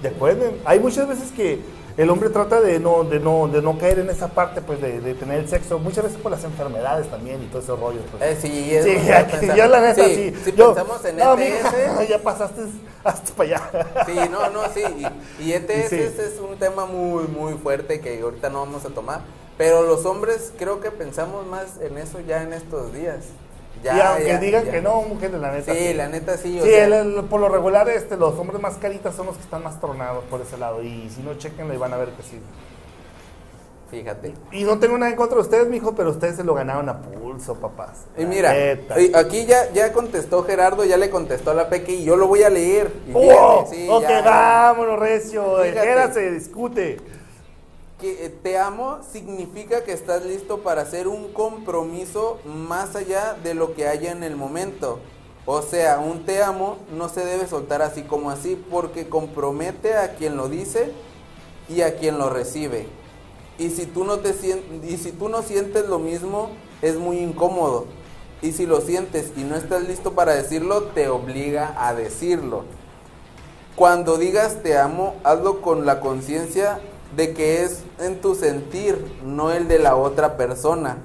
[0.02, 1.58] Después, de- hay muchas veces que
[1.96, 5.00] el hombre trata de no, de no, de no caer en esa parte, pues, de,
[5.00, 5.78] de tener el sexo.
[5.78, 8.00] Muchas veces por las enfermedades también y todo ese rollo.
[8.10, 8.22] Pues.
[8.22, 10.34] Eh, sí, es Sí, yo la neta sí.
[10.44, 12.62] Si Yo- pensamos en no, ETS, mija, ya pasaste
[13.04, 13.86] hasta para allá.
[14.06, 14.82] sí, no, no, sí.
[15.38, 15.96] Y, y ETS Sí.
[15.96, 19.20] es un tema muy, muy fuerte que ahorita no vamos a tomar.
[19.56, 23.24] Pero los hombres creo que pensamos más en eso ya en estos días.
[23.82, 24.70] Ya, y aunque ya, digan ya.
[24.72, 25.72] que no, mujeres, la neta.
[25.74, 26.58] Sí, la neta sí.
[26.60, 29.36] o Sí, sea, el- el- por lo regular, este, los hombres más caritas son los
[29.36, 30.82] que están más tronados por ese lado.
[30.82, 32.40] Y si no, chequenlo y van a ver que sí.
[33.90, 34.34] Fíjate.
[34.50, 37.02] Y no tengo nada en contra de ustedes, mijo, pero ustedes se lo ganaron a
[37.02, 38.06] pulso, papás.
[38.18, 38.52] Y mira,
[39.14, 42.42] aquí ya, ya contestó Gerardo, ya le contestó a la Peque y yo lo voy
[42.42, 42.90] a leer.
[43.06, 43.64] Y ¡Oh!
[43.64, 45.58] fíjate, sí, ok, vámonos, Recio.
[45.62, 46.12] Fíjate.
[46.14, 46.96] Se discute.
[48.00, 53.54] Que eh, te amo significa que estás listo para hacer un compromiso más allá de
[53.54, 55.00] lo que haya en el momento.
[55.46, 60.14] O sea, un te amo no se debe soltar así como así porque compromete a
[60.16, 60.92] quien lo dice
[61.68, 62.88] y a quien lo recibe.
[63.58, 64.34] Y si tú no te
[64.84, 66.50] y si tú no sientes lo mismo,
[66.82, 67.86] es muy incómodo.
[68.42, 72.64] Y si lo sientes y no estás listo para decirlo, te obliga a decirlo.
[73.76, 76.80] Cuando digas te amo, hazlo con la conciencia
[77.16, 80.98] de que es en tu sentir, no el de la otra persona.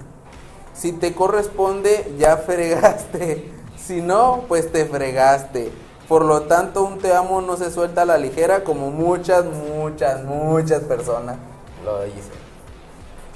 [0.73, 3.51] Si te corresponde, ya fregaste.
[3.77, 5.71] Si no, pues te fregaste.
[6.07, 10.23] Por lo tanto, un te amo no se suelta a la ligera como muchas, muchas,
[10.25, 11.37] muchas personas
[11.85, 12.41] lo dicen.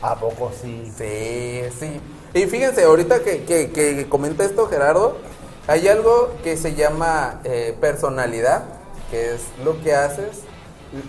[0.02, 0.92] ¿A poco sí?
[0.96, 2.02] Sí, sí.
[2.34, 5.18] Y fíjense, ahorita que, que- que comenta esto Gerardo,
[5.68, 8.64] hay algo que se llama eh, personalidad,
[9.10, 10.42] que es lo que haces,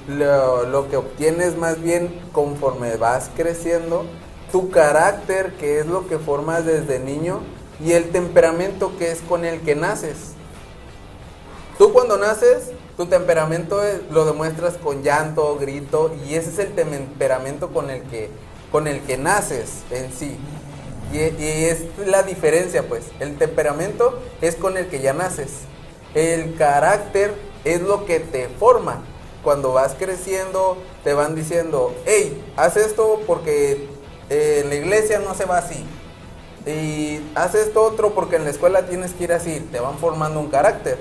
[0.08, 4.04] lo, lo que obtienes más bien conforme vas creciendo,
[4.52, 7.40] tu carácter, que es lo que formas desde niño,
[7.84, 10.32] y el temperamento que es con el que naces.
[11.78, 16.74] Tú cuando naces, tu temperamento es- lo demuestras con llanto, grito, y ese es el
[16.74, 18.30] temperamento con el que,
[18.72, 20.38] con el que naces en sí.
[21.12, 23.04] Y, y es la diferencia, pues.
[23.20, 25.50] El temperamento es con el que ya naces.
[26.14, 27.34] El carácter
[27.64, 29.02] es lo que te forma.
[29.46, 33.88] Cuando vas creciendo, te van diciendo, hey, haz esto porque
[34.28, 35.86] eh, en la iglesia no se va así.
[36.66, 40.40] y haz esto otro porque en la escuela tienes que ir así, te van formando
[40.40, 40.98] un carácter.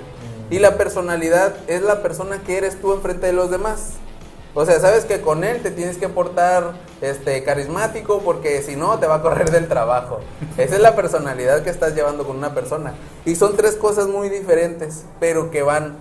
[0.52, 3.94] Y la personalidad es la persona que eres tú enfrente de los demás.
[4.54, 9.00] O sea, sabes que con él te tienes que portar este carismático porque si no
[9.00, 10.20] te va a correr del trabajo.
[10.60, 12.94] Esa es la personalidad que estás llevando con una persona.
[13.26, 15.98] Y son tres cosas muy diferentes, pero que van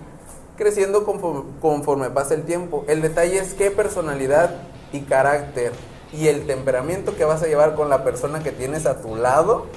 [0.57, 2.85] creciendo conforme, conforme pasa el tiempo.
[2.87, 4.51] El detalle es qué personalidad
[4.91, 5.73] y carácter
[6.13, 9.67] y el temperamento que vas a llevar con la persona que tienes a tu lado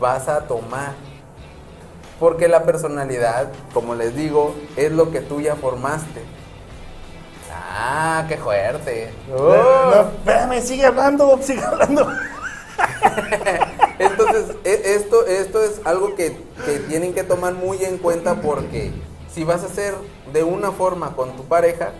[0.00, 0.94] vas a tomar.
[2.18, 6.22] Porque la personalidad, como les digo, es lo que tú ya formaste.
[7.52, 9.10] Ah, qué fuerte.
[9.28, 12.08] No, no, espérame, sigue hablando, sigue hablando.
[13.98, 18.92] Entonces, e- esto, esto es algo que, que tienen que tomar muy en cuenta porque
[19.38, 19.94] si vas a hacer
[20.32, 21.90] de una forma con tu pareja,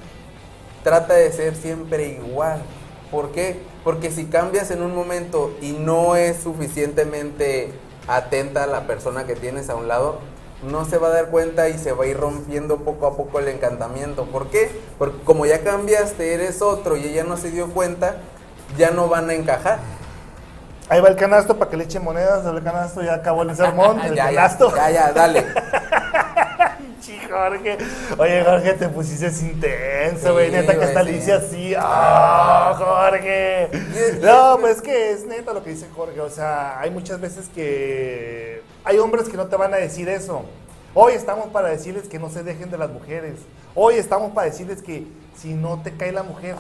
[0.83, 2.61] trata de ser siempre igual.
[3.13, 3.63] ¿Por qué?
[3.85, 7.73] Porque si cambias en un momento y no es suficientemente
[8.09, 10.19] atenta a la persona que tienes a un lado,
[10.65, 13.39] no se va a dar cuenta y se va a ir rompiendo poco a poco
[13.39, 14.25] el encantamiento.
[14.25, 14.69] ¿Por qué?
[14.99, 18.17] Porque como ya cambiaste, eres otro y ella no se dio cuenta,
[18.77, 19.79] ya no van a encajar.
[20.89, 22.45] Ahí va el canasto para que le eche monedas.
[22.45, 24.01] El canasto ya acabó el sermón.
[24.01, 24.75] El ya, ya, canasto.
[24.75, 25.47] ya, ya, dale.
[27.31, 27.79] Jorge.
[28.19, 30.47] Oye, Jorge, te pusiste intenso, güey.
[30.51, 31.07] Sí, neta que hasta sí.
[31.11, 31.75] le hice así.
[31.79, 33.69] ¡Ah, Jorge!
[33.73, 36.21] Y- y- No, pues es que es neta lo que dice Jorge.
[36.21, 38.63] O sea, hay muchas veces que.
[38.85, 40.45] Hay hombres que no te van a decir eso.
[40.95, 43.35] Hoy estamos para decirles que no se dejen de las mujeres.
[43.75, 45.07] Hoy estamos para decirles que
[45.37, 46.57] si no te cae la mujer,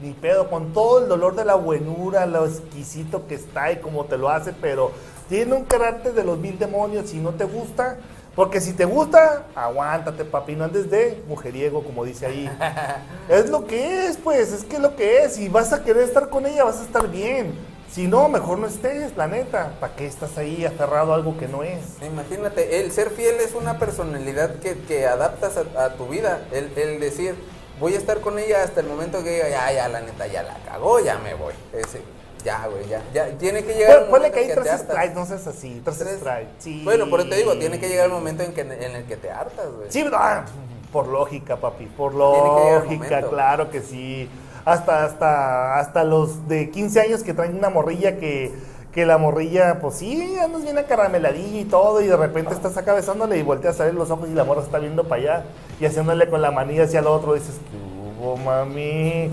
[0.00, 4.06] ni pedo, con todo el dolor de la buenura, lo exquisito que está y como
[4.06, 4.90] te lo hace, pero
[5.28, 7.10] tiene un carácter de los mil demonios.
[7.10, 7.98] Si no te gusta,
[8.38, 12.48] porque si te gusta, aguántate, papi, no andes de mujeriego, como dice ahí.
[13.28, 15.34] es lo que es, pues, es que es lo que es.
[15.34, 17.58] Si vas a querer estar con ella, vas a estar bien.
[17.90, 19.72] Si no, mejor no estés, la neta.
[19.80, 21.80] ¿Para qué estás ahí aferrado a algo que no es?
[22.00, 26.46] Imagínate, el ser fiel es una personalidad que, que adaptas a, a tu vida.
[26.52, 27.34] El, el decir,
[27.80, 30.44] voy a estar con ella hasta el momento que diga, ya, ya, la neta, ya
[30.44, 31.54] la cagó, ya me voy.
[31.72, 32.02] Ese,
[32.44, 33.30] ya, güey, ya, ya.
[33.38, 34.08] Tiene que llegar.
[34.08, 35.80] Ponle momento que hay tres strikes, no seas así.
[35.84, 36.18] Tres, Tres.
[36.18, 36.50] strikes.
[36.58, 36.82] Sí.
[36.84, 39.16] Bueno, por eso te digo, tiene que llegar el momento en, que, en el que
[39.16, 39.90] te hartas, güey.
[39.90, 40.44] Sí, ah,
[40.92, 44.28] por lógica, papi, por que lógica, claro que sí.
[44.64, 48.52] Hasta, hasta, hasta los de 15 años que traen una morrilla que,
[48.92, 52.92] que la morrilla, pues sí, andas bien acarameladilla y todo, y de repente estás acá
[52.92, 55.44] besándole y volteas a ver los ojos y la morra está viendo para allá
[55.80, 57.76] y haciéndole con la manilla hacia el otro, dices, ¿qué
[58.20, 59.30] hubo, mami?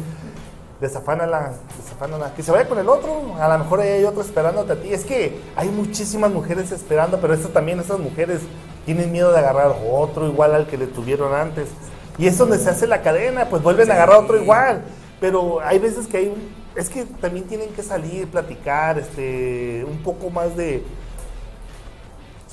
[0.81, 2.33] Desafánala, desafánala.
[2.35, 3.35] Que se vaya con el otro.
[3.39, 4.93] A lo mejor ahí hay otro esperándote a ti.
[4.93, 8.41] Es que hay muchísimas mujeres esperando, pero también, esas mujeres
[8.85, 11.69] tienen miedo de agarrar otro igual al que le tuvieron antes.
[12.17, 14.83] Y es donde se hace la cadena, pues vuelven a agarrar otro igual.
[15.19, 20.03] Pero hay veces que hay un- Es que también tienen que salir, platicar, este, un
[20.03, 20.83] poco más de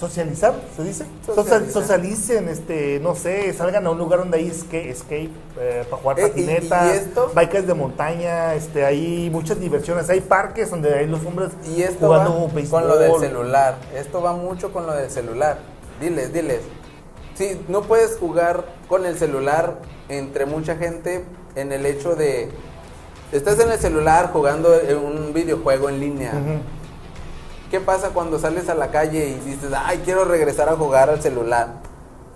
[0.07, 1.05] socializar, ¿se dice?
[1.25, 1.71] Socializar.
[1.73, 5.31] socialicen, este, no sé, salgan a un lugar donde hay escape, escape
[5.61, 10.21] eh, para jugar Eh, y- patineta, y bikes de montaña, este, hay muchas diversiones, hay
[10.21, 12.81] parques donde hay los hombres Y esto jugando va béisbol.
[12.81, 13.77] con lo del celular.
[13.95, 15.59] Esto va mucho con lo del celular.
[16.01, 16.61] Diles, diles.
[17.35, 21.25] Sí, no puedes jugar con el celular entre mucha gente
[21.55, 22.51] en el hecho de...
[23.31, 26.33] Estás en el celular jugando en un videojuego en línea.
[26.35, 26.82] Ujú.
[27.73, 31.23] ¿Qué pasa cuando sales a la calle y dices, ay, quiero regresar a jugar al
[31.23, 31.69] celular?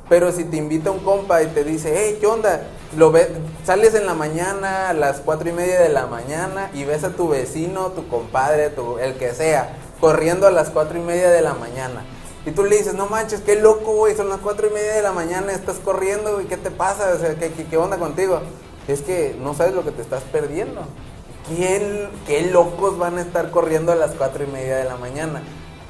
[0.09, 2.63] Pero si te invita un compa y te dice, hey, ¿qué onda?
[2.97, 3.29] Lo ve,
[3.63, 7.11] sales en la mañana a las cuatro y media de la mañana y ves a
[7.11, 11.43] tu vecino, tu compadre, tu, el que sea, corriendo a las cuatro y media de
[11.43, 12.03] la mañana.
[12.47, 15.03] Y tú le dices, no manches, qué loco, güey, son las cuatro y media de
[15.03, 17.13] la mañana, estás corriendo, güey, ¿qué te pasa?
[17.15, 18.41] O sea, ¿qué, qué, qué onda contigo?
[18.89, 20.81] Es que no sabes lo que te estás perdiendo.
[21.49, 25.43] ¿Quién, qué locos van a estar corriendo a las cuatro y media de la mañana?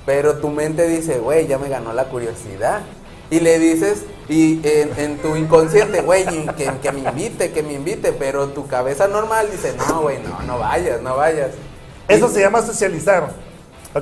[0.05, 2.83] Pero tu mente dice, güey, ya me ganó la curiosidad.
[3.31, 6.25] Y le dices, y en, en tu inconsciente, güey,
[6.57, 8.13] que, que me invite, que me invite.
[8.13, 11.51] Pero tu cabeza normal dice, no, güey, no, no vayas, no vayas.
[12.07, 13.31] Eso Y- se llama socializar.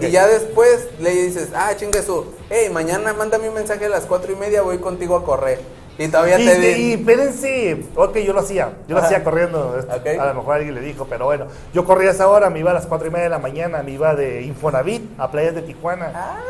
[0.01, 4.07] Y ya después le dices, ah, chingue su, hey, mañana mándame un mensaje a las
[4.07, 5.61] cuatro y media, voy contigo a correr.
[5.97, 6.93] Y todavía Y, te y di.
[6.95, 9.07] espérense, ok, yo lo hacía, yo lo Ajá.
[9.07, 9.77] hacía corriendo,
[10.21, 12.73] a lo mejor alguien le dijo, pero bueno, yo corría a esa hora, me iba
[12.73, 15.63] a las cuatro y media de la mañana, me iba de Infonavit a playas de
[15.63, 16.41] Tijuana.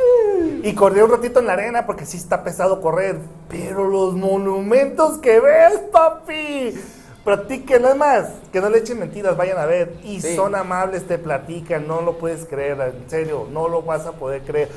[0.62, 3.18] Y corría un ratito en la arena porque sí está pesado correr,
[3.50, 6.74] pero los monumentos que ves, papi,
[7.22, 10.36] practiquen, además, que no le echen mentiras, vayan a ver, y Sí.
[10.36, 14.40] son amables, te platican, no lo puedes creer, en serio, no lo vas a poder
[14.42, 14.68] creer.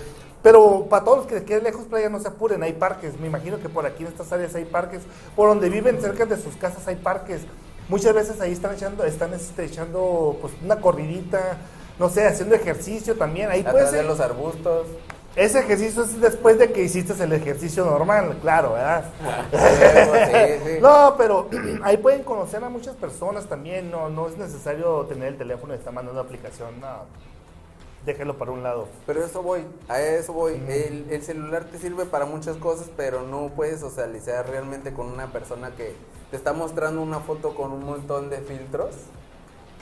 [0.44, 3.20] Pero para todos los que les queden lejos playa, no se apuren, hay parques.
[3.20, 5.02] Me imagino que por aquí en estas áreas hay parques.
[5.36, 7.42] Por donde viven cerca de sus casas hay parques.
[7.90, 11.58] Muchas veces ahí están echando, están este, echando pues, una corridita.
[11.98, 13.50] no sé, haciendo ejercicio también.
[13.50, 14.06] Ahí puede ser.
[14.06, 14.88] los arbustos.
[15.36, 19.06] Ese ejercicio es después de que hiciste el ejercicio normal, claro, ¿verdad?
[19.52, 20.78] Sí, sí.
[20.82, 21.48] No, pero
[21.84, 23.92] ahí pueden conocer a muchas personas también.
[23.92, 26.80] No, no es necesario tener el teléfono y estar mandando aplicación.
[26.82, 27.06] No,
[28.08, 28.88] déjelo para un lado.
[29.06, 30.54] Pero eso voy, a eso voy.
[30.68, 35.28] El, el celular te sirve para muchas cosas, pero no puedes socializar realmente con una
[35.32, 35.94] persona que
[36.32, 38.96] te está mostrando una foto con un montón de filtros.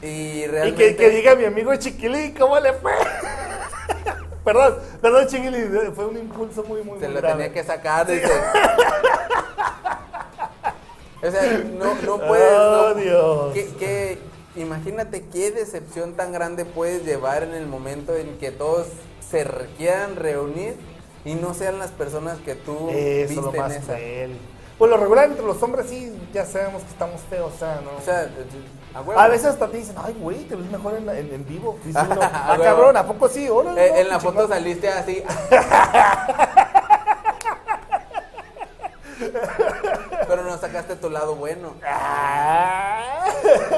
[0.01, 0.87] Y Y realmente...
[0.89, 2.91] que, que diga mi amigo Chiquilín, ¿cómo le fue?
[4.43, 7.43] perdón, perdón Chiquilín, fue un impulso muy, muy, Se muy lo grave.
[7.45, 8.05] tenía que sacar.
[8.05, 8.25] dice.
[11.23, 12.51] o sea, no, no puedes.
[12.59, 13.53] Oh, no- Dios.
[13.53, 14.17] ¿Qué- qué-
[14.55, 18.87] imagínate qué decepción tan grande puedes llevar en el momento en que todos
[19.29, 19.43] se
[19.77, 20.75] quieran reunir
[21.25, 23.93] y no sean las personas que tú Eso viste lo en más esa.
[23.95, 24.37] cruel.
[24.77, 27.91] Pues lo regular entre los hombres sí, ya sabemos que estamos feos, o sea, ¿no?
[27.97, 28.29] O sea,
[28.93, 29.19] a huevo.
[29.19, 31.77] a veces hasta te dicen, ay, güey, te ves mejor en, en, en vivo.
[31.85, 33.47] Dice uno, A ah, cabrón, ¿a poco sí?
[33.49, 34.49] Órale, Eh, no, en la foto chingón".
[34.57, 35.23] saliste así.
[40.27, 41.73] Pero no sacaste tu lado bueno.
[41.85, 43.25] Ah,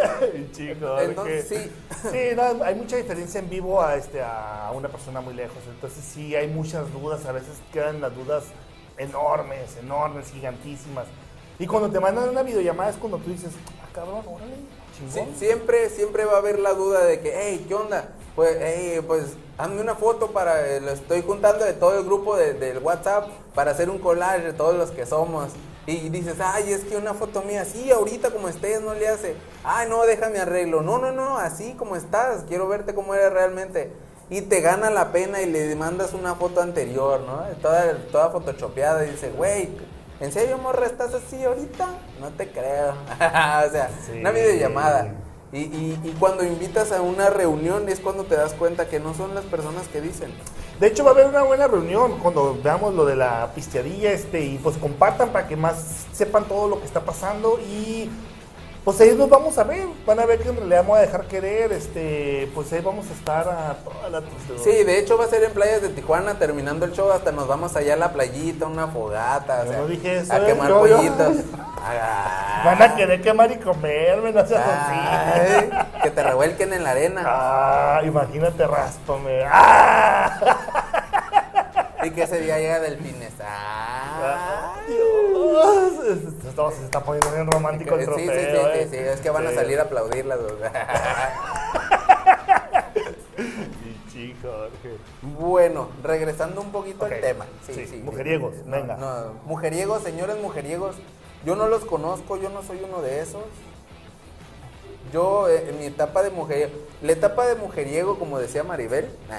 [0.52, 1.72] chico, Entonces, sí.
[2.12, 5.58] Sí, no, hay mucha diferencia en vivo a, este, a una persona muy lejos.
[5.70, 7.26] Entonces sí, hay muchas dudas.
[7.26, 8.46] A veces quedan las dudas
[8.98, 11.06] enormes, enormes, gigantísimas.
[11.60, 13.52] Y cuando te mandan una videollamada es cuando tú dices,
[13.84, 14.56] ah, cabrón, órale,
[15.14, 18.10] Sí, siempre, siempre va a haber la duda de que, hey, ¿qué onda?
[18.36, 22.36] Pues, hey, pues, hazme una foto para, eh, lo estoy juntando de todo el grupo
[22.36, 25.50] de- del WhatsApp para hacer un collage de todos los que somos.
[25.88, 29.36] Y dices, ay, es que una foto mía, sí, ahorita como estés, no le hace.
[29.64, 30.82] Ay, no, déjame arreglo.
[30.82, 33.94] No, no, no, así como estás, quiero verte cómo eres realmente.
[34.30, 37.42] Y te gana la pena y le mandas una foto anterior, ¿no?
[37.62, 39.70] Toda, toda photoshopeada y dice, güey,
[40.20, 41.88] ¿en serio, morra, estás así ahorita?
[42.20, 42.92] No te creo.
[43.16, 44.20] o sea, Sí.
[44.20, 45.14] una videollamada.
[45.54, 49.34] Y, y, cuando invitas a una reunión es cuando te das cuenta que no son
[49.34, 50.34] las personas que dicen.
[50.80, 54.42] De hecho, va a haber una buena reunión cuando veamos lo de la pisteadilla este,
[54.42, 58.10] y pues compartan para que más sepan todo lo que está pasando y
[58.88, 61.26] pues ahí nos vamos a ver, van a ver que en realidad voy a dejar
[61.26, 64.22] querer, este, pues ahí vamos a estar a toda la
[64.64, 67.50] Sí, de hecho va a ser en playas de Tijuana, terminando el show, hasta nos
[67.50, 70.46] vamos allá a la playita, una fogata, o sea, no dije eso, a ¿eh?
[70.46, 71.36] quemar Yo- yo- pollitos.
[71.84, 72.62] Ah.
[72.64, 75.70] Van a querer quemar y comerme, no seas así.
[76.04, 79.42] Que te revuelquen en la arena Ah, imagínate, ráspame.
[79.52, 80.40] Ah,
[82.04, 83.34] y que ese día llega delfines.
[83.44, 84.76] Ah.
[86.48, 88.34] Esto se está poniendo bien romántico el Sí, sí, trofeo.
[88.34, 88.88] sí, sí, ¿eh?
[88.92, 89.56] sí, es que van a Sí.
[89.56, 90.40] salir a aplaudirlas.
[94.42, 94.98] Jorge.
[95.22, 97.46] Bueno, regresando un poquito al tema.
[97.66, 98.98] Sí, mujeriegos, No, venga.
[98.98, 100.96] no, mujeriegos, señores mujeriegos,
[101.46, 103.44] yo no los conozco, yo no soy uno de esos.
[105.14, 106.72] Yo, eh, en mi etapa de mujeriego,
[107.02, 109.36] la etapa de mujeriego, como decía Maribel, nah,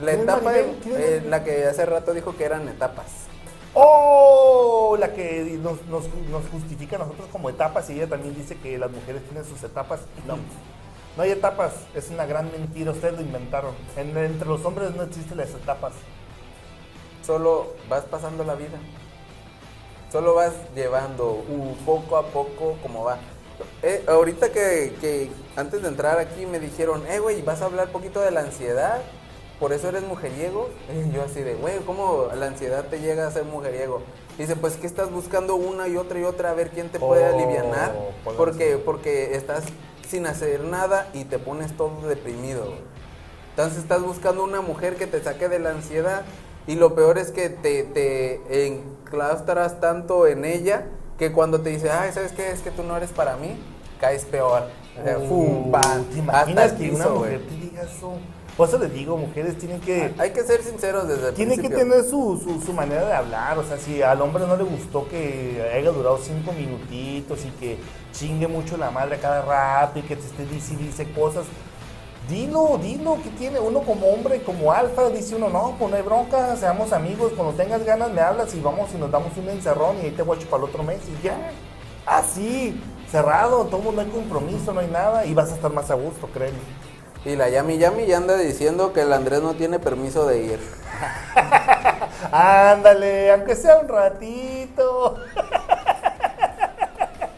[0.00, 1.30] la ¿Quién es etapa eh, Maribel?
[1.30, 3.06] la que hace rato dijo que eran etapas.
[3.78, 5.78] Oh, la que nos,
[6.50, 10.00] justifica a nosotros como etapas y ella también dice que las mujeres tienen sus etapas.
[10.26, 10.38] No,
[11.14, 13.74] no hay etapas, es una gran mentira, ustedes lo inventaron.
[13.96, 15.92] En- entre los hombres no existen las etapas.
[17.22, 18.78] Solo vas pasando la vida.
[20.10, 23.18] Solo vas llevando uh, poco a poco como va.
[23.82, 28.20] Eh, ahorita que, antes de entrar aquí me dijeron, eh, güey, vas a hablar poquito
[28.20, 29.02] de la ansiedad,
[29.58, 30.68] por eso eres mujeriego.
[31.08, 34.02] Y yo así de, güey, ¿cómo la ansiedad te llega a ser mujeriego?
[34.38, 37.24] Dice, pues que estás buscando una y otra y otra a ver quién te puede
[37.96, 38.38] Oh, por la
[38.84, 39.64] Porque, estás
[40.08, 42.74] sin hacer nada y te pones todo deprimido.
[43.50, 46.22] Entonces estás buscando una mujer que te saque de la ansiedad
[46.66, 50.86] y lo peor es que te, te enclaustras tanto en ella
[51.18, 52.50] que cuando te dice, ay, ¿sabes qué?
[52.50, 53.56] Es que tú no eres para mí,
[54.00, 54.64] caes peor.
[55.00, 55.70] O sea, Uh,
[56.10, 57.48] ¿Te hasta imaginas que piso, una mujer güey.
[57.48, 58.18] te diga eso?
[58.56, 60.14] Por eso les digo, mujeres tienen que...
[60.18, 63.58] Hay que ser sinceros desde el Tiene que tener su, su, su manera de hablar,
[63.58, 67.76] o sea, si al hombre no le gustó que haya durado cinco minutitos y que
[68.12, 71.44] chingue mucho la madre a cada rato y que te esté dice dice cosas,
[72.30, 73.60] dilo, dilo, que tiene?
[73.60, 77.52] Uno como hombre, como alfa, dice uno, no, pues no hay bronca, seamos amigos, cuando
[77.54, 80.38] tengas ganas me hablas y vamos y nos damos un encerrón y ahí te voy
[80.38, 81.36] a chupar el otro mes y ya,
[82.06, 82.80] así,
[83.10, 86.26] cerrado, todo no hay compromiso, no hay nada y vas a estar más a gusto,
[86.32, 86.58] créeme.
[87.24, 90.60] Y la Yami Yami ya anda diciendo que el Andrés no tiene permiso de ir.
[92.32, 95.16] Ándale, aunque sea un ratito.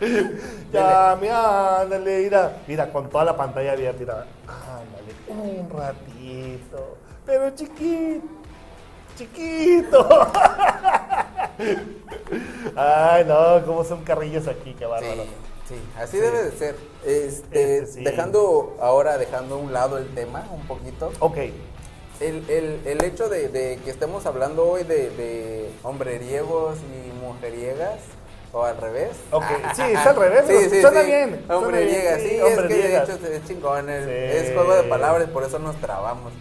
[0.72, 6.96] ya, mira, ándale, mira, mira, con toda la pantalla abierta, mira, ándale, un ratito,
[7.26, 8.26] pero chiquito,
[9.16, 10.08] chiquito.
[12.76, 15.24] Ay, no, cómo son carrillos aquí, qué bárbaro.
[15.24, 15.30] Sí,
[15.98, 16.76] así debe de ser.
[17.04, 18.04] Este, Este, sí.
[18.04, 21.12] Dejando ahora, dejando a un lado el tema un poquito.
[21.20, 21.36] Ok.
[22.20, 28.00] El, el, el hecho de, de que estemos hablando hoy de, de hombreriegos y mujeriegas,
[28.52, 29.10] o al revés.
[29.30, 29.44] Ok,
[29.76, 31.06] sí, es al revés, Sí, sí, suena sí.
[31.06, 33.88] bien, sí, sí, es que de hecho es chingón.
[33.88, 34.10] el- Sí.
[34.48, 36.32] Es juego de palabras, por eso nos trabamos.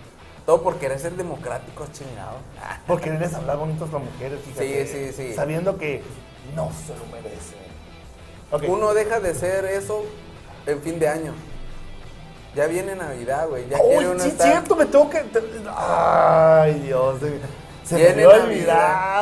[0.45, 2.37] Todo por querer ser democráticos, chingado.
[2.87, 4.87] Por quererles hablar bonitos las mujeres, fíjate.
[4.87, 5.33] Sí, sí, sí.
[5.33, 6.01] Sabiendo que
[6.55, 7.66] no se lo merecen.
[8.67, 10.05] Uno deja de ser eso
[10.65, 11.33] en fin de año.
[12.55, 13.67] Ya viene Navidad, güey.
[13.69, 14.47] Ya Uy, quiere uno sí, estar.
[14.51, 15.23] cierto, me tengo que.
[15.75, 17.17] Ay, Dios.
[17.19, 18.43] Se- me Viene había Navidad,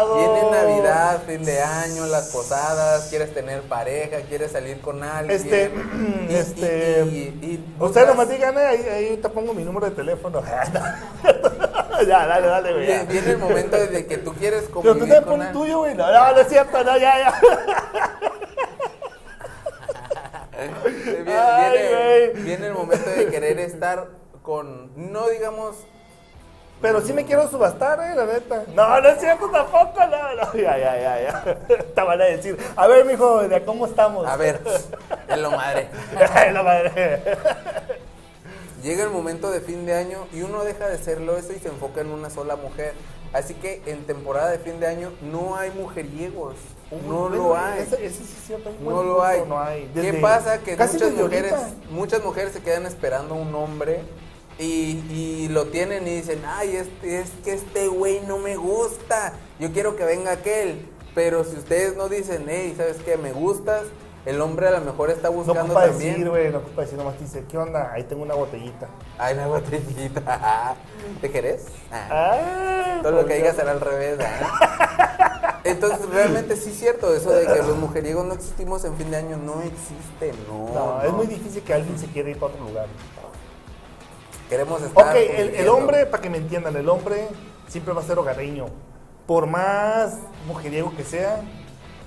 [0.09, 0.15] olvidado.
[0.15, 5.35] viene Navidad, fin de año, las posadas, quieres tener pareja, quieres salir con alguien.
[5.37, 5.71] Este,
[6.29, 9.95] Y- este, y- y- Ustedes nomás digan, eh, ahí, ahí te pongo mi número de
[9.95, 10.41] teléfono.
[12.07, 12.87] ya, dale, dale, güey.
[12.87, 13.03] ya.
[13.03, 15.93] Viene, el momento de que tú quieres Pero tú convivir te pones tuyo, güey.
[15.93, 17.41] No, no, no es cierto, no, ya, ya.
[22.43, 24.07] Viene, el momento de querer estar
[24.41, 25.75] con, no digamos,
[26.81, 28.63] Pero sí me quiero subastar, eh, la neta.
[28.73, 30.53] No, no es cierto tampoco, no, no.
[30.53, 31.43] Ya, ya, ya, ya.
[31.95, 34.27] Te van a decir, a ver, mijo, ¿de cómo estamos?
[34.27, 34.61] a ver,
[35.27, 35.89] en lo madre.
[36.53, 37.21] la madre.
[38.83, 41.69] Llega el momento de fin de año y uno deja de serlo eso y se
[41.69, 42.93] enfoca en una sola mujer.
[43.33, 46.55] Así que en temporada de fin de año no hay mujeriegos.
[47.07, 47.81] No Bueno, lo hay.
[47.81, 48.69] Eso, eso sí es cierto.
[48.79, 49.43] un No lo hay.
[49.47, 49.89] No hay.
[49.93, 50.59] ¿Qué pasa?
[50.59, 51.73] Que muchas mujeres, ahorita.
[51.91, 54.01] muchas mujeres se quedan esperando a un hombre
[54.59, 59.33] y, y lo tienen y dicen, ay, este, es que este güey no me gusta.
[59.59, 60.87] Yo quiero que venga aquel.
[61.13, 63.17] Pero si ustedes no dicen, hey, ¿sabes qué?
[63.17, 63.83] Me gustas.
[64.25, 66.13] El hombre a lo mejor está No buscando ocupa también.
[66.13, 67.91] decir, güey, no ocupa decir, nomás te dice, ¿qué onda?
[67.93, 68.87] Ahí tengo una botellita.
[69.19, 70.75] Ay, la botellita.
[71.21, 71.65] ¿Te querés?
[71.91, 72.31] Ah.
[72.95, 75.59] Ay, Todo lo que digas será al revés, ¿ah?
[75.63, 79.17] Entonces, realmente sí es cierto eso de que los mujeriegos no existimos en fin de
[79.17, 80.73] año, no existe, no.
[80.73, 81.01] No, no.
[81.03, 82.85] es muy difícil que alguien se quiera ir para otro lugar.
[84.49, 85.07] Queremos estar.
[85.09, 87.27] Ok, el, el hombre, para que me entiendan, el hombre
[87.67, 88.67] siempre va a ser hogareño.
[89.25, 91.41] Por más mujeriego que sea,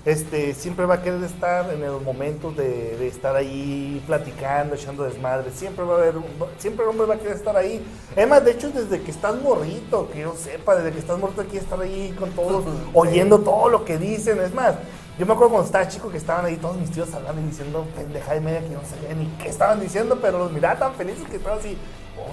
[0.05, 5.05] este, siempre va a querer estar en los momentos de, de estar ahí platicando, echando
[5.05, 5.51] desmadre.
[5.53, 6.15] Siempre va a haber,
[6.59, 7.85] siempre el hombre va a querer estar ahí.
[8.17, 11.43] Es más, de hecho, desde que estás morrito, que yo sepa, desde que estás morrito
[11.43, 12.65] quieres estar ahí con todos,
[12.95, 14.41] oyendo todo lo que dicen.
[14.41, 14.77] Es más,
[15.19, 17.85] yo me acuerdo cuando estaba chico que estaban ahí todos mis tíos hablando y diciendo
[17.97, 21.27] pendejada y media que no sabía ni qué estaban diciendo, pero los miraba tan felices
[21.29, 21.77] que estaban así,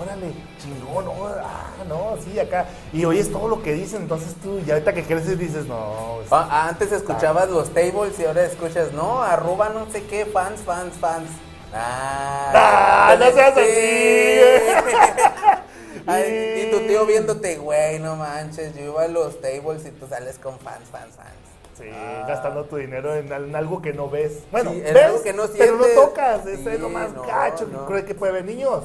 [0.01, 0.31] órale,
[0.61, 1.13] chingón, no,
[1.43, 2.65] ah, no, sí, acá.
[2.93, 6.31] Y oyes todo lo que dicen, entonces tú, ya ahorita que creces dices, no, es-
[6.31, 10.93] Ah, antes escuchabas los tables y ahora escuchas, no, arroba no sé qué, fans, fans,
[10.99, 11.29] fans.
[11.73, 13.53] Ah, Ah, no seas
[16.07, 20.07] Ay, y tu tío viéndote, güey, no manches, yo iba a los tables y tú
[20.07, 21.29] sales con fans, fans, fans.
[21.77, 21.85] Sí,
[22.27, 24.43] gastando tu dinero en, al- en algo que no ves.
[24.51, 26.45] Bueno, Sí, en ves, algo que no pero no tocas.
[26.45, 27.85] Eso es lo Sí, más no, gacho no.
[28.05, 28.83] que puede haber niños.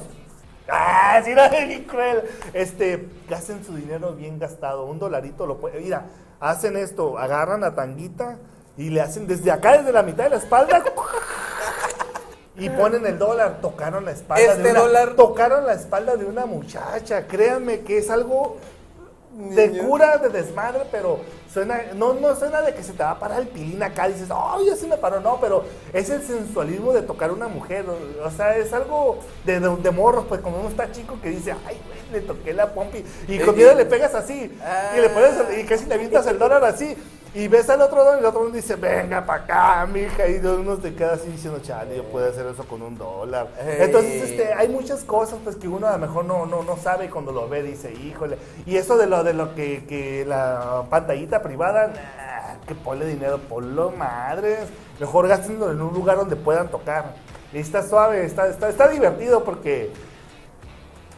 [0.69, 2.21] Ah, sí, es bien cruel.
[2.53, 4.85] Este, gasten su dinero bien gastado.
[4.85, 5.79] Un dolarito lo puede.
[5.81, 6.05] Mira,
[6.39, 8.37] hacen esto, agarran la tanguita
[8.77, 10.83] y le hacen desde acá, desde la mitad de la espalda.
[12.57, 16.25] Y ponen el dólar, tocaron la espalda Este de una, dólar- tocaron la espalda de
[16.25, 17.25] una muchacha.
[17.27, 18.57] Créanme que es algo
[19.49, 21.19] de cura, de desmadre, pero
[21.51, 24.13] suena, no, no suena de que se te va a parar el pilín acá y
[24.13, 25.63] dices, ay, ya se me paró, no, pero
[25.93, 29.75] es el sensualismo de tocar a una mujer, o, o sea, es algo de, de,
[29.77, 33.03] de morros, pues como uno está chico que dice, ay, güey, le toqué la pompi,
[33.27, 34.93] y Eh, con miedo le pegas así, Ah.
[34.97, 36.95] y le pones, y casi le avientas el dólar así,
[37.33, 40.37] y ves al otro dólar y el otro dólar dice, venga para acá, mija, y
[40.45, 43.47] uno te queda así diciendo, chale, yo puedo hacer eso con un dólar.
[43.57, 47.05] Entonces, este, hay muchas cosas pues que uno a lo mejor no, no, no sabe
[47.05, 48.37] y cuando lo ve dice, híjole.
[48.65, 53.39] Y eso de lo de lo que, que la pantallita privada, nah, que ponle dinero,
[53.47, 54.67] ponlo madres.
[54.99, 57.15] Mejor gástenlo en un lugar donde puedan tocar.
[57.53, 59.91] Y está suave, está, está, está divertido porque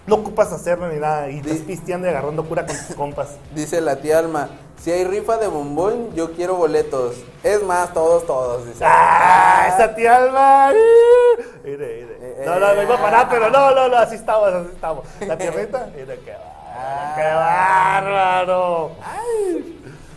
[0.06, 1.32] no ocupas hacerlo ni nada.
[1.32, 3.38] Y estás pisteando y agarrando cura con tus compas.
[3.56, 4.50] Dice la tía Alma,
[4.84, 7.16] si hay rifa de bombón, yo quiero boletos.
[7.42, 8.66] Es más, todos, todos.
[8.66, 8.84] Dice.
[8.86, 9.70] ¡Ah!
[9.74, 10.72] ¡Esa tía Alma!
[11.64, 12.46] Mire, mire.
[12.46, 15.06] No, no, me iba a parar, pero no, no, no, así estamos, así estamos.
[15.26, 17.16] La tierrita, mira qué bárbaro.
[17.16, 18.92] ¡Qué bárbaro!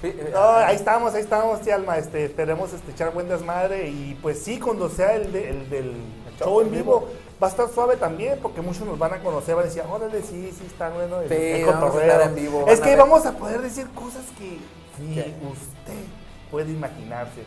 [0.03, 1.99] Eh, No, ahí estamos, ahí estamos, tía Alma.
[1.99, 3.89] Este, esperemos este, echar buen desmadre.
[3.89, 5.95] Y pues sí, cuando sea el, de- el del
[6.39, 7.09] show en vivo,
[7.43, 10.23] va a estar suave también, porque muchos nos van a conocer, van a decir, órale,
[10.23, 11.21] sí, sí, está bueno.
[11.21, 12.11] El, Sí, el vamos a cotorreo".
[12.11, 14.59] estar en vivo, Es que vamos a poder decir cosas que
[15.03, 16.05] ni usted
[16.51, 17.45] puede imaginarse.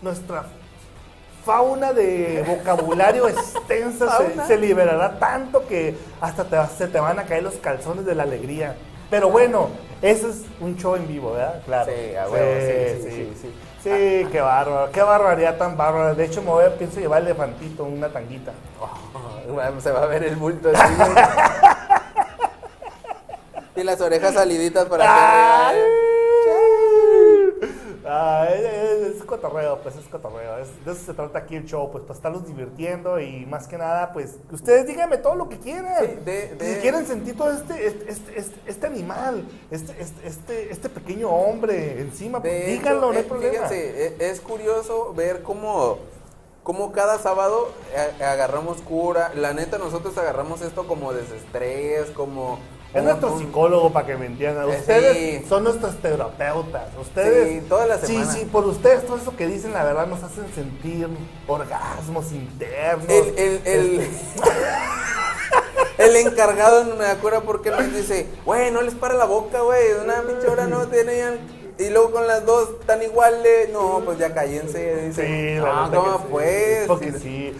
[0.00, 0.44] Nuestra
[1.44, 7.42] fauna de vocabulario extensa se, liberará tanto que hasta te, se te van a caer
[7.42, 8.76] los calzones de la alegría.
[9.10, 9.68] Pero bueno,
[10.02, 11.62] Eso es un show en vivo, ¿verdad?
[11.64, 11.90] Claro.
[11.90, 13.38] Sí, a huevo, sí, sí, sí, sí.
[13.42, 13.48] Sí,
[13.90, 16.14] qué bárbaro, qué barbaridad tan bárbara.
[16.14, 18.52] De hecho, me voy a, pienso llevar el elefantito, una tanguita.
[18.80, 20.94] Oh, se va a ver el bulto así.
[23.76, 25.78] y las orejas saliditas para Ay.
[28.06, 30.58] Ah, es, es- cotorreo, pues es cotorreo.
[30.58, 33.78] Es- de eso se trata aquí el show, pues para estarlos divirtiendo y más que
[33.78, 36.04] nada, pues ustedes díganme todo lo que quieran.
[36.04, 40.26] Sí, de- de- Si quieren sentir todo este, este, este, este- este animal, este, este,
[40.28, 43.52] este, este pequeño hombre encima, pues díganlo, hecho, no hay eh, problema.
[43.68, 45.98] Fíjense, e- es curioso ver cómo,
[46.62, 47.70] cómo cada sábado
[48.20, 49.32] a- agarramos cura.
[49.34, 52.58] La neta, nosotros agarramos esto como desestrés, como...
[52.94, 54.68] Es un- nuestro un- psicólogo para que me entiendan.
[54.70, 55.46] Eh, Ustedes sí.
[55.48, 56.84] son nuestros terapeutas.
[57.00, 57.48] Ustedes.
[57.62, 58.32] Sí, toda la semana.
[58.32, 61.08] Sí, sí, por ustedes, todo eso que dicen, la verdad, nos hacen sentir
[61.48, 63.08] orgasmos internos.
[63.08, 64.10] El, el, el, Este,
[65.98, 69.92] el encargado no me acuerdo porque nos dice, güey, no les para la boca, güey,
[70.02, 71.38] una pinche hora no tenían.
[71.76, 75.08] Y luego con las dos tan iguales, no, pues ya cállense.
[75.08, 76.28] Dice, Sí, la no, neta ¿cómo que sí.
[76.30, 76.86] pues?
[76.86, 77.52] Porque sí.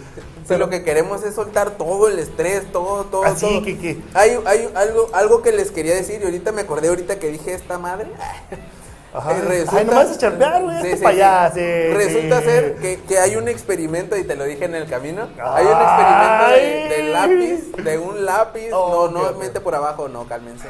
[0.47, 3.63] Si lo que queremos es soltar todo el estrés, todo, todo, Así todo.
[3.65, 7.19] que- que- Hay, hay algo, algo que les quería decir y ahorita me acordé ahorita
[7.19, 8.09] que dije esta madre.
[8.19, 8.55] Ajá.
[9.17, 11.95] Eh, Ay, nomás charpear, güey, Sí, hazte sí, sí.
[11.95, 15.29] Resulta ser que, que hay un experimento, y te lo dije en el camino.
[15.41, 18.71] Hay un experimento de, lápiz, de un lápiz.
[18.73, 20.67] Oh, no, no mete por abajo, no, cálmense.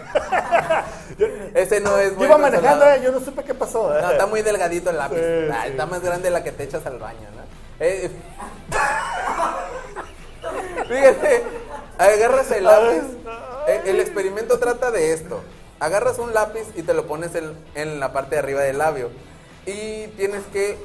[1.55, 3.97] Ese no es Yo muy iba manejando, eh, yo no supe qué pasó.
[3.97, 4.03] eh.
[4.03, 5.17] No, está muy delgadito el lápiz.
[5.51, 5.67] Ah.
[5.67, 7.45] Está más grande la que te echas al baño, ¿no?
[7.81, 8.11] Eh,
[10.89, 11.43] Fíjate,
[11.99, 13.03] agarras el lápiz.
[13.87, 15.41] El experimento trata de esto.
[15.81, 19.11] Agarras un lápiz y te lo pones en, en la parte de arriba del labio.
[19.67, 20.77] Y tienes que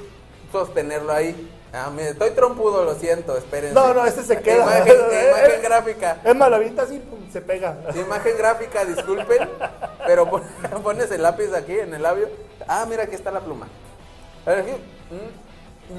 [0.51, 1.55] sostenerlo ahí.
[1.71, 3.75] Ah, estoy trompudo, lo siento, espérense.
[3.75, 4.63] No, no, ese se queda.
[4.63, 4.95] Imagen,
[5.29, 6.17] imagen gráfica.
[6.23, 6.99] Es malavita así,
[7.31, 7.77] se pega.
[7.95, 9.47] Imagen gráfica, disculpen,
[10.07, 10.43] pero pon-
[10.83, 12.27] pones el lápiz aquí en el labio.
[12.67, 13.67] Ah, mira, aquí está la pluma.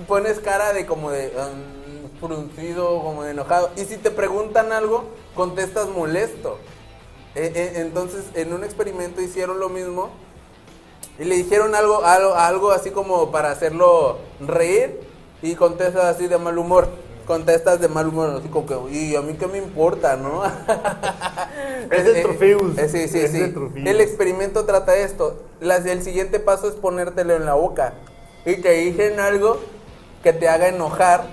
[0.07, 3.71] Pones cara de como de mm, fruncido, como de enojado.
[3.77, 5.05] Y si te preguntan algo,
[5.35, 6.59] contestas molesto.
[7.35, 10.11] Eh, eh, entonces, en un experimento hicieron lo mismo
[11.19, 15.01] y le dijeron algo, algo, algo así como para hacerlo reír
[15.43, 16.89] y contestas así de mal humor.
[17.27, 20.43] Contestas de mal humor, así como que, y a mí qué me importa, ¿no?
[21.91, 22.79] Es de Eh, Trofeus.
[22.79, 23.49] eh, sí, sí, Es sí.
[23.53, 23.87] Trofeus.
[23.87, 25.41] El experimento trata esto.
[25.61, 27.95] Las- el siguiente paso es ponértelo en la boca.
[28.45, 29.59] Y te dicen algo
[30.23, 31.25] que te haga enojar.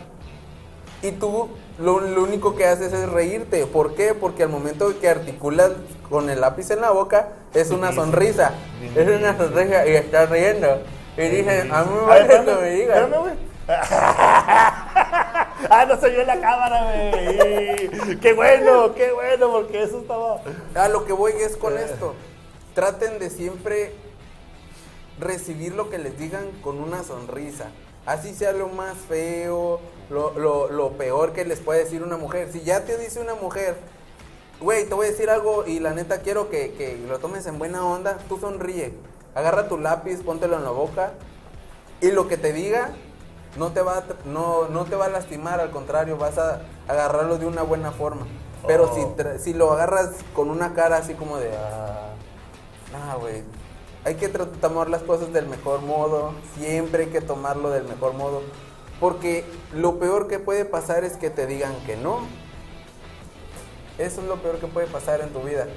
[1.01, 3.65] Y tú lo, lo único que haces es reírte.
[3.65, 4.13] ¿Por qué?
[4.13, 5.71] Porque al momento que articulas
[6.09, 8.53] con el lápiz en la boca, es una sonrisa.
[8.95, 10.81] Es una sonrisa y estás riendo.
[11.17, 13.47] Y dicen, a mí me vale que me güey.
[15.69, 17.89] ah, no se vio en la cámara, güey.
[18.19, 20.39] Qué bueno, qué bueno, porque eso estaba.
[20.75, 22.15] A lo que voy es con esto.
[22.73, 23.91] Traten de siempre
[25.19, 27.71] recibir lo que les digan con una sonrisa.
[28.07, 29.79] Así sea lo más feo,
[30.09, 32.49] lo, lo- lo peor que les puede decir una mujer.
[32.51, 33.75] Si ya te dice una mujer,
[34.59, 37.59] güey, te voy a decir algo y la neta quiero que, que lo tomes en
[37.59, 38.93] buena onda, tú sonríe.
[39.35, 41.11] Agarra tu lápiz, póntelo en la boca
[42.01, 42.91] y lo que te diga
[43.57, 47.45] no te va no, no te va a lastimar, al contrario, vas a agarrarlo de
[47.45, 48.25] una buena forma.
[48.65, 48.95] Pero Oh.
[49.37, 52.13] si, si lo agarras con una cara así como de, ah,
[52.95, 53.43] ah, güey,
[54.07, 58.41] hay que tomar las cosas del mejor modo, siempre hay que tomarlo del mejor modo,
[59.01, 59.43] porque
[59.73, 62.21] lo peor que puede pasar es que te digan que no.
[63.97, 65.67] Eso es lo peor que puede pasar en tu vida.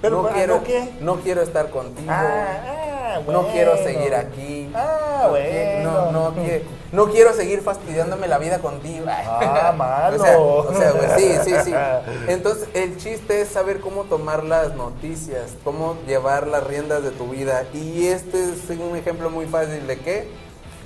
[0.00, 0.88] Pero, no, quiero, ¿no qué?
[1.00, 2.08] no quiero estar contigo.
[2.10, 4.70] Ah, ah, No quiero seguir aquí.
[4.74, 6.62] Ah, No qui- No, no, qui-
[6.92, 9.06] no quiero seguir fastidiándome la vida contigo.
[9.08, 10.16] Ah, malo.
[10.16, 11.74] o sea, o sea, sí, sí, sí.
[12.28, 17.28] Entonces, el chiste es saber cómo tomar las noticias, cómo llevar las riendas de tu
[17.30, 17.64] vida.
[17.74, 20.28] Y este es un ejemplo muy fácil de que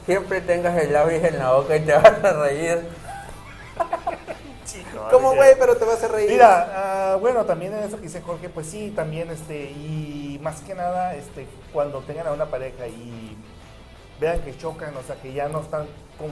[0.06, 2.80] siempre tengas el lápiz en la boca y te vas a reír.
[4.72, 5.54] Chico, ¿Cómo, güey?
[5.58, 6.30] Pero te vas a reír.
[6.30, 10.62] Mira, ah, bueno, también en eso que dice Jorge, pues sí, también, este, y más
[10.62, 13.36] que nada, este, cuando tengan a una pareja y
[14.18, 15.86] vean que chocan, o sea, que ya no están
[16.16, 16.30] con,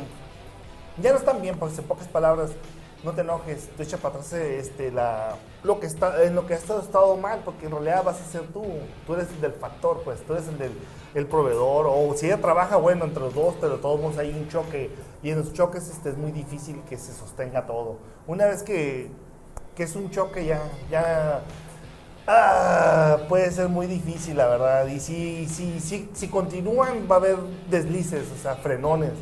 [1.02, 2.52] ya no están bien, pues en pocas palabras,
[3.04, 6.54] no te enojes, tú echa para atrás, este, la, lo que está, en lo que
[6.54, 8.64] has estado, mal, porque en realidad vas a ser tú,
[9.06, 10.72] tú eres el del factor, pues, tú eres el del
[11.12, 14.90] el proveedor, o si ella trabaja, bueno, entre los dos, pero todos hay un choque,
[15.22, 17.98] y en los choques, este, es muy difícil que se sostenga todo.
[18.26, 19.10] Una vez que,
[19.76, 21.42] que es un choque ya, ya
[22.26, 24.86] ah, puede ser muy difícil, la verdad.
[24.88, 27.36] Y si, si, si, si continúan, va a haber
[27.70, 29.12] deslices, o sea, frenones.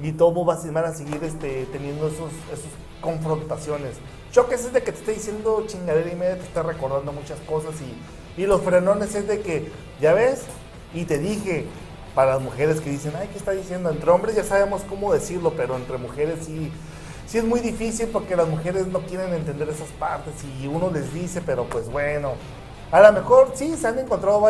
[0.00, 3.96] Y todos vas- van a seguir este, teniendo esos, esos confrontaciones.
[4.32, 7.74] Choques es de que te esté diciendo chingadera y media, te está recordando muchas cosas
[7.80, 10.42] y, Y los frenones es de que, ya ves,
[10.92, 11.66] y te dije,
[12.14, 13.90] para las mujeres que dicen, ay, ¿qué está diciendo?
[13.90, 16.72] Entre hombres ya sabemos cómo decirlo, pero entre mujeres sí,
[17.26, 21.12] sí es muy difícil porque las mujeres no quieren entender esas partes y uno les
[21.12, 22.32] dice, pero pues bueno.
[22.92, 24.40] A lo mejor sí se han encontrado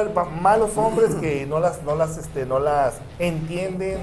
[0.41, 3.99] malos hombres que no las, no las, este, no las entienden,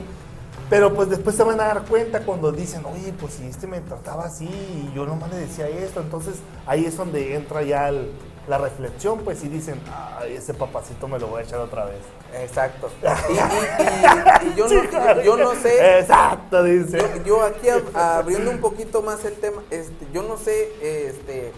[0.70, 3.82] pero pues después se van a dar cuenta cuando dicen, oye, pues si este me
[3.82, 6.36] trataba así y yo nomás le decía esto, entonces
[6.66, 8.12] ahí es donde entra ya el-
[8.48, 9.80] la reflexión, pues y dicen,
[10.20, 12.00] ay, ese papacito me lo voy a echar otra vez.
[12.42, 12.90] Exacto.
[13.30, 15.22] Y, y- y- y yo, no, claro.
[15.22, 16.00] yo, yo no sé.
[16.00, 16.98] Exacto, dice.
[16.98, 20.70] Yo, yo aquí ab- abriendo un poquito más el tema, este, yo no sé,
[21.08, 21.52] este,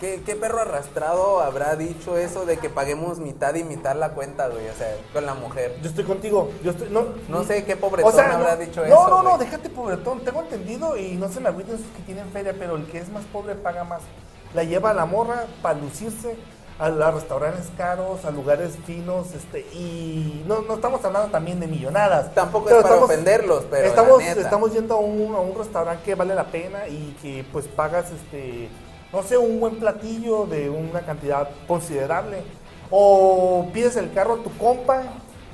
[0.00, 4.46] ¿qué, qué perro arrastrado habrá dicho eso de que paguemos mitad y mitad la cuenta,
[4.48, 5.76] güey, o sea, con la mujer.
[5.82, 6.50] Yo estoy contigo.
[6.62, 9.08] Yo estoy, no, No sé qué pobretón o sea, habrá no, dicho no, eso.
[9.08, 9.40] No, no, güey.
[9.46, 10.20] déjate pobretón.
[10.20, 13.08] Tengo entendido y no se me agüiten esos que tienen feria, pero el que es
[13.10, 14.02] más pobre paga más.
[14.54, 16.36] La lleva a la morra para lucirse
[16.78, 21.66] a, a restaurantes caros, a lugares finos, este, y no, no estamos hablando también de
[21.66, 22.34] millonadas.
[22.34, 26.14] Tampoco pero es para ofenderlos, pero estamos, estamos yendo a un, a un restaurante que
[26.14, 28.68] vale la pena y que pues pagas este
[29.12, 32.42] no sé, un buen platillo de una cantidad considerable.
[32.90, 35.02] O pides el carro a tu compa,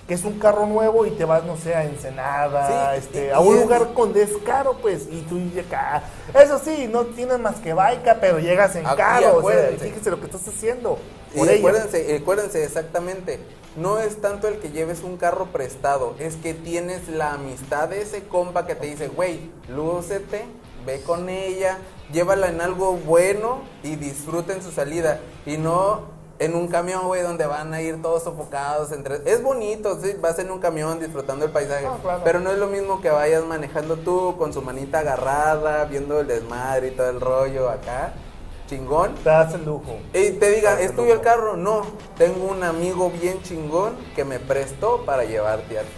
[0.06, 3.40] que es un carro nuevo, y te vas, no sé, a Ensenada, Sí, este, a
[3.40, 6.02] un lugar con descaro, pues, y tú y acá.
[6.34, 9.38] Eso sí, no tienes más que baica, pero llegas en Ah, carro.
[9.38, 10.98] O sea, fíjese lo que estás haciendo.
[11.34, 13.40] Y Por acuérdense, acuérdense exactamente,
[13.76, 18.02] no es tanto el que lleves un carro prestado, es que tienes la amistad de
[18.02, 20.44] ese compa que te dice, güey, lúcete,
[20.86, 21.78] ve con ella,
[22.12, 25.18] llévala en algo bueno y disfruten su salida.
[25.44, 28.90] Y no en un camión, güey, donde van a ir todos sofocados.
[28.92, 29.20] Entre...
[29.30, 32.20] Es bonito, sí, vas en un camión disfrutando el paisaje, Ah, claro.
[32.24, 36.26] pero no es lo mismo que vayas manejando tú con su manita agarrada, viendo el
[36.26, 38.12] desmadre y todo el rollo acá.
[38.68, 39.14] Chingón.
[39.16, 39.98] Te das el lujo.
[40.14, 41.56] Y te diga, ¿es el tuyo el carro?
[41.56, 41.82] No,
[42.16, 45.88] tengo un amigo bien chingón que me prestó para llevarte a ti.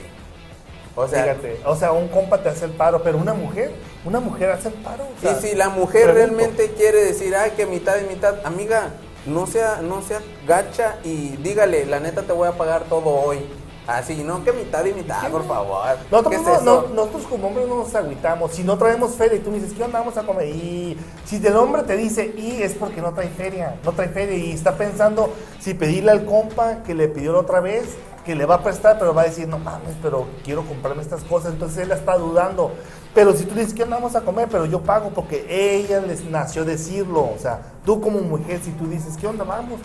[0.96, 3.70] O sea, Fíjate, o sea, un compa te hace el paro, pero una mujer,
[4.04, 5.04] una mujer hace el paro.
[5.04, 6.14] o y si la mujer pregunto.
[6.36, 8.90] realmente quiere decir, ay, que mitad y mitad, amiga,
[9.26, 13.38] no sea, no sea gacha y dígale, la neta te voy a pagar todo hoy.
[13.86, 15.86] Así, no que mitad y mitad, por favor.
[16.10, 18.50] Nosotros, ¿Qué es no- no- nosotros como hombres no nos agüitamos.
[18.50, 20.00] Si no traemos feria y tú me dices, ¿qué onda?
[20.00, 20.48] Vamos a comer.
[20.48, 24.36] Y si el hombre te dice, y es porque no trae feria, no trae feria.
[24.36, 27.84] Y está pensando si pedirle al compa que le pidió la otra vez,
[28.24, 31.22] que le va a prestar, pero va a decir, no mames, pero quiero comprarme estas
[31.22, 31.52] cosas.
[31.52, 32.72] Entonces él está dudando.
[33.16, 33.96] Pero si tú dices, ¿qué onda?
[33.96, 37.22] Vamos a comer, pero yo pago porque ella les nació decirlo.
[37.22, 39.42] O sea, tú como mujer, si tú dices, ¿qué onda?
[39.42, 39.80] Vamos.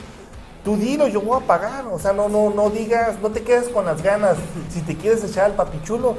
[0.65, 3.69] Tú dilo, yo voy a pagar, o sea, no, no, no digas, no te quedes
[3.69, 4.35] con las ganas.
[4.69, 6.17] Si te quieres echar al papichulo,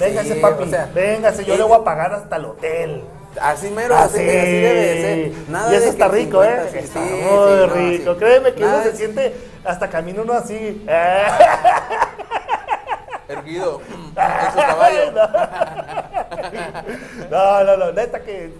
[0.00, 3.04] véngase Sí, papi, o sea, véngase, yo le voy a pagar hasta el hotel.
[3.38, 5.50] Así mero, así, así debe de ser.
[5.50, 6.68] Nada y eso de está que rico, 50, ¿eh?
[6.72, 8.16] sí, está sí, muy no, rico.
[8.16, 9.36] Créeme que Nada uno se siente,
[9.66, 10.82] hasta camina uno así.
[13.28, 15.12] Erguido, en su caballo.
[17.30, 18.52] No, no, no, neta que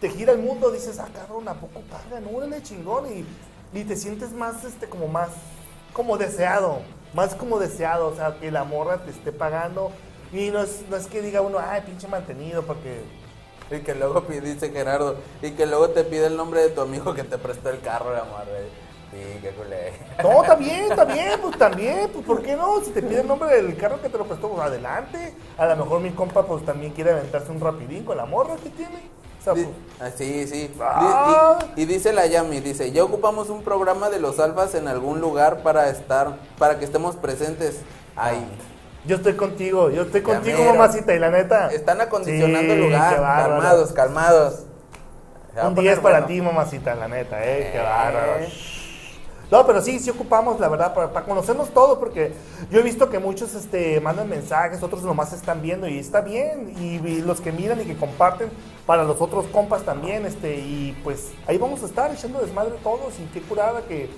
[0.00, 2.24] te gira el mundo, dices, ah, cabrón, ¿a poco pagan?
[2.32, 3.06] Órale, chingón.
[3.12, 5.30] Y, y te sientes más, este, como más,
[5.92, 6.80] como deseado,
[7.14, 9.92] más como deseado, o sea, que la morra te esté pagando.
[10.32, 13.02] Y no es, no es que diga uno, ay, pinche mantenido, porque...
[13.70, 17.14] Y que luego dice Gerardo, y que luego te pide el nombre de tu amigo
[17.14, 18.68] que te prestó el carro, la madre.
[19.12, 19.92] Sí, qué culé.
[20.22, 22.80] No, está bien, está bien, pues también, pues ¿por qué no?
[22.82, 25.34] Si te pide el nombre del carro que te lo prestó, pues adelante.
[25.58, 28.70] A lo mejor mi compa pues también quiere aventarse un rapidín con la morra que
[28.70, 29.10] tiene.
[29.38, 30.74] O sea, Di- pues, ah, sí, sí.
[30.80, 31.58] Ah.
[31.76, 35.20] Y, y dice la Yami, dice, ya ocupamos un programa de los alfas en algún
[35.20, 37.80] lugar para estar, para que estemos presentes
[38.16, 38.46] ahí.
[39.04, 41.68] yo estoy contigo, yo estoy contigo, mamacita, y la neta.
[41.70, 44.62] Están acondicionando Sí, el lugar, qué calmados, calmados.
[45.54, 46.26] Un poner 10 para bueno.
[46.28, 47.82] ti, mamacita, la neta, eh, qué Eh.
[47.82, 48.32] bárbaro.
[49.52, 52.32] No, pero sí, sí ocupamos, la verdad, para, para conocernos todos, porque
[52.70, 56.72] yo he visto que muchos este, mandan mensajes, otros nomás están viendo y está bien,
[56.80, 58.48] y, y los que miran y que comparten
[58.86, 63.12] para los otros compas también, este, y pues ahí vamos a estar echando desmadre todos,
[63.20, 64.08] y qué curada que,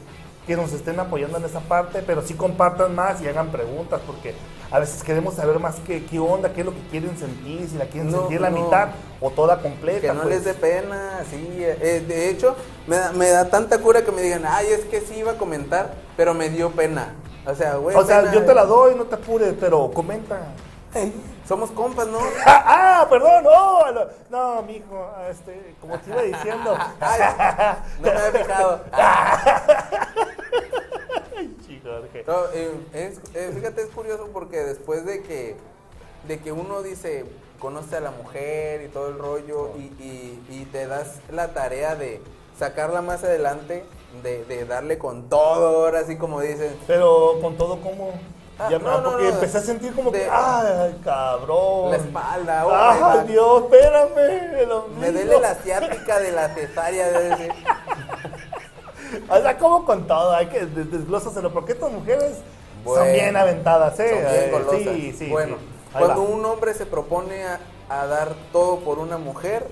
[0.46, 4.34] que nos estén apoyando en esa parte, pero sí compartan más y hagan preguntas, porque
[4.70, 7.76] a veces queremos saber más qué, qué onda, qué es lo que quieren sentir, si
[7.76, 8.64] la quieren No, sentir la no.
[8.64, 8.88] mitad
[9.20, 10.00] o toda completa.
[10.00, 10.34] Que no pues.
[10.34, 11.56] les dé pena, sí.
[11.60, 12.54] eh, de hecho,
[12.86, 15.36] me da, me da tanta cura que me digan, ay, es que sí iba a
[15.38, 17.14] comentar, pero me dio pena.
[17.46, 17.96] O sea, güey.
[17.96, 20.40] O sea, pena, yo te la doy, no te apures, pero comenta.
[21.48, 22.18] Somos compas, ¿no?
[22.46, 24.00] Ah, ah, perdón, no, no,
[24.30, 26.76] no, mijo, este, como te iba diciendo.
[27.00, 27.20] Ay,
[28.00, 28.80] no me había fijado.
[31.36, 32.24] Ay, chico, Jorge.
[32.26, 35.56] No, eh, es- eh, fíjate, es curioso porque después de que,
[36.28, 37.24] de que uno dice,
[37.58, 41.96] conoce a la mujer y todo el rollo y, y- y te das la tarea
[41.96, 42.20] de
[42.58, 43.84] sacarla más adelante,
[44.22, 46.76] de, de darle con todo, ahora sí como dicen.
[46.86, 48.12] Pero con todo como...
[48.58, 51.90] Ah, ya, no, no, porque no, empecé a sentir como que, ay, cabrón.
[51.90, 53.26] La espalda, oh, Ay.
[53.26, 54.18] Dios, espérame.
[54.60, 54.68] el
[55.00, 57.08] Me duele la ciática de la cesárea.
[57.10, 57.52] de
[59.28, 62.36] O sea, como con todo, hay que des- desglósaselo, porque estas mujeres
[62.84, 64.10] son bien aventadas, ¿eh?
[64.22, 64.94] Son bien golosas.
[64.94, 65.26] Sí, sí.
[65.30, 65.98] bueno, sí.
[65.98, 66.28] Cuando va.
[66.30, 69.66] un hombre se propone a, a dar todo por una mujer,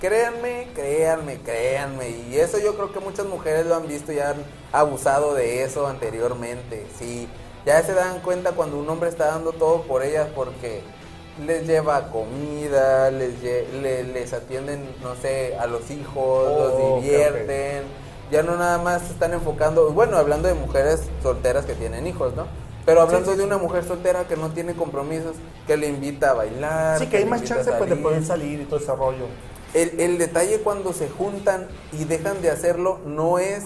[0.00, 2.10] créanme, créanme, créanme.
[2.10, 4.36] Y eso yo creo que muchas mujeres lo han visto y han
[4.72, 6.86] abusado de eso anteriormente.
[6.98, 7.28] Sí,
[7.66, 10.82] ya se dan cuenta cuando un hombre está dando todo por ellas porque
[11.44, 16.72] les lleva comida, les, lle- le- les atienden, no sé, a los hijos, Oh, los
[16.72, 17.02] ok.
[17.02, 17.82] divierten.
[18.30, 22.34] Ya no nada más se están enfocando, bueno, hablando de mujeres solteras que tienen hijos,
[22.34, 22.46] ¿no?
[22.86, 25.36] Pero hablando sí, de una mujer soltera que no tiene compromisos,
[25.66, 26.98] que le invita a bailar.
[26.98, 29.26] Sí, que hay más chance pues, de poder salir y todo ese rollo.
[29.72, 33.64] El, el detalle cuando se juntan y dejan de hacerlo no es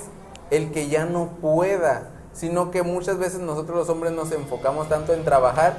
[0.50, 5.12] el que ya no pueda, sino que muchas veces nosotros los hombres nos enfocamos tanto
[5.14, 5.78] en trabajar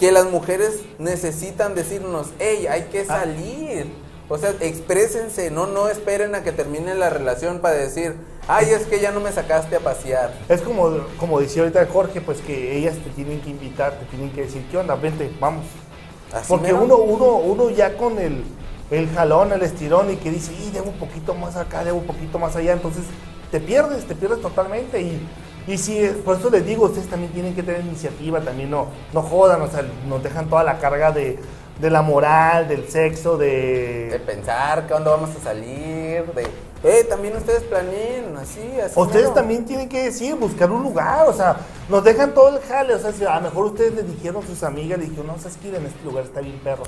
[0.00, 3.20] que las mujeres necesitan decirnos, hey, hay que Ah.
[3.20, 3.92] salir.
[4.28, 8.16] O sea, exprésense, no, no esperen a que termine la relación para decir,
[8.48, 10.32] ay, es que ya no me sacaste a pasear.
[10.48, 14.30] Es como, como decía ahorita Jorge, pues que ellas te tienen que invitar, te tienen
[14.32, 14.94] que decir, ¿qué onda?
[14.94, 15.66] Vente, vamos.
[16.32, 18.42] Así Porque uno, uno, uno ya con el,
[18.90, 22.06] el jalón, el estirón y que dice, y debo un poquito más acá, debo un
[22.06, 23.04] poquito más allá, entonces
[23.50, 25.20] te pierdes, te pierdes totalmente y,
[25.66, 29.22] y si, por eso les digo, ustedes también tienen que tener iniciativa, también no, no
[29.22, 31.38] jodan, o sea, nos dejan toda la carga de,
[31.80, 34.18] de la moral, del sexo, De de...
[34.20, 36.46] pensar cuándo vamos a salir, de,
[36.84, 38.98] eh, también ustedes planeen, así, así.
[38.98, 39.34] Ustedes mero.
[39.34, 41.56] también tienen que decir, buscar un lugar, o sea,
[41.88, 44.46] nos dejan todo el jale, o sea, si a lo mejor ustedes le dijeron a
[44.46, 46.82] sus amigas, le dijeron, no, sabes que en este lugar está bien perro,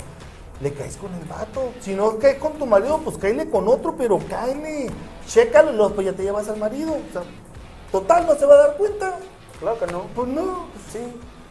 [0.60, 3.94] le caes con el vato, si no caes con tu marido, pues cáele con otro,
[3.96, 4.88] pero cáele,
[5.28, 7.22] chécalo, y luego pues ya te llevas al marido, o sea,
[8.00, 9.18] total, no se va a dar cuenta,
[9.60, 10.02] Claro que no.
[10.14, 10.98] pues no, Sí.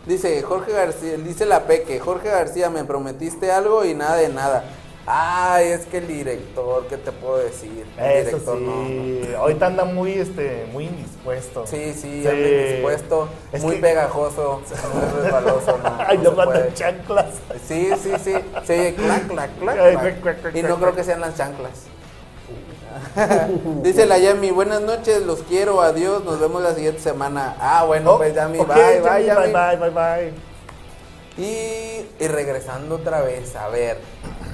[0.06, 4.65] Dice Jorge García, dice la Peque, Jorge García, me prometiste algo y nada de nada.
[5.06, 7.86] Ay, es que el director, ¿qué te puedo decir?
[7.98, 11.65] El eso director no, sí, ahorita anda muy, este, muy indispuesto.
[11.68, 12.28] Sí, sí, Sí.
[12.28, 14.61] anda indispuesto, Es muy que- pegajoso,
[14.94, 15.98] muy resbaloso, no.
[16.07, 16.74] Ay, no no puede.
[16.74, 17.28] chanclas.
[17.68, 18.34] Sí, sí, sí.
[18.34, 20.02] Oye clac, clac, clac, Ay, clac.
[20.02, 21.84] clac, clac, clac, Y no creo que sean las chanclas.
[23.84, 27.56] Dice la Yami, buenas noches, los quiero, adiós, nos vemos la siguiente semana.
[27.60, 29.53] Ah, bueno, Oh, pues Yami, ok, bye, bye, Yami, Yami.
[29.53, 30.34] bye, bye, bye.
[31.36, 33.98] Y, y regresando otra vez, a ver,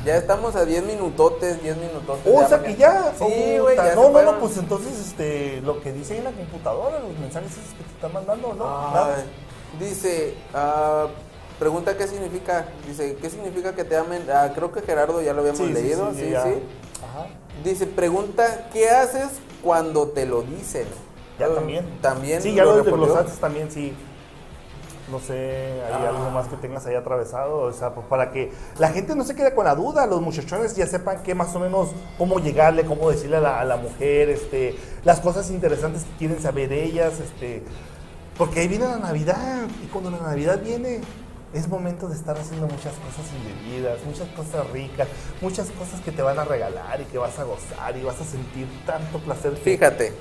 [0.05, 2.33] ya estamos a 10 minutotes, 10 minutotes.
[2.33, 3.11] O ya sea que ya.
[3.17, 4.33] Sí, puta, güey, No, no, fueron.
[4.35, 7.83] no, pues entonces este, lo que dice ahí en la computadora, los mensajes esos que
[7.83, 8.65] te están mandando, ¿no?
[9.79, 11.07] Dice, ah,
[11.59, 12.65] pregunta qué significa.
[12.87, 14.25] Dice, ¿qué significa que te amen?
[14.33, 16.63] Ah, creo que Gerardo ya lo habíamos Sí, sí, leído, sí, sí.
[17.63, 19.29] Dice, pregunta, ¿qué haces
[19.63, 20.85] cuando te lo dicen?
[21.39, 21.85] Ya Ah, también.
[22.01, 22.41] También.
[22.41, 23.07] Sí, ya lo respondió?
[23.07, 23.93] desglosaste también, sí.
[25.11, 26.09] No sé, hay Ah.
[26.09, 29.35] algo más que tengas ahí atravesado, o sea, pues para que la gente no se
[29.35, 33.09] quede con la duda, los muchachones ya sepan qué más o menos, cómo llegarle, cómo
[33.09, 37.63] decirle a la, a la mujer, este, las cosas interesantes que quieren saber ellas, este,
[38.37, 41.01] porque ahí viene la Navidad, y cuando la Navidad viene,
[41.53, 45.07] es momento de estar haciendo muchas cosas indebidas, muchas cosas ricas,
[45.41, 48.23] muchas cosas que te van a regalar y que vas a gozar y vas a
[48.25, 49.53] sentir tanto placer.
[49.53, 50.13] que- Fíjate,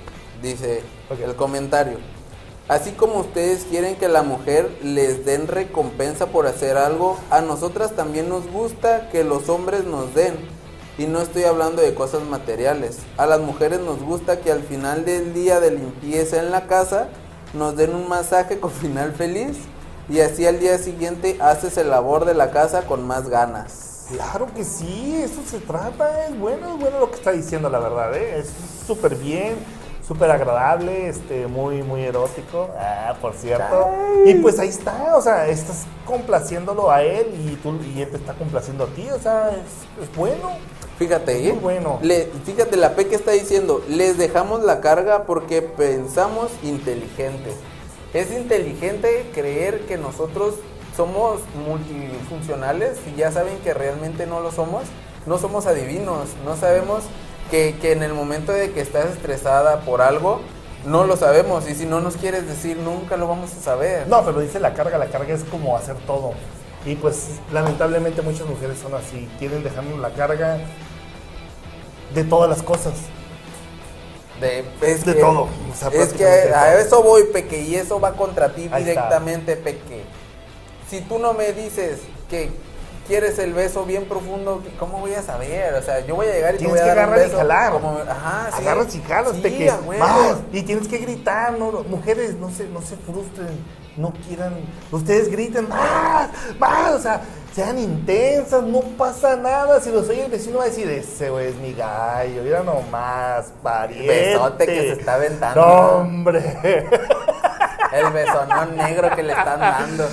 [0.43, 0.83] dice
[1.23, 1.99] el comentario.
[2.69, 7.93] Así como ustedes quieren que la mujer les den recompensa por hacer algo, a nosotras
[7.93, 10.35] también nos gusta que los hombres nos den.
[10.99, 12.99] Y no estoy hablando de cosas materiales.
[13.17, 17.09] A las mujeres nos gusta que al final del día de limpieza en la casa
[17.55, 19.57] nos den un masaje con final feliz
[20.09, 24.07] y así al día siguiente haces el labor de la casa con más ganas.
[24.11, 27.79] Claro que sí, eso se trata, es bueno, es bueno lo que está diciendo, la
[27.79, 28.39] verdad, ¿eh?
[28.39, 28.49] es
[28.87, 29.57] súper bien,
[30.07, 33.87] súper agradable, este, muy, muy erótico, ah, por cierto,
[34.25, 38.17] y pues ahí está, o sea, estás complaciéndolo a él y, tú, y él te
[38.17, 40.53] está complaciendo a ti, o sea, es, es bueno.
[40.99, 41.53] Fíjate, ¿eh?
[41.53, 41.99] Muy bueno.
[42.03, 47.53] Le- fíjate, la P que está diciendo, les dejamos la carga porque pensamos inteligente.
[48.15, 50.55] Es inteligente creer que nosotros
[50.97, 54.85] somos multifuncionales y ya saben que realmente no lo somos.
[55.27, 57.05] No somos adivinos, no sabemos
[57.51, 60.41] que, que en el momento de que estás estresada por algo,
[60.87, 64.07] no lo sabemos y si no nos quieres decir nunca lo vamos a saber.
[64.09, 66.33] No, pero dice la carga, la carga es como hacer todo,
[66.85, 70.59] y pues lamentablemente muchas mujeres son así, quieren dejarnos la carga
[72.15, 72.95] de todas las cosas.
[74.41, 77.99] De, es De que, todo, o sea, es que a eso voy, Peque, y eso
[78.01, 78.79] va contra ti Ahí está.
[78.79, 80.05] directamente, Peque.
[80.89, 81.99] Si tú no me dices
[82.31, 82.51] que
[83.07, 85.75] quieres el beso bien profundo, ¿cómo voy a saber?
[85.75, 87.29] O sea, yo voy a llegar y te Tienes voy a que dar un agarrar
[87.29, 87.73] y jalar.
[87.73, 88.63] como- ajá, sí.
[88.63, 89.67] Agarras y jalas, Sí, te que
[89.99, 93.59] vas, y tienes que gritar, no, mujeres, no se, no se frustren,
[93.99, 94.55] no quieran,
[94.91, 97.21] ustedes griten más, más, o sea,
[97.55, 101.49] sean intensas, no pasa nada, si los oye el vecino va a decir, ese güey
[101.49, 104.07] es mi gallo, mira nomás, pariente.
[104.09, 106.87] besote que se está aventando, hombre.
[107.93, 110.07] El besonón negro que le están dando.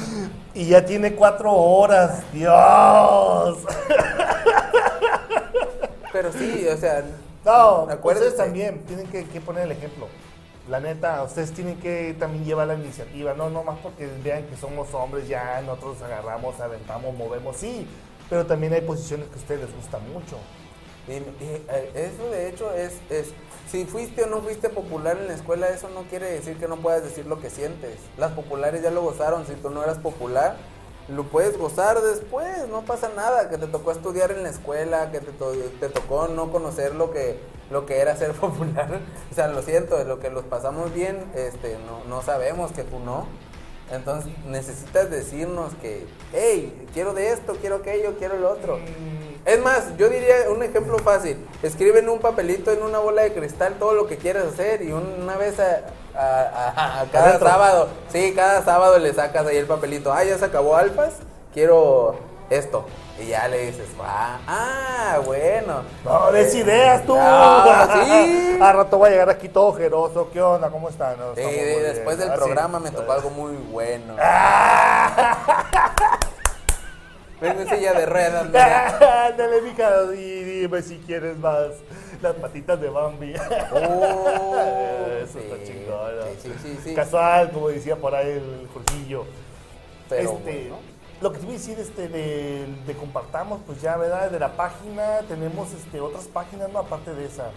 [0.54, 3.58] y ya tiene cuatro horas, Dios.
[6.12, 7.04] Pero sí, o sea,
[7.44, 8.30] No, Acuérdense.
[8.30, 10.08] ustedes también tienen que, que poner el ejemplo.
[10.68, 14.92] La neta, ustedes tienen que también llevar la iniciativa, no nomás porque vean que somos
[14.96, 17.88] hombres, ya nosotros agarramos, aventamos, movemos, sí,
[18.30, 20.38] pero también hay posiciones que a ustedes les gustan mucho.
[21.08, 23.32] Eh, eso de hecho es, es,
[23.70, 26.78] si fuiste o no fuiste popular en la escuela, eso no quiere decir que no
[26.78, 28.00] puedas decir lo que sientes.
[28.18, 30.58] Las populares ya lo gozaron, si tú no eras popular,
[31.08, 35.20] lo puedes gozar después, no pasa nada, que te tocó estudiar en la escuela, que
[35.20, 37.38] te, to- te tocó no conocer lo que,
[37.70, 39.00] lo que era ser popular.
[39.32, 43.00] O sea, lo siento, lo que los pasamos bien, este, no, no sabemos que tú
[43.00, 43.28] no.
[43.92, 48.80] Entonces necesitas decirnos que, hey, quiero de esto, quiero aquello, quiero lo otro.
[49.46, 51.38] Es más, yo diría un ejemplo fácil.
[51.62, 54.92] Escribe en un papelito, en una bola de cristal, todo lo que quieras hacer y
[54.92, 55.82] una vez a,
[56.18, 60.12] a- a- a cada sábado, sí, cada sábado le sacas ahí el papelito.
[60.14, 61.14] Ah, ya se acabó alfas,
[61.54, 62.16] quiero
[62.50, 62.86] esto.
[63.18, 65.84] Y ya le dices, ah, ah bueno.
[66.04, 67.16] No, des Eh, ideas tú.
[67.18, 68.60] ah, sí.
[68.62, 70.70] A rato va a llegar aquí todo ojeroso, ¿qué onda?
[70.70, 71.18] ¿Cómo están?
[71.18, 71.82] No, Sí, bien.
[71.84, 72.38] después del Ah, sí.
[72.44, 74.16] programa me tocó algo muy bueno.
[77.42, 78.44] Vengo en silla de ruedas.
[78.46, 81.68] Ándale, mija, y dime si quieres más
[82.22, 83.34] las patitas de Bambi.
[83.74, 84.56] Oh,
[85.24, 86.16] Eso está chingón.
[86.18, 86.24] ¿no?
[86.42, 86.96] sí, sí, sí, sí.
[86.96, 89.26] Casual, como decía por ahí el Jorgillo.
[90.10, 90.78] Pero este, bueno.
[91.22, 94.30] Lo que te voy a decir este, de, de compartamos, pues ya, ¿verdad?
[94.30, 96.80] De la página, tenemos este, otras páginas, ¿no?
[96.80, 97.52] Aparte de esa.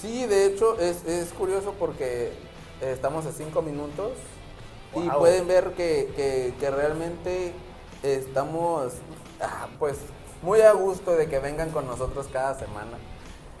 [0.00, 2.32] Sí, de hecho es, es curioso porque
[2.80, 4.12] estamos a cinco minutos
[4.94, 7.52] y pueden ver que, que- que realmente
[8.02, 8.92] estamos
[9.40, 9.96] ah, pues
[10.42, 12.98] muy a gusto de que vengan con nosotros cada semana.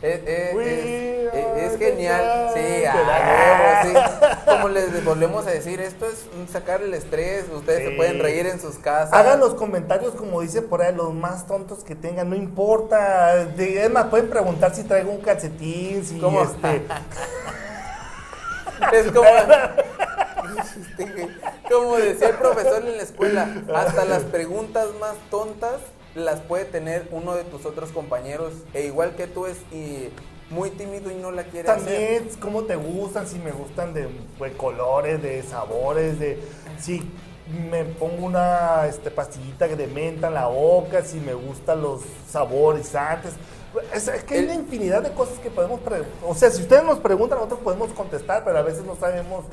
[0.02, 0.84] Eh, eh, We es,
[1.34, 3.94] eh, es are genial, sí, ah, sí.
[4.44, 8.60] Como les volvemos a decir, esto es sacar el estrés, ustedes se pueden reír en
[8.60, 9.14] sus casas.
[9.14, 13.46] Hagan los comentarios, como dice por ahí, los más tontos que tengan, no importa.
[13.56, 16.42] Es más, pueden preguntar si traigo un calcetín, si ¿Cómo?
[16.42, 16.82] este.
[18.92, 19.26] Es como,
[21.70, 25.80] como decía el profesor en la escuela, hasta las preguntas más tontas
[26.16, 30.08] las puede tener uno de tus otros compañeros, e igual que tú es y
[30.50, 31.84] muy tímido y no la quiere hacer.
[31.84, 34.08] También, cómo te gustan, si me gustan de,
[34.56, 36.38] colores, de sabores, de
[36.80, 37.02] si
[37.70, 43.32] me pongo una este, pastillita de menta en la boca, si me gustan los saborizantes.
[43.92, 45.80] Es, es que hay El- una infinidad de cosas que podemos.
[46.26, 49.44] O sea, si ustedes nos preguntan, nosotros podemos contestar, pero a veces no sabemos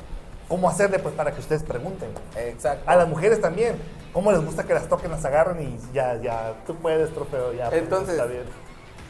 [0.48, 2.08] cómo hacerle pues, para que ustedes pregunten.
[2.36, 2.82] Exacto.
[2.88, 3.76] A las mujeres también.
[4.14, 7.68] ¿Cómo les gusta que las toquen, las agarren y ya, ya, tú puedes, trofeo, ya.
[7.68, 8.44] pues, Entonces, está bien.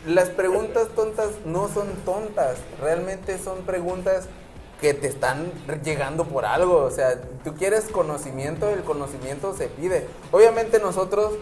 [0.07, 4.29] Las preguntas tontas no son tontas, realmente son preguntas
[4.81, 5.53] que te están
[5.83, 6.79] llegando por algo.
[6.79, 10.07] O sea, tú quieres conocimiento, el conocimiento se pide.
[10.33, 11.35] Obviamente nosotros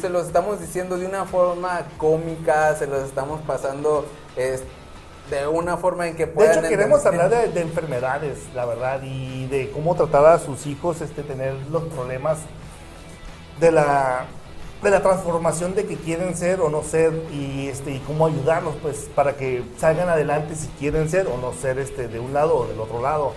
[0.00, 4.06] se los estamos diciendo de una forma cómica, se los estamos pasando
[4.36, 4.64] es,
[5.30, 7.26] de una forma en que De puedan hecho, queremos entender.
[7.26, 11.54] hablar de, de enfermedades, la verdad, y de cómo tratar a sus hijos, este, tener
[11.70, 12.38] los problemas
[13.60, 14.24] de la,
[14.82, 18.74] de la transformación de que quieren ser o no ser, y, este, y cómo ayudarlos,
[18.82, 22.56] pues, para que salgan adelante si quieren ser o no ser, este, de un lado
[22.56, 23.32] o del otro lado.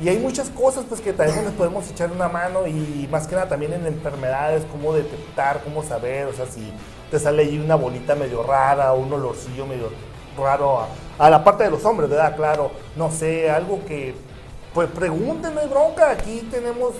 [0.00, 3.36] Y hay muchas cosas, pues, que también les podemos echar una mano, y más que
[3.36, 6.72] nada también en enfermedades, cómo detectar, cómo saber, o sea, si
[7.10, 9.90] te sale ahí una bolita medio rara, un olorcillo medio
[10.36, 10.88] raro a,
[11.18, 12.36] a la parte de los hombres, ¿verdad?
[12.36, 14.14] Claro, no sé, algo que,
[14.74, 16.92] pues hay bronca, aquí tenemos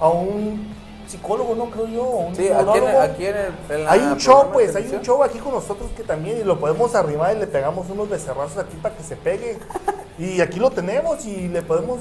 [0.00, 0.74] a un
[1.08, 3.00] psicólogo, no creo yo, un Sí, aquí en, neurólogo.
[3.00, 5.90] aquí en el, en la hay un show, pues, hay un show aquí con nosotros
[5.96, 9.16] que también, y lo podemos arrimar y le pegamos unos becerrazos aquí para que se
[9.16, 9.58] pegue.
[10.18, 12.00] y aquí lo tenemos y le podemos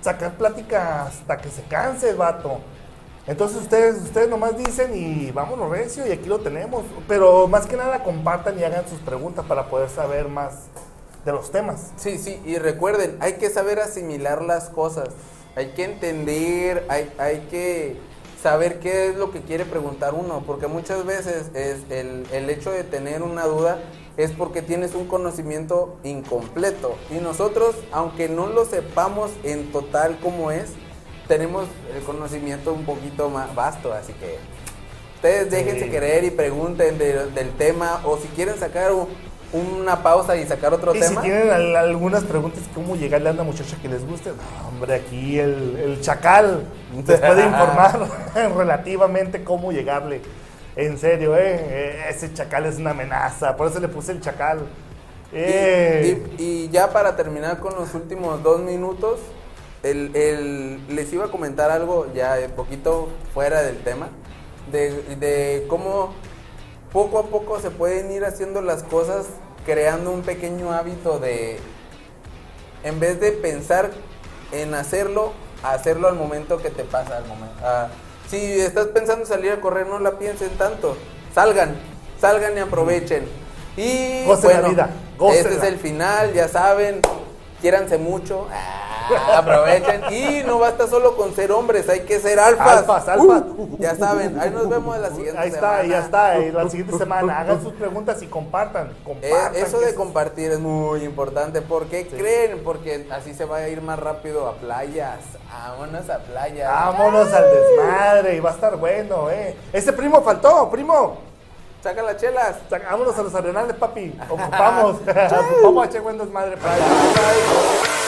[0.00, 2.58] sacar plática hasta que se canse el vato.
[3.26, 6.84] Entonces ustedes, ustedes nomás dicen y vámonos recio y aquí lo tenemos.
[7.06, 10.54] Pero más que nada compartan y hagan sus preguntas para poder saber más
[11.24, 11.92] de los temas.
[11.96, 15.10] Sí, sí, y recuerden, hay que saber asimilar las cosas,
[15.54, 18.00] hay que entender, hay, hay que
[18.42, 22.70] saber qué es lo que quiere preguntar uno, porque muchas veces es el, el hecho
[22.70, 23.78] de tener una duda
[24.16, 26.96] es porque tienes un conocimiento incompleto.
[27.10, 30.70] Y nosotros, aunque no lo sepamos en total como es,
[31.28, 34.38] tenemos el conocimiento un poquito más vasto, así que
[35.16, 35.90] Ustedes déjense Sí.
[35.90, 39.06] querer y pregunten de- del tema o si quieren sacar u-
[39.52, 41.22] una pausa y sacar otro Y si tema.
[41.22, 44.30] tienen al- algunas preguntas, ¿cómo llegarle a una muchacha que les guste?
[44.30, 46.62] No, hombre, aquí el, el chacal
[47.06, 47.98] les puede informar
[48.56, 50.20] relativamente cómo llegarle.
[50.76, 51.56] En serio, ¿eh?
[51.68, 54.60] Eh, Ese chacal es una amenaza, por eso le puse el chacal.
[55.32, 59.18] Y- Eh, Y, y ya para terminar con los últimos dos minutos,
[59.82, 64.08] el, el- les iba a comentar algo ya un poquito fuera del tema,
[64.70, 66.12] de, de cómo
[66.92, 69.26] poco a poco se pueden ir haciendo las cosas
[69.64, 71.58] creando un pequeño hábito de,
[72.82, 73.90] en vez de pensar
[74.52, 77.18] en hacerlo, hacerlo al momento que te pasa.
[77.18, 77.56] Al momento.
[77.62, 77.88] Ah,
[78.28, 80.96] si estás pensando salir a correr, no la piensen tanto.
[81.34, 81.76] Salgan,
[82.20, 83.28] salgan y aprovechen.
[83.76, 84.90] Y Gocen la bueno, vida,
[85.32, 87.00] este es el final, ya saben.
[87.60, 88.46] Quiéranse mucho.
[88.52, 90.02] Ah, aprovechen.
[90.12, 92.78] Y no basta solo con ser hombres, hay que ser alfas.
[92.78, 93.42] Alfas, alfas.
[93.56, 95.88] Uh, ya saben, ahí nos vemos en la siguiente ahí está, semana.
[95.88, 96.38] ya está.
[96.38, 98.88] La siguiente semana hagan sus preguntas y compartan.
[98.88, 101.60] Eh, compartan eso de compartir es muy importante.
[101.60, 102.62] ¿Por qué creen?
[102.64, 105.18] Porque así se va a ir más rápido a playas.
[105.50, 106.70] Vámonos a playas.
[106.70, 109.56] Vámonos al desmadre y va a estar bueno, ¿eh?
[109.72, 111.29] Ese primo faltó, primo.
[111.82, 112.56] Saca las chelas.
[112.70, 114.12] Vámonos a los arenales, papi.
[114.28, 114.96] Ocupamos.
[115.54, 116.86] Ocupamos a echar buen desmadre para allá.
[116.86, 117.99] Bye, bye.